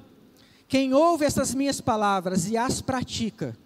quem 0.68 0.94
ouve 0.94 1.26
essas 1.26 1.54
minhas 1.54 1.82
palavras 1.82 2.50
e 2.50 2.56
as 2.56 2.82
pratica, 2.82 3.58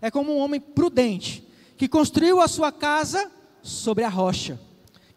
é 0.00 0.10
como 0.10 0.32
um 0.32 0.38
homem 0.38 0.60
prudente 0.60 1.46
que 1.76 1.88
construiu 1.88 2.40
a 2.40 2.48
sua 2.48 2.72
casa 2.72 3.30
sobre 3.62 4.04
a 4.04 4.08
rocha. 4.08 4.58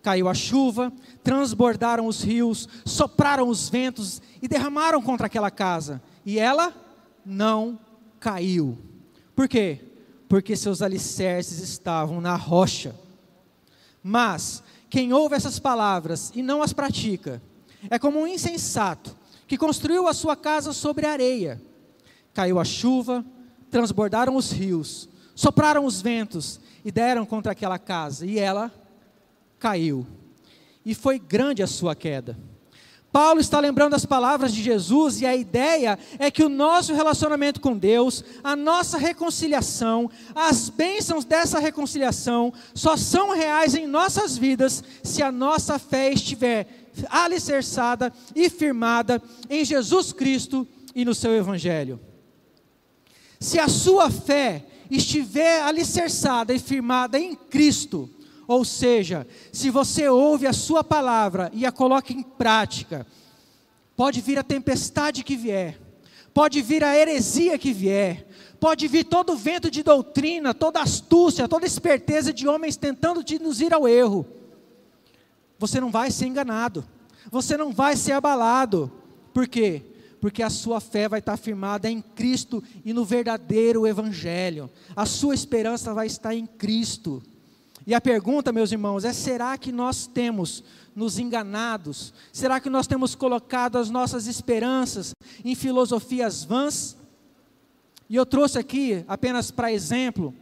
Caiu 0.05 0.29
a 0.29 0.35
chuva, 0.35 0.93
transbordaram 1.23 2.05
os 2.05 2.21
rios, 2.21 2.69
sopraram 2.85 3.49
os 3.49 3.69
ventos 3.69 4.21
e 4.39 4.47
derramaram 4.47 5.01
contra 5.01 5.25
aquela 5.25 5.49
casa, 5.49 5.99
e 6.23 6.37
ela 6.37 6.71
não 7.25 7.79
caiu. 8.19 8.77
Por 9.35 9.47
quê? 9.47 9.81
Porque 10.29 10.55
seus 10.55 10.83
alicerces 10.83 11.57
estavam 11.57 12.21
na 12.21 12.35
rocha. 12.35 12.95
Mas 14.03 14.61
quem 14.91 15.11
ouve 15.11 15.33
essas 15.33 15.57
palavras 15.57 16.31
e 16.35 16.43
não 16.43 16.61
as 16.61 16.71
pratica, 16.71 17.41
é 17.89 17.97
como 17.97 18.19
um 18.19 18.27
insensato 18.27 19.17
que 19.47 19.57
construiu 19.57 20.07
a 20.07 20.13
sua 20.13 20.35
casa 20.35 20.71
sobre 20.71 21.07
areia. 21.07 21.59
Caiu 22.31 22.59
a 22.59 22.63
chuva, 22.63 23.25
transbordaram 23.71 24.35
os 24.35 24.51
rios, 24.51 25.09
sopraram 25.33 25.83
os 25.83 25.99
ventos 25.99 26.59
e 26.85 26.91
deram 26.91 27.25
contra 27.25 27.53
aquela 27.53 27.79
casa, 27.79 28.23
e 28.23 28.37
ela 28.37 28.71
caiu. 29.59 30.05
E 30.85 30.93
foi 30.93 31.17
grande 31.17 31.63
a 31.63 31.67
sua 31.67 31.95
queda. 31.95 32.37
Paulo 33.15 33.39
está 33.39 33.61
lembrando 33.61 33.93
as 33.93 34.05
palavras 34.05 34.53
de 34.53 34.61
Jesus 34.61 35.21
e 35.21 35.25
a 35.25 35.33
ideia 35.33 35.97
é 36.19 36.29
que 36.29 36.43
o 36.43 36.49
nosso 36.49 36.93
relacionamento 36.93 37.61
com 37.61 37.77
Deus, 37.77 38.21
a 38.43 38.57
nossa 38.57 38.97
reconciliação, 38.97 40.11
as 40.35 40.67
bênçãos 40.67 41.23
dessa 41.23 41.57
reconciliação 41.57 42.51
só 42.73 42.97
são 42.97 43.33
reais 43.33 43.73
em 43.73 43.87
nossas 43.87 44.37
vidas 44.37 44.83
se 45.01 45.23
a 45.23 45.31
nossa 45.31 45.79
fé 45.79 46.11
estiver 46.11 46.67
alicerçada 47.09 48.11
e 48.35 48.49
firmada 48.49 49.23
em 49.49 49.63
Jesus 49.63 50.11
Cristo 50.11 50.67
e 50.93 51.05
no 51.05 51.15
seu 51.15 51.33
Evangelho. 51.33 52.01
Se 53.39 53.59
a 53.59 53.69
sua 53.69 54.09
fé 54.09 54.65
estiver 54.91 55.61
alicerçada 55.61 56.53
e 56.53 56.59
firmada 56.59 57.17
em 57.17 57.33
Cristo, 57.33 58.09
ou 58.47 58.63
seja, 58.63 59.27
se 59.51 59.69
você 59.69 60.07
ouve 60.07 60.45
a 60.45 60.53
sua 60.53 60.83
palavra 60.83 61.49
e 61.53 61.65
a 61.65 61.71
coloca 61.71 62.13
em 62.13 62.21
prática, 62.21 63.05
pode 63.95 64.21
vir 64.21 64.37
a 64.37 64.43
tempestade 64.43 65.23
que 65.23 65.35
vier, 65.35 65.79
pode 66.33 66.61
vir 66.61 66.83
a 66.83 66.95
heresia 66.95 67.57
que 67.57 67.73
vier, 67.73 68.27
pode 68.59 68.87
vir 68.87 69.05
todo 69.05 69.33
o 69.33 69.37
vento 69.37 69.71
de 69.71 69.83
doutrina, 69.83 70.53
toda 70.53 70.81
astúcia, 70.81 71.47
toda 71.47 71.65
esperteza 71.65 72.31
de 72.33 72.47
homens 72.47 72.77
tentando 72.77 73.23
te 73.23 73.35
induzir 73.35 73.73
ao 73.73 73.87
erro. 73.87 74.25
Você 75.57 75.79
não 75.79 75.89
vai 75.89 76.11
ser 76.11 76.27
enganado, 76.27 76.85
você 77.31 77.57
não 77.57 77.71
vai 77.71 77.95
ser 77.95 78.11
abalado. 78.11 78.91
Por 79.33 79.47
quê? 79.47 79.81
Porque 80.21 80.41
a 80.41 80.49
sua 80.49 80.79
fé 80.79 81.07
vai 81.07 81.19
estar 81.19 81.37
firmada 81.37 81.89
em 81.89 82.01
Cristo 82.01 82.63
e 82.83 82.93
no 82.93 83.05
verdadeiro 83.05 83.85
Evangelho. 83.85 84.69
A 84.95 85.05
sua 85.05 85.33
esperança 85.33 85.93
vai 85.93 86.07
estar 86.07 86.33
em 86.33 86.45
Cristo. 86.45 87.21
E 87.87 87.93
a 87.93 88.01
pergunta, 88.01 88.51
meus 88.51 88.71
irmãos, 88.71 89.05
é: 89.05 89.13
será 89.13 89.57
que 89.57 89.71
nós 89.71 90.07
temos 90.07 90.63
nos 90.95 91.19
enganados? 91.19 92.13
Será 92.31 92.59
que 92.59 92.69
nós 92.69 92.87
temos 92.87 93.13
colocado 93.13 93.77
as 93.77 93.89
nossas 93.89 94.27
esperanças 94.27 95.13
em 95.43 95.53
filosofias 95.53 96.43
vãs? 96.43 96.97
E 98.09 98.15
eu 98.15 98.25
trouxe 98.25 98.57
aqui, 98.57 99.03
apenas 99.07 99.51
para 99.51 99.71
exemplo, 99.71 100.33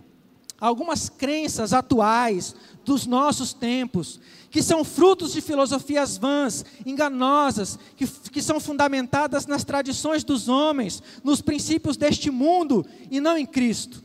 algumas 0.60 1.10
crenças 1.10 1.74
atuais 1.74 2.56
dos 2.86 3.06
nossos 3.06 3.54
tempos, 3.54 4.20
que 4.50 4.62
são 4.62 4.84
frutos 4.84 5.34
de 5.34 5.42
filosofias 5.42 6.18
vãs, 6.18 6.64
enganosas, 6.86 7.80
que, 7.96 8.06
que 8.06 8.42
são 8.42 8.60
fundamentadas 8.60 9.46
nas 9.46 9.64
tradições 9.64 10.24
dos 10.24 10.48
homens, 10.48 11.02
nos 11.24 11.42
princípios 11.42 11.98
deste 11.98 12.30
mundo 12.30 12.86
e 13.10 13.20
não 13.20 13.38
em 13.38 13.46
Cristo. 13.46 14.04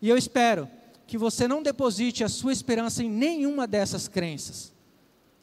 E 0.00 0.08
eu 0.08 0.16
espero 0.16 0.68
que 1.12 1.18
você 1.18 1.46
não 1.46 1.62
deposite 1.62 2.24
a 2.24 2.28
sua 2.30 2.54
esperança 2.54 3.04
em 3.04 3.10
nenhuma 3.10 3.66
dessas 3.66 4.08
crenças. 4.08 4.72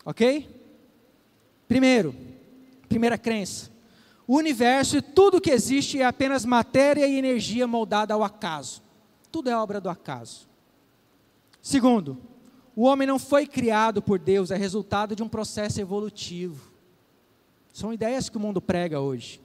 Ok? 0.04 0.50
Primeiro, 1.68 2.16
primeira 2.88 3.20
crença: 3.20 3.70
o 4.26 4.36
universo 4.36 4.98
e 4.98 5.02
tudo 5.04 5.40
que 5.40 5.52
existe 5.52 6.02
é 6.02 6.06
apenas 6.06 6.44
matéria 6.44 7.08
e 7.08 7.20
energia 7.20 7.68
moldada 7.68 8.16
ao 8.16 8.24
acaso. 8.24 8.82
Tudo 9.32 9.48
é 9.48 9.56
obra 9.56 9.80
do 9.80 9.92
acaso. 9.92 10.48
Segundo, 11.62 12.18
o 12.76 12.82
homem 12.82 13.08
não 13.08 13.20
foi 13.20 13.46
criado 13.46 14.02
por 14.02 14.18
Deus, 14.18 14.50
é 14.50 14.58
resultado 14.58 15.16
de 15.16 15.22
um 15.22 15.30
processo 15.30 15.80
evolutivo. 15.80 16.72
São 17.72 17.94
ideias 17.94 18.28
que 18.28 18.38
o 18.38 18.40
mundo 18.40 18.60
prega 18.60 19.00
hoje. 19.00 19.40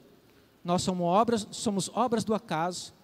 Nós 0.64 0.80
somos 0.80 1.04
obras, 1.06 1.46
somos 1.50 1.90
obras 1.92 2.24
do 2.24 2.32
acaso 2.32 2.94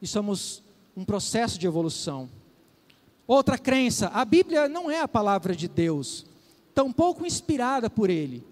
e 0.00 0.06
somos 0.06 0.62
um 0.96 1.04
processo 1.04 1.58
de 1.58 1.66
evolução. 1.66 2.30
Outra 3.26 3.58
crença: 3.58 4.08
a 4.08 4.24
Bíblia 4.24 4.68
não 4.68 4.90
é 4.90 5.00
a 5.00 5.08
palavra 5.08 5.54
de 5.54 5.68
Deus, 5.68 6.26
tampouco 6.74 7.26
inspirada 7.26 7.88
por 7.88 8.10
Ele. 8.10 8.46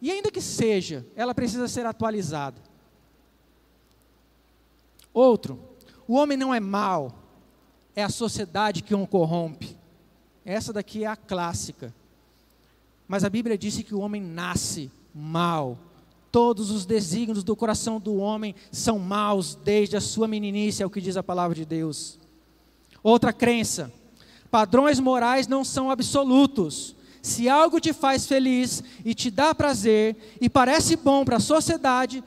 E 0.00 0.10
ainda 0.10 0.30
que 0.30 0.40
seja, 0.40 1.06
ela 1.14 1.34
precisa 1.34 1.68
ser 1.68 1.86
atualizada. 1.86 2.60
Outro: 5.12 5.58
o 6.06 6.14
homem 6.14 6.36
não 6.36 6.54
é 6.54 6.60
mau, 6.60 7.12
é 7.94 8.02
a 8.02 8.08
sociedade 8.08 8.82
que 8.82 8.94
o 8.94 9.06
corrompe. 9.06 9.76
Essa 10.44 10.72
daqui 10.72 11.04
é 11.04 11.06
a 11.06 11.16
clássica. 11.16 11.92
Mas 13.08 13.24
a 13.24 13.30
Bíblia 13.30 13.56
disse 13.56 13.82
que 13.82 13.94
o 13.94 14.00
homem 14.00 14.20
nasce 14.20 14.90
mal. 15.14 15.78
Todos 16.30 16.70
os 16.70 16.84
desígnios 16.84 17.42
do 17.42 17.56
coração 17.56 17.98
do 17.98 18.16
homem 18.16 18.54
são 18.70 18.98
maus 18.98 19.54
desde 19.54 19.96
a 19.96 20.00
sua 20.00 20.28
meninice, 20.28 20.82
é 20.82 20.86
o 20.86 20.90
que 20.90 21.00
diz 21.00 21.16
a 21.16 21.22
palavra 21.22 21.54
de 21.54 21.64
Deus. 21.64 22.18
Outra 23.02 23.32
crença: 23.32 23.92
Padrões 24.50 25.00
morais 25.00 25.46
não 25.46 25.64
são 25.64 25.90
absolutos. 25.90 26.94
Se 27.22 27.48
algo 27.48 27.80
te 27.80 27.92
faz 27.92 28.26
feliz 28.26 28.82
e 29.04 29.14
te 29.14 29.30
dá 29.30 29.54
prazer 29.54 30.16
e 30.40 30.48
parece 30.48 30.94
bom 30.96 31.24
para 31.24 31.36
a 31.36 31.40
sociedade, 31.40 32.22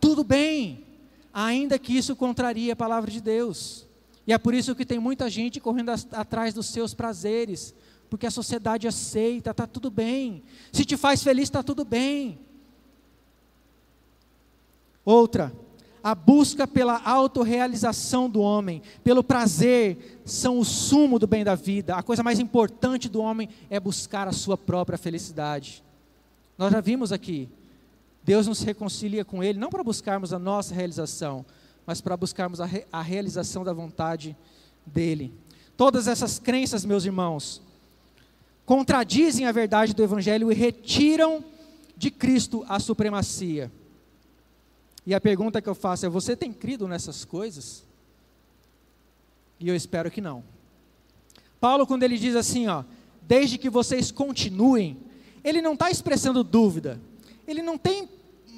tudo 0.00 0.22
bem, 0.22 0.84
ainda 1.32 1.78
que 1.78 1.96
isso 1.96 2.14
contraria 2.14 2.72
a 2.72 2.76
palavra 2.76 3.10
de 3.10 3.20
Deus. 3.20 3.86
E 4.26 4.32
é 4.32 4.38
por 4.38 4.54
isso 4.54 4.74
que 4.74 4.86
tem 4.86 4.98
muita 4.98 5.28
gente 5.28 5.60
correndo 5.60 5.90
atrás 6.12 6.54
dos 6.54 6.66
seus 6.66 6.94
prazeres, 6.94 7.74
porque 8.08 8.26
a 8.26 8.30
sociedade 8.30 8.86
aceita, 8.86 9.50
está 9.50 9.66
tudo 9.66 9.90
bem. 9.90 10.42
Se 10.72 10.84
te 10.84 10.96
faz 10.96 11.22
feliz, 11.22 11.44
está 11.44 11.62
tudo 11.62 11.84
bem. 11.84 12.38
Outra, 15.04 15.52
a 16.02 16.14
busca 16.14 16.66
pela 16.66 17.00
autorrealização 17.02 18.28
do 18.28 18.40
homem, 18.40 18.82
pelo 19.02 19.24
prazer, 19.24 20.13
são 20.24 20.58
o 20.58 20.64
sumo 20.64 21.18
do 21.18 21.26
bem 21.26 21.44
da 21.44 21.54
vida. 21.54 21.94
A 21.94 22.02
coisa 22.02 22.22
mais 22.22 22.38
importante 22.38 23.08
do 23.08 23.20
homem 23.20 23.48
é 23.68 23.78
buscar 23.78 24.26
a 24.26 24.32
sua 24.32 24.56
própria 24.56 24.96
felicidade. 24.96 25.84
Nós 26.56 26.72
já 26.72 26.80
vimos 26.80 27.12
aqui, 27.12 27.48
Deus 28.22 28.46
nos 28.46 28.62
reconcilia 28.62 29.24
com 29.24 29.42
Ele, 29.42 29.58
não 29.58 29.68
para 29.68 29.84
buscarmos 29.84 30.32
a 30.32 30.38
nossa 30.38 30.74
realização, 30.74 31.44
mas 31.86 32.00
para 32.00 32.16
buscarmos 32.16 32.60
a, 32.60 32.64
re, 32.64 32.86
a 32.90 33.02
realização 33.02 33.64
da 33.64 33.72
vontade 33.72 34.36
dEle. 34.86 35.32
Todas 35.76 36.08
essas 36.08 36.38
crenças, 36.38 36.84
meus 36.84 37.04
irmãos, 37.04 37.60
contradizem 38.64 39.46
a 39.46 39.52
verdade 39.52 39.92
do 39.92 40.02
Evangelho 40.02 40.50
e 40.50 40.54
retiram 40.54 41.44
de 41.96 42.10
Cristo 42.10 42.64
a 42.68 42.80
supremacia. 42.80 43.70
E 45.06 45.14
a 45.14 45.20
pergunta 45.20 45.60
que 45.60 45.68
eu 45.68 45.74
faço 45.74 46.06
é: 46.06 46.08
você 46.08 46.34
tem 46.34 46.52
crido 46.52 46.88
nessas 46.88 47.24
coisas? 47.24 47.84
E 49.58 49.68
eu 49.68 49.76
espero 49.76 50.10
que 50.10 50.20
não. 50.20 50.42
Paulo, 51.60 51.86
quando 51.86 52.02
ele 52.02 52.18
diz 52.18 52.36
assim, 52.36 52.66
ó, 52.68 52.84
desde 53.22 53.56
que 53.56 53.70
vocês 53.70 54.10
continuem, 54.10 54.96
ele 55.42 55.62
não 55.62 55.74
está 55.74 55.90
expressando 55.90 56.44
dúvida. 56.44 57.00
Ele 57.46 57.62
não 57.62 57.78
tem, 57.78 58.08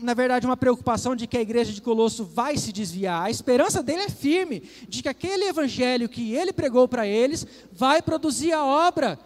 na 0.03 0.15
verdade, 0.15 0.47
uma 0.47 0.57
preocupação 0.57 1.15
de 1.15 1.27
que 1.27 1.37
a 1.37 1.41
igreja 1.41 1.73
de 1.73 1.81
Colosso 1.81 2.25
vai 2.25 2.57
se 2.57 2.73
desviar. 2.73 3.23
A 3.23 3.31
esperança 3.31 3.83
dele 3.83 4.03
é 4.03 4.11
firme, 4.11 4.63
de 4.89 5.03
que 5.03 5.09
aquele 5.09 5.45
evangelho 5.45 6.09
que 6.09 6.35
ele 6.35 6.53
pregou 6.53 6.89
para 6.89 7.07
eles 7.07 7.47
vai 7.73 8.03
produzir 8.03 8.53
a 8.53 8.65
obra 8.65 9.19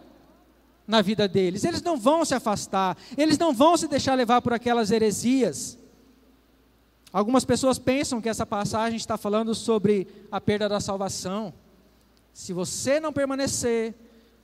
na 0.87 1.01
vida 1.01 1.27
deles. 1.27 1.65
Eles 1.65 1.81
não 1.81 1.97
vão 1.97 2.25
se 2.25 2.35
afastar, 2.35 2.99
eles 3.17 3.39
não 3.39 3.55
vão 3.55 3.77
se 3.77 3.89
deixar 3.89 4.15
levar 4.15 4.43
por 4.43 4.53
aquelas 4.53 4.91
heresias. 4.91 5.79
Algumas 7.13 7.45
pessoas 7.45 7.79
pensam 7.79 8.21
que 8.21 8.29
essa 8.29 8.47
passagem 8.47 8.97
está 8.97 9.17
falando 9.17 9.55
sobre 9.55 10.07
a 10.31 10.41
perda 10.41 10.69
da 10.69 10.81
salvação. 10.81 11.53
Se 12.33 12.53
você 12.53 13.01
não 13.01 13.13
permanecer, 13.13 13.95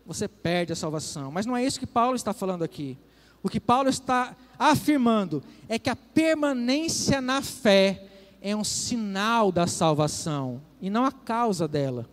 você 0.04 0.26
perde 0.26 0.72
a 0.72 0.76
salvação. 0.76 1.30
Mas 1.30 1.46
não 1.46 1.56
é 1.56 1.64
isso 1.64 1.78
que 1.78 1.86
Paulo 1.86 2.16
está 2.16 2.32
falando 2.32 2.64
aqui. 2.64 2.98
O 3.42 3.48
que 3.48 3.60
Paulo 3.60 3.88
está 3.88 4.34
afirmando 4.58 5.42
é 5.68 5.78
que 5.78 5.88
a 5.88 5.94
permanência 5.94 7.20
na 7.20 7.40
fé 7.40 8.02
é 8.42 8.54
um 8.56 8.64
sinal 8.64 9.52
da 9.52 9.66
salvação 9.66 10.60
e 10.80 10.90
não 10.90 11.04
a 11.04 11.12
causa 11.12 11.68
dela. 11.68 12.08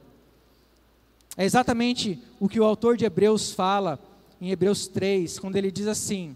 É 1.36 1.44
exatamente 1.44 2.22
o 2.40 2.48
que 2.48 2.60
o 2.60 2.64
autor 2.64 2.96
de 2.96 3.06
Hebreus 3.06 3.52
fala 3.52 4.00
em 4.40 4.52
Hebreus 4.52 4.88
3, 4.88 5.40
quando 5.40 5.56
ele 5.56 5.72
diz 5.72 5.88
assim: 5.88 6.36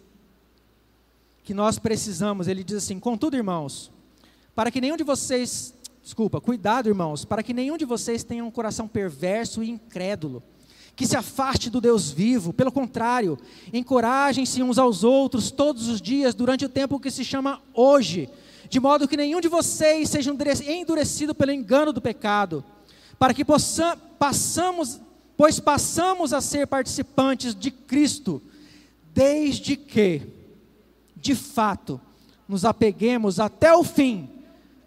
que 1.43 1.53
nós 1.53 1.78
precisamos, 1.78 2.47
ele 2.47 2.63
diz 2.63 2.78
assim: 2.78 2.99
contudo, 2.99 3.38
irmãos, 3.38 3.91
para 4.58 4.72
que 4.72 4.82
nenhum 4.82 4.97
de 4.97 5.03
vocês, 5.03 5.72
desculpa, 6.01 6.41
cuidado, 6.41 6.89
irmãos, 6.89 7.24
para 7.24 7.43
que 7.43 7.53
nenhum 7.53 7.78
de 7.78 7.86
vocês 7.86 8.24
tenha 8.24 8.43
um 8.43 8.49
coração 8.49 8.88
perverso 8.88 9.62
e 9.62 9.70
incrédulo, 9.70 10.41
que 10.95 11.05
se 11.05 11.16
afaste 11.16 11.70
do 11.70 11.80
Deus 11.80 12.10
vivo, 12.10 12.51
pelo 12.51 12.72
contrário, 12.72 13.38
encorajem-se 13.72 14.64
uns 14.64 14.80
aos 14.80 15.03
outros 15.03 15.51
todos 15.51 15.88
os 15.88 16.01
dias 16.01 16.34
durante 16.34 16.66
o 16.66 16.70
tempo 16.70 16.99
que 16.99 17.12
se 17.12 17.24
chama 17.24 17.62
hoje, 17.72 18.32
de 18.68 18.80
modo 18.80 19.08
que 19.08 19.16
nenhum 19.16 19.39
de 19.39 19.47
vocês 19.47 20.10
seja 20.10 20.36
endurecido 20.66 21.36
pelo 21.36 21.51
engano 21.51 21.93
do 21.93 22.01
pecado 22.01 22.66
para 23.20 23.36
que 23.36 23.45
possam, 23.45 23.95
passamos, 24.18 24.99
pois 25.38 25.60
passamos 25.60 26.34
a 26.34 26.41
ser 26.41 26.66
participantes 26.66 27.53
de 27.53 27.70
Cristo, 27.70 28.41
desde 29.14 29.76
que, 29.76 30.24
de 31.16 31.36
fato, 31.36 32.01
nos 32.49 32.66
apeguemos 32.66 33.39
até 33.39 33.72
o 33.72 33.84
fim 33.84 34.34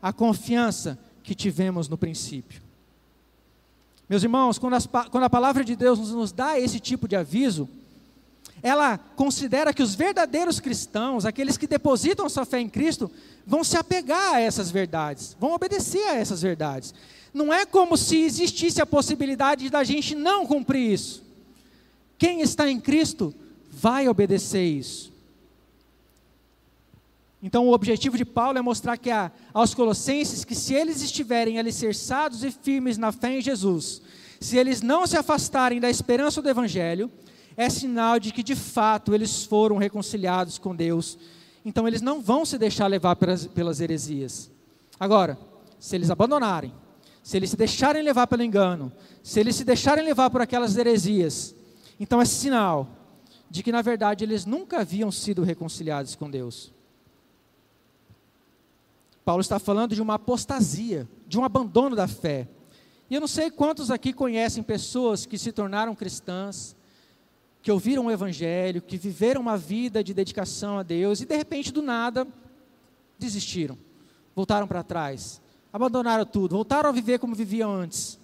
à 0.03 0.13
confiança 0.13 0.99
que 1.23 1.35
tivemos 1.35 1.89
no 1.89 1.97
princípio. 1.97 2.61
Meus 4.09 4.23
irmãos, 4.23 4.59
quando, 4.59 4.75
as, 4.75 4.87
quando 4.87 5.25
a 5.25 5.31
palavra 5.31 5.65
de 5.65 5.77
Deus 5.77 5.99
nos, 5.99 6.11
nos 6.11 6.33
dá 6.33 6.59
esse 6.59 6.81
tipo 6.81 7.07
de 7.07 7.15
aviso, 7.15 7.69
ela 8.63 8.99
considera 8.99 9.73
que 9.73 9.83
os 9.83 9.95
verdadeiros 9.95 10.61
cristãos, 10.61 11.25
aqueles 11.25 11.57
que 11.57 11.67
depositam 11.67 12.29
sua 12.29 12.45
fé 12.45 12.61
em 12.61 12.69
Cristo, 12.69 13.11
vão 13.47 13.65
se 13.65 13.77
apegar 13.77 14.35
a 14.35 14.41
essas 14.41 14.71
verdades, 14.71 15.37
vão 15.39 15.53
obedecer 15.53 16.07
a 16.09 16.17
essas 16.17 16.43
verdades. 16.43 16.95
Não 17.33 17.53
é 17.53 17.65
como 17.65 17.97
se 17.97 18.19
existisse 18.19 18.83
a 18.83 18.87
possibilidade 18.87 19.71
da 19.71 19.85
gente 19.85 20.15
não 20.15 20.47
cumprir 20.47 20.93
isso. 20.93 21.23
Quem 22.19 22.43
está 22.43 22.69
em 22.69 22.81
Cristo 22.81 23.33
vai 23.71 24.09
obedecer 24.09 24.65
isso. 24.65 25.10
Então, 27.43 27.67
o 27.67 27.73
objetivo 27.73 28.19
de 28.19 28.25
Paulo 28.25 28.59
é 28.59 28.63
mostrar 28.63 28.99
que 28.99 29.11
a, 29.11 29.33
aos 29.55 29.75
Colossenses 29.75 30.45
que 30.45 30.55
se 30.55 30.75
eles 30.75 31.01
estiverem 31.01 31.59
alicerçados 31.59 32.45
e 32.45 32.51
firmes 32.51 32.99
na 32.99 33.13
fé 33.13 33.39
em 33.39 33.41
Jesus, 33.41 34.03
se 34.39 34.59
eles 34.59 34.83
não 34.83 35.07
se 35.07 35.17
afastarem 35.17 35.81
da 35.81 35.89
esperança 35.89 36.43
do 36.43 36.49
Evangelho, 36.49 37.11
é 37.57 37.71
sinal 37.71 38.19
de 38.19 38.33
que 38.33 38.43
de 38.43 38.55
fato 38.55 39.15
eles 39.15 39.45
foram 39.45 39.79
reconciliados 39.79 40.59
com 40.59 40.77
Deus. 40.77 41.19
Então, 41.65 41.89
eles 41.89 42.03
não 42.03 42.21
vão 42.21 42.45
se 42.45 42.59
deixar 42.59 42.87
levar 42.87 43.17
pelas, 43.17 43.47
pelas 43.47 43.81
heresias. 43.81 44.51
Agora, 44.99 45.39
se 45.79 45.97
eles 45.97 46.11
abandonarem, 46.11 46.75
se 47.23 47.37
eles 47.37 47.51
se 47.51 47.57
deixarem 47.57 48.03
levar 48.03 48.27
pelo 48.27 48.43
engano, 48.43 48.93
se 49.23 49.41
eles 49.41 49.57
se 49.57 49.65
deixarem 49.65 50.05
levar 50.05 50.31
por 50.31 50.43
aquelas 50.43 50.77
heresias, 50.77 51.55
então 51.99 52.21
é 52.21 52.25
sinal 52.25 52.89
de 53.51 53.63
que 53.63 53.73
na 53.73 53.83
verdade 53.83 54.25
eles 54.25 54.47
nunca 54.47 54.81
haviam 54.81 55.11
sido 55.11 55.43
reconciliados 55.43 56.15
com 56.15 56.31
Deus. 56.31 56.73
Paulo 59.31 59.43
está 59.43 59.61
falando 59.61 59.95
de 59.95 60.03
uma 60.03 60.15
apostasia, 60.15 61.09
de 61.25 61.39
um 61.39 61.45
abandono 61.45 61.95
da 61.95 62.09
fé. 62.09 62.49
E 63.09 63.15
eu 63.15 63.21
não 63.21 63.29
sei 63.29 63.49
quantos 63.49 63.89
aqui 63.89 64.13
conhecem 64.13 64.61
pessoas 64.61 65.25
que 65.25 65.39
se 65.39 65.53
tornaram 65.53 65.95
cristãs, 65.95 66.75
que 67.63 67.71
ouviram 67.71 68.07
o 68.07 68.11
Evangelho, 68.11 68.83
que 68.83 68.97
viveram 68.97 69.41
uma 69.41 69.57
vida 69.57 70.03
de 70.03 70.13
dedicação 70.13 70.79
a 70.79 70.83
Deus 70.83 71.21
e 71.21 71.27
de 71.27 71.37
repente 71.37 71.71
do 71.71 71.81
nada 71.81 72.27
desistiram, 73.21 73.79
voltaram 74.35 74.67
para 74.67 74.83
trás, 74.83 75.41
abandonaram 75.73 76.27
tudo, 76.27 76.57
voltaram 76.57 76.89
a 76.89 76.93
viver 76.93 77.21
como 77.21 77.33
viviam 77.33 77.73
antes. 77.73 78.19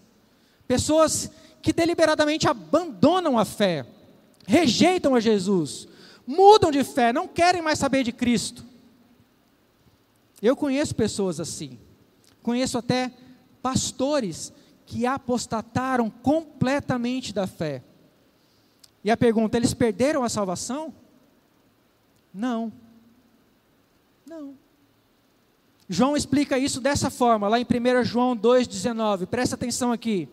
Pessoas 0.67 1.31
que 1.63 1.73
deliberadamente 1.73 2.49
abandonam 2.49 3.39
a 3.39 3.45
fé, 3.45 3.87
rejeitam 4.45 5.15
a 5.15 5.21
Jesus, 5.21 5.87
mudam 6.27 6.73
de 6.73 6.83
fé, 6.83 7.13
não 7.13 7.29
querem 7.29 7.63
mais 7.63 7.79
saber 7.79 8.03
de 8.03 8.11
Cristo. 8.11 8.67
Eu 10.43 10.57
conheço 10.57 10.95
pessoas 10.95 11.41
assim. 11.41 11.79
Conheço 12.43 12.79
até 12.79 13.13
pastores 13.63 14.53
que 14.85 15.07
apostataram 15.07 16.09
completamente 16.09 17.33
da 17.33 17.47
fé. 17.47 17.83
E 19.03 19.11
a 19.11 19.17
pergunta: 19.17 19.57
eles 19.57 19.75
perderam 19.75 20.23
a 20.23 20.29
salvação? 20.29 20.95
Não. 22.33 22.73
Não. 24.27 24.55
João 25.89 26.17
explica 26.17 26.59
isso 26.59 26.81
dessa 26.81 27.11
forma, 27.11 27.49
lá 27.49 27.61
em 27.61 27.65
1 27.65 28.05
João 28.05 28.37
2,19. 28.37 29.27
Presta 29.27 29.55
atenção 29.55 29.93
aqui. 29.93 30.29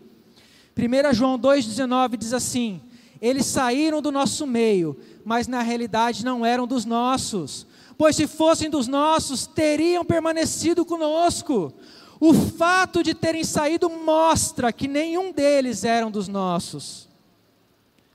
1 0.75 1.13
João 1.13 1.37
2,19 1.37 2.17
diz 2.17 2.33
assim: 2.33 2.81
Eles 3.21 3.45
saíram 3.45 4.01
do 4.01 4.11
nosso 4.11 4.47
meio, 4.47 4.99
mas 5.23 5.47
na 5.47 5.61
realidade 5.61 6.25
não 6.25 6.45
eram 6.45 6.65
dos 6.67 6.85
nossos. 6.85 7.67
Pois 7.97 8.15
se 8.15 8.27
fossem 8.27 8.69
dos 8.69 8.87
nossos, 8.87 9.45
teriam 9.45 10.03
permanecido 10.03 10.85
conosco. 10.85 11.73
O 12.19 12.33
fato 12.33 13.03
de 13.03 13.13
terem 13.13 13.43
saído 13.43 13.89
mostra 13.89 14.71
que 14.71 14.87
nenhum 14.87 15.31
deles 15.31 15.83
eram 15.83 16.09
dos 16.09 16.27
nossos. 16.27 17.09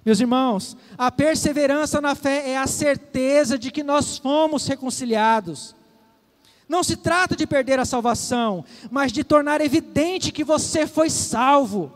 Meus 0.04 0.20
irmãos, 0.20 0.76
a 0.96 1.12
perseverança 1.12 2.00
na 2.00 2.14
fé 2.14 2.50
é 2.50 2.56
a 2.56 2.66
certeza 2.66 3.58
de 3.58 3.70
que 3.70 3.82
nós 3.82 4.16
fomos 4.16 4.66
reconciliados. 4.66 5.76
Não 6.68 6.82
se 6.82 6.96
trata 6.96 7.36
de 7.36 7.46
perder 7.46 7.78
a 7.78 7.84
salvação, 7.84 8.64
mas 8.90 9.12
de 9.12 9.24
tornar 9.24 9.60
evidente 9.60 10.32
que 10.32 10.44
você 10.44 10.86
foi 10.86 11.10
salvo. 11.10 11.92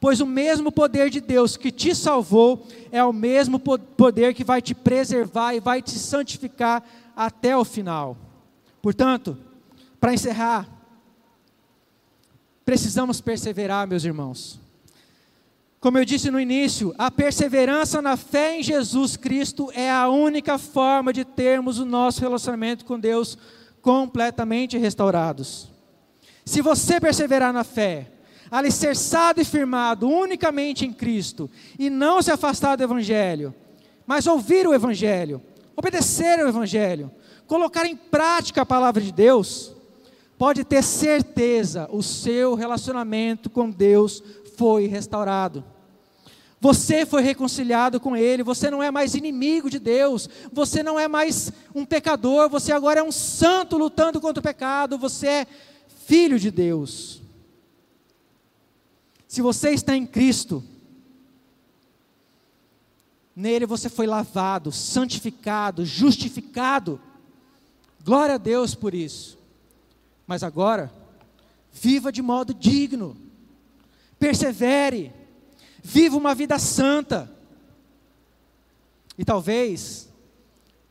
Pois 0.00 0.18
o 0.18 0.26
mesmo 0.26 0.72
poder 0.72 1.10
de 1.10 1.20
Deus 1.20 1.58
que 1.58 1.70
te 1.70 1.94
salvou 1.94 2.66
é 2.90 3.04
o 3.04 3.12
mesmo 3.12 3.58
poder 3.60 4.32
que 4.32 4.42
vai 4.42 4.62
te 4.62 4.74
preservar 4.74 5.54
e 5.54 5.60
vai 5.60 5.82
te 5.82 5.98
santificar 5.98 6.82
até 7.14 7.54
o 7.54 7.66
final. 7.66 8.16
Portanto, 8.80 9.36
para 10.00 10.14
encerrar, 10.14 10.66
precisamos 12.64 13.20
perseverar, 13.20 13.86
meus 13.86 14.02
irmãos. 14.02 14.58
Como 15.78 15.98
eu 15.98 16.04
disse 16.04 16.30
no 16.30 16.40
início, 16.40 16.94
a 16.96 17.10
perseverança 17.10 18.00
na 18.00 18.16
fé 18.16 18.58
em 18.58 18.62
Jesus 18.62 19.16
Cristo 19.18 19.70
é 19.74 19.90
a 19.90 20.08
única 20.08 20.56
forma 20.56 21.12
de 21.12 21.26
termos 21.26 21.78
o 21.78 21.84
nosso 21.84 22.22
relacionamento 22.22 22.86
com 22.86 22.98
Deus 22.98 23.36
completamente 23.82 24.78
restaurados. 24.78 25.68
Se 26.44 26.62
você 26.62 26.98
perseverar 26.98 27.52
na 27.52 27.64
fé, 27.64 28.10
alicerçado 28.50 29.40
e 29.40 29.44
firmado 29.44 30.08
unicamente 30.08 30.84
em 30.84 30.92
Cristo, 30.92 31.48
e 31.78 31.88
não 31.88 32.20
se 32.20 32.30
afastar 32.30 32.76
do 32.76 32.82
Evangelho, 32.82 33.54
mas 34.06 34.26
ouvir 34.26 34.66
o 34.66 34.74
Evangelho, 34.74 35.40
obedecer 35.76 36.40
ao 36.40 36.48
Evangelho, 36.48 37.10
colocar 37.46 37.86
em 37.86 37.96
prática 37.96 38.62
a 38.62 38.66
palavra 38.66 39.00
de 39.00 39.12
Deus, 39.12 39.74
pode 40.36 40.64
ter 40.64 40.82
certeza, 40.82 41.88
o 41.92 42.02
seu 42.02 42.54
relacionamento 42.54 43.48
com 43.48 43.70
Deus 43.70 44.22
foi 44.56 44.86
restaurado. 44.86 45.64
Você 46.60 47.06
foi 47.06 47.22
reconciliado 47.22 47.98
com 47.98 48.14
Ele, 48.14 48.42
você 48.42 48.70
não 48.70 48.82
é 48.82 48.90
mais 48.90 49.14
inimigo 49.14 49.70
de 49.70 49.78
Deus, 49.78 50.28
você 50.52 50.82
não 50.82 51.00
é 51.00 51.08
mais 51.08 51.50
um 51.74 51.86
pecador, 51.86 52.50
você 52.50 52.70
agora 52.70 53.00
é 53.00 53.02
um 53.02 53.12
santo 53.12 53.78
lutando 53.78 54.20
contra 54.20 54.40
o 54.40 54.42
pecado, 54.42 54.98
você 54.98 55.26
é 55.26 55.46
filho 56.06 56.38
de 56.38 56.50
Deus. 56.50 57.19
Se 59.30 59.40
você 59.40 59.70
está 59.70 59.96
em 59.96 60.04
Cristo, 60.04 60.60
nele 63.34 63.64
você 63.64 63.88
foi 63.88 64.04
lavado, 64.04 64.72
santificado, 64.72 65.86
justificado. 65.86 67.00
Glória 68.04 68.34
a 68.34 68.38
Deus 68.38 68.74
por 68.74 68.92
isso. 68.92 69.38
Mas 70.26 70.42
agora, 70.42 70.92
viva 71.70 72.10
de 72.10 72.20
modo 72.20 72.52
digno, 72.52 73.16
persevere, 74.18 75.12
viva 75.80 76.16
uma 76.16 76.34
vida 76.34 76.58
santa. 76.58 77.30
E 79.16 79.24
talvez 79.24 80.08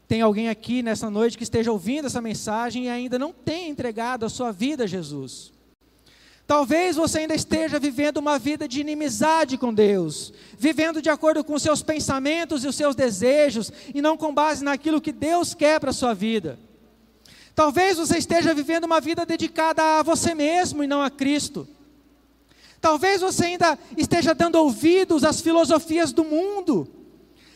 tem 0.07 0.21
alguém 0.21 0.47
aqui 0.47 0.81
nessa 0.81 1.09
noite 1.09 1.37
que 1.37 1.43
esteja 1.43 1.73
ouvindo 1.73 2.05
essa 2.05 2.21
mensagem 2.21 2.85
e 2.85 2.89
ainda 2.89 3.19
não 3.19 3.33
tenha 3.33 3.67
entregado 3.67 4.25
a 4.25 4.29
sua 4.29 4.53
vida 4.53 4.85
a 4.85 4.87
Jesus. 4.87 5.51
Talvez 6.49 6.95
você 6.95 7.19
ainda 7.19 7.35
esteja 7.35 7.77
vivendo 7.77 8.17
uma 8.17 8.39
vida 8.39 8.67
de 8.67 8.81
inimizade 8.81 9.55
com 9.55 9.71
Deus, 9.71 10.33
vivendo 10.57 10.99
de 10.99 11.07
acordo 11.07 11.43
com 11.43 11.53
os 11.53 11.61
seus 11.61 11.83
pensamentos 11.83 12.63
e 12.63 12.67
os 12.67 12.75
seus 12.75 12.95
desejos, 12.95 13.71
e 13.93 14.01
não 14.01 14.17
com 14.17 14.33
base 14.33 14.63
naquilo 14.63 14.99
que 14.99 15.11
Deus 15.11 15.53
quer 15.53 15.79
para 15.79 15.91
a 15.91 15.93
sua 15.93 16.15
vida. 16.15 16.57
Talvez 17.53 17.97
você 17.99 18.17
esteja 18.17 18.51
vivendo 18.51 18.85
uma 18.85 18.99
vida 18.99 19.27
dedicada 19.27 19.99
a 19.99 20.01
você 20.01 20.33
mesmo 20.33 20.83
e 20.83 20.87
não 20.87 21.03
a 21.03 21.11
Cristo. 21.11 21.67
Talvez 22.81 23.21
você 23.21 23.45
ainda 23.45 23.77
esteja 23.95 24.33
dando 24.33 24.55
ouvidos 24.55 25.23
às 25.23 25.41
filosofias 25.41 26.11
do 26.11 26.25
mundo, 26.25 26.89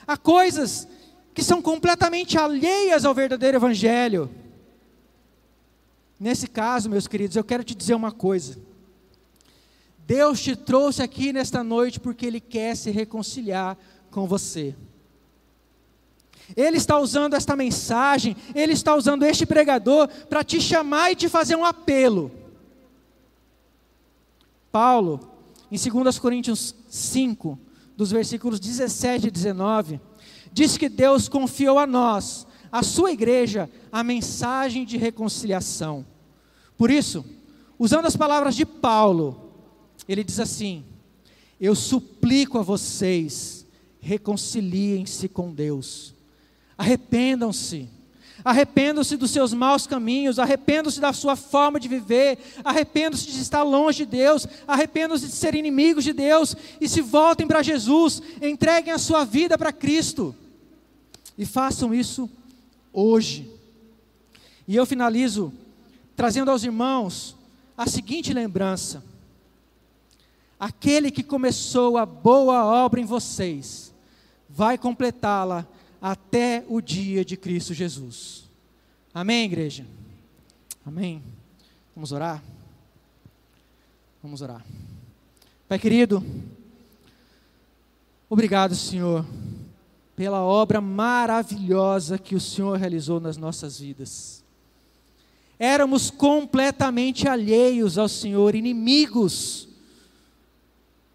a 0.06 0.18
coisas 0.18 0.88
que 1.34 1.44
são 1.44 1.64
completamente 1.64 2.38
alheias 2.38 3.06
ao 3.06 3.16
verdadeiro 3.16 3.58
Evangelho. 3.58 4.30
Nesse 6.20 6.46
caso, 6.46 6.92
meus 6.92 7.08
queridos, 7.08 7.36
eu 7.36 7.44
quero 7.44 7.64
te 7.64 7.74
dizer 7.74 7.96
uma 7.96 8.12
coisa. 8.12 8.72
Deus 10.06 10.42
te 10.42 10.56
trouxe 10.56 11.02
aqui 11.02 11.32
nesta 11.32 11.64
noite 11.64 12.00
porque 12.00 12.26
Ele 12.26 12.40
quer 12.40 12.76
se 12.76 12.92
reconciliar 12.92 13.78
com 14.12 14.28
você. 14.28 14.76
Ele 16.56 16.78
está 16.78 17.00
usando 17.00 17.36
esta 17.36 17.56
mensagem, 17.56 18.36
Ele 18.54 18.74
está 18.74 18.96
usando 18.96 19.24
este 19.24 19.46
pregador 19.46 20.08
para 20.30 20.44
te 20.44 20.60
chamar 20.60 21.12
e 21.12 21.16
te 21.16 21.30
fazer 21.30 21.56
um 21.56 21.64
apelo. 21.64 22.32
Paulo, 24.72 25.20
em 25.72 25.78
2 25.78 26.20
Coríntios 26.20 26.76
5, 26.90 27.58
dos 27.96 28.12
versículos 28.12 28.60
17 28.60 29.28
e 29.28 29.32
19, 29.32 30.02
diz 30.52 30.78
que 30.78 30.90
Deus 30.90 31.30
confiou 31.30 31.80
a 31.80 31.88
nós, 31.88 32.46
a 32.72 32.84
sua 32.84 33.12
igreja, 33.12 33.70
a 33.92 34.04
mensagem 34.04 34.84
de 34.84 34.98
reconciliação. 34.98 36.06
Por 36.78 36.92
isso, 36.92 37.24
usando 37.78 38.08
as 38.08 38.18
palavras 38.18 38.56
de 38.56 38.66
Paulo, 38.66 39.43
ele 40.08 40.24
diz 40.24 40.40
assim: 40.40 40.84
Eu 41.60 41.76
suplico 41.76 42.58
a 42.58 42.62
vocês, 42.62 43.66
reconciliem-se 44.00 45.28
com 45.30 45.54
Deus, 45.54 46.14
arrependam-se. 46.78 47.90
Arrependam-se 48.44 49.16
dos 49.16 49.32
seus 49.32 49.54
maus 49.54 49.88
caminhos, 49.88 50.38
arrependam-se 50.38 51.00
da 51.00 51.14
sua 51.14 51.36
forma 51.36 51.80
de 51.80 51.88
viver, 51.88 52.38
arrependam-se 52.64 53.32
de 53.32 53.40
estar 53.40 53.64
longe 53.64 54.00
de 54.00 54.12
Deus, 54.18 54.46
arrependam-se 54.68 55.28
de 55.28 55.32
ser 55.32 55.56
inimigos 55.56 56.04
de 56.04 56.12
Deus 56.12 56.54
e 56.82 56.90
se 56.90 57.00
voltem 57.00 57.48
para 57.48 57.64
Jesus, 57.64 58.22
entreguem 58.42 58.92
a 58.92 58.98
sua 58.98 59.24
vida 59.24 59.58
para 59.58 59.72
Cristo. 59.72 60.36
E 61.38 61.46
façam 61.46 61.94
isso 61.94 62.30
hoje. 62.92 63.50
E 64.68 64.76
eu 64.76 64.86
finalizo 64.86 65.54
trazendo 66.16 66.52
aos 66.52 66.64
irmãos 66.64 67.36
a 67.78 67.88
seguinte 67.88 68.34
lembrança: 68.34 69.04
aquele 70.64 71.12
que 71.12 71.24
começou 71.24 71.98
a 71.98 72.06
boa 72.06 72.64
obra 72.64 73.02
em 73.02 73.04
vocês, 73.04 73.94
vai 74.48 74.78
completá-la 74.78 75.68
até 76.02 76.64
o 76.70 76.80
dia 76.80 77.26
de 77.26 77.36
Cristo 77.36 77.74
Jesus. 77.74 78.46
Amém, 79.14 79.44
igreja? 79.44 79.86
Amém. 80.86 81.22
Vamos 81.94 82.14
orar? 82.14 82.42
Vamos 84.24 84.42
orar. 84.42 84.66
Pai 85.68 85.78
querido, 85.78 86.24
obrigado, 88.30 88.74
Senhor, 88.74 89.26
pela 90.16 90.42
obra 90.44 90.80
maravilhosa 90.80 92.18
que 92.18 92.36
o 92.36 92.40
Senhor 92.40 92.80
realizou 92.80 93.20
nas 93.20 93.36
nossas 93.36 93.80
vidas. 93.80 94.42
Éramos 95.60 96.10
completamente 96.10 97.28
alheios 97.28 97.98
ao 97.98 98.08
Senhor, 98.08 98.56
inimigos 98.56 99.73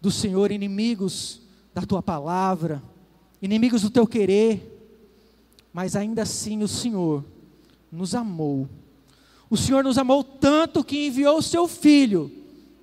do 0.01 0.09
Senhor, 0.09 0.51
inimigos 0.51 1.41
da 1.73 1.81
tua 1.81 2.01
palavra, 2.01 2.81
inimigos 3.41 3.81
do 3.81 3.89
teu 3.89 4.07
querer, 4.07 4.77
mas 5.73 5.95
ainda 5.95 6.23
assim 6.23 6.61
o 6.63 6.67
Senhor 6.67 7.23
nos 7.91 8.15
amou. 8.15 8.67
O 9.49 9.57
Senhor 9.57 9.83
nos 9.83 9.97
amou 9.97 10.23
tanto 10.23 10.83
que 10.83 11.07
enviou 11.07 11.37
o 11.37 11.43
seu 11.43 11.67
filho 11.67 12.31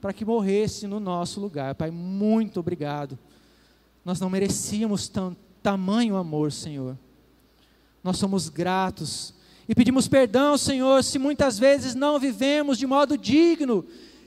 para 0.00 0.12
que 0.12 0.24
morresse 0.24 0.86
no 0.86 1.00
nosso 1.00 1.40
lugar. 1.40 1.74
Pai, 1.74 1.90
muito 1.90 2.60
obrigado. 2.60 3.18
Nós 4.04 4.20
não 4.20 4.30
merecíamos 4.30 5.08
tão, 5.08 5.36
tamanho 5.62 6.16
amor, 6.16 6.52
Senhor. 6.52 6.96
Nós 8.02 8.18
somos 8.18 8.48
gratos 8.48 9.34
e 9.68 9.74
pedimos 9.74 10.06
perdão, 10.06 10.56
Senhor, 10.56 11.02
se 11.02 11.18
muitas 11.18 11.58
vezes 11.58 11.94
não 11.94 12.20
vivemos 12.20 12.78
de 12.78 12.86
modo 12.86 13.18
digno 13.18 13.84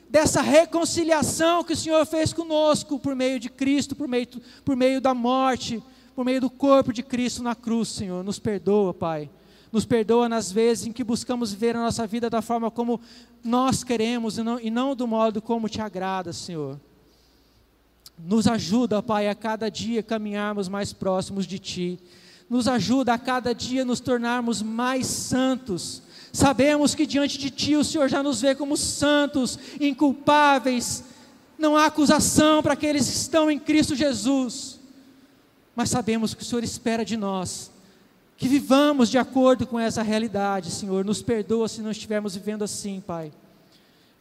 dessa 0.09 0.41
reconciliação 0.41 1.63
que 1.63 1.73
o 1.73 1.77
Senhor 1.77 2.05
fez 2.05 2.33
conosco 2.33 2.99
por 2.99 3.15
meio 3.15 3.39
de 3.39 3.49
Cristo, 3.49 3.95
por 3.95 4.07
meio, 4.07 4.27
por 4.65 4.75
meio 4.75 4.99
da 4.99 5.13
morte 5.13 5.81
por 6.19 6.25
meio 6.25 6.41
do 6.41 6.49
corpo 6.49 6.91
de 6.91 7.01
Cristo 7.01 7.41
na 7.41 7.55
cruz, 7.55 7.87
Senhor. 7.87 8.25
Nos 8.25 8.37
perdoa, 8.37 8.93
Pai. 8.93 9.29
Nos 9.71 9.85
perdoa 9.85 10.27
nas 10.27 10.51
vezes 10.51 10.85
em 10.85 10.91
que 10.91 11.01
buscamos 11.01 11.53
viver 11.53 11.77
a 11.77 11.79
nossa 11.79 12.05
vida 12.05 12.29
da 12.29 12.41
forma 12.41 12.69
como 12.69 12.99
nós 13.41 13.85
queremos 13.85 14.37
e 14.37 14.43
não, 14.43 14.59
e 14.59 14.69
não 14.69 14.93
do 14.93 15.07
modo 15.07 15.41
como 15.41 15.69
te 15.69 15.79
agrada, 15.79 16.33
Senhor. 16.33 16.77
Nos 18.17 18.47
ajuda, 18.47 19.01
Pai, 19.01 19.29
a 19.29 19.33
cada 19.33 19.71
dia 19.71 20.03
caminharmos 20.03 20.67
mais 20.67 20.91
próximos 20.91 21.47
de 21.47 21.57
Ti. 21.57 21.97
Nos 22.49 22.67
ajuda 22.67 23.13
a 23.13 23.17
cada 23.17 23.55
dia 23.55 23.85
nos 23.85 24.01
tornarmos 24.01 24.61
mais 24.61 25.07
santos. 25.07 26.03
Sabemos 26.31 26.95
que 26.95 27.05
diante 27.05 27.37
de 27.37 27.49
Ti 27.49 27.75
o 27.75 27.83
Senhor 27.83 28.07
já 28.09 28.21
nos 28.21 28.41
vê 28.41 28.55
como 28.55 28.77
santos, 28.77 29.57
inculpáveis. 29.79 31.03
Não 31.57 31.75
há 31.75 31.85
acusação 31.85 32.61
para 32.63 32.73
aqueles 32.73 33.07
que 33.07 33.15
estão 33.15 33.49
em 33.49 33.59
Cristo 33.59 33.95
Jesus 33.95 34.79
mas 35.79 35.91
sabemos 35.91 36.33
que 36.33 36.41
o 36.41 36.45
Senhor 36.45 36.61
espera 36.61 37.05
de 37.05 37.15
nós 37.15 37.71
que 38.35 38.49
vivamos 38.49 39.09
de 39.09 39.17
acordo 39.17 39.65
com 39.65 39.79
essa 39.79 40.03
realidade, 40.03 40.71
Senhor. 40.71 41.05
Nos 41.05 41.21
perdoa 41.21 41.69
se 41.69 41.81
não 41.81 41.89
estivermos 41.89 42.35
vivendo 42.35 42.63
assim, 42.63 42.99
Pai. 42.99 43.31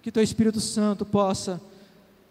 Que 0.00 0.12
Teu 0.12 0.22
Espírito 0.22 0.60
Santo 0.60 1.04
possa 1.04 1.60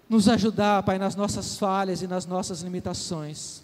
nos 0.07 0.29
ajudar, 0.29 0.81
Pai, 0.83 0.97
nas 0.97 1.13
nossas 1.13 1.57
falhas 1.57 2.01
e 2.01 2.07
nas 2.07 2.25
nossas 2.25 2.61
limitações. 2.61 3.63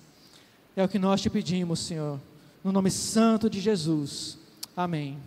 É 0.76 0.84
o 0.84 0.90
que 0.90 1.00
nós 1.00 1.22
te 1.22 1.30
pedimos, 1.30 1.80
Senhor. 1.80 2.20
No 2.62 2.74
nome 2.74 2.92
santo 2.92 3.50
de 3.50 3.62
Jesus. 3.62 4.38
Amém. 4.76 5.18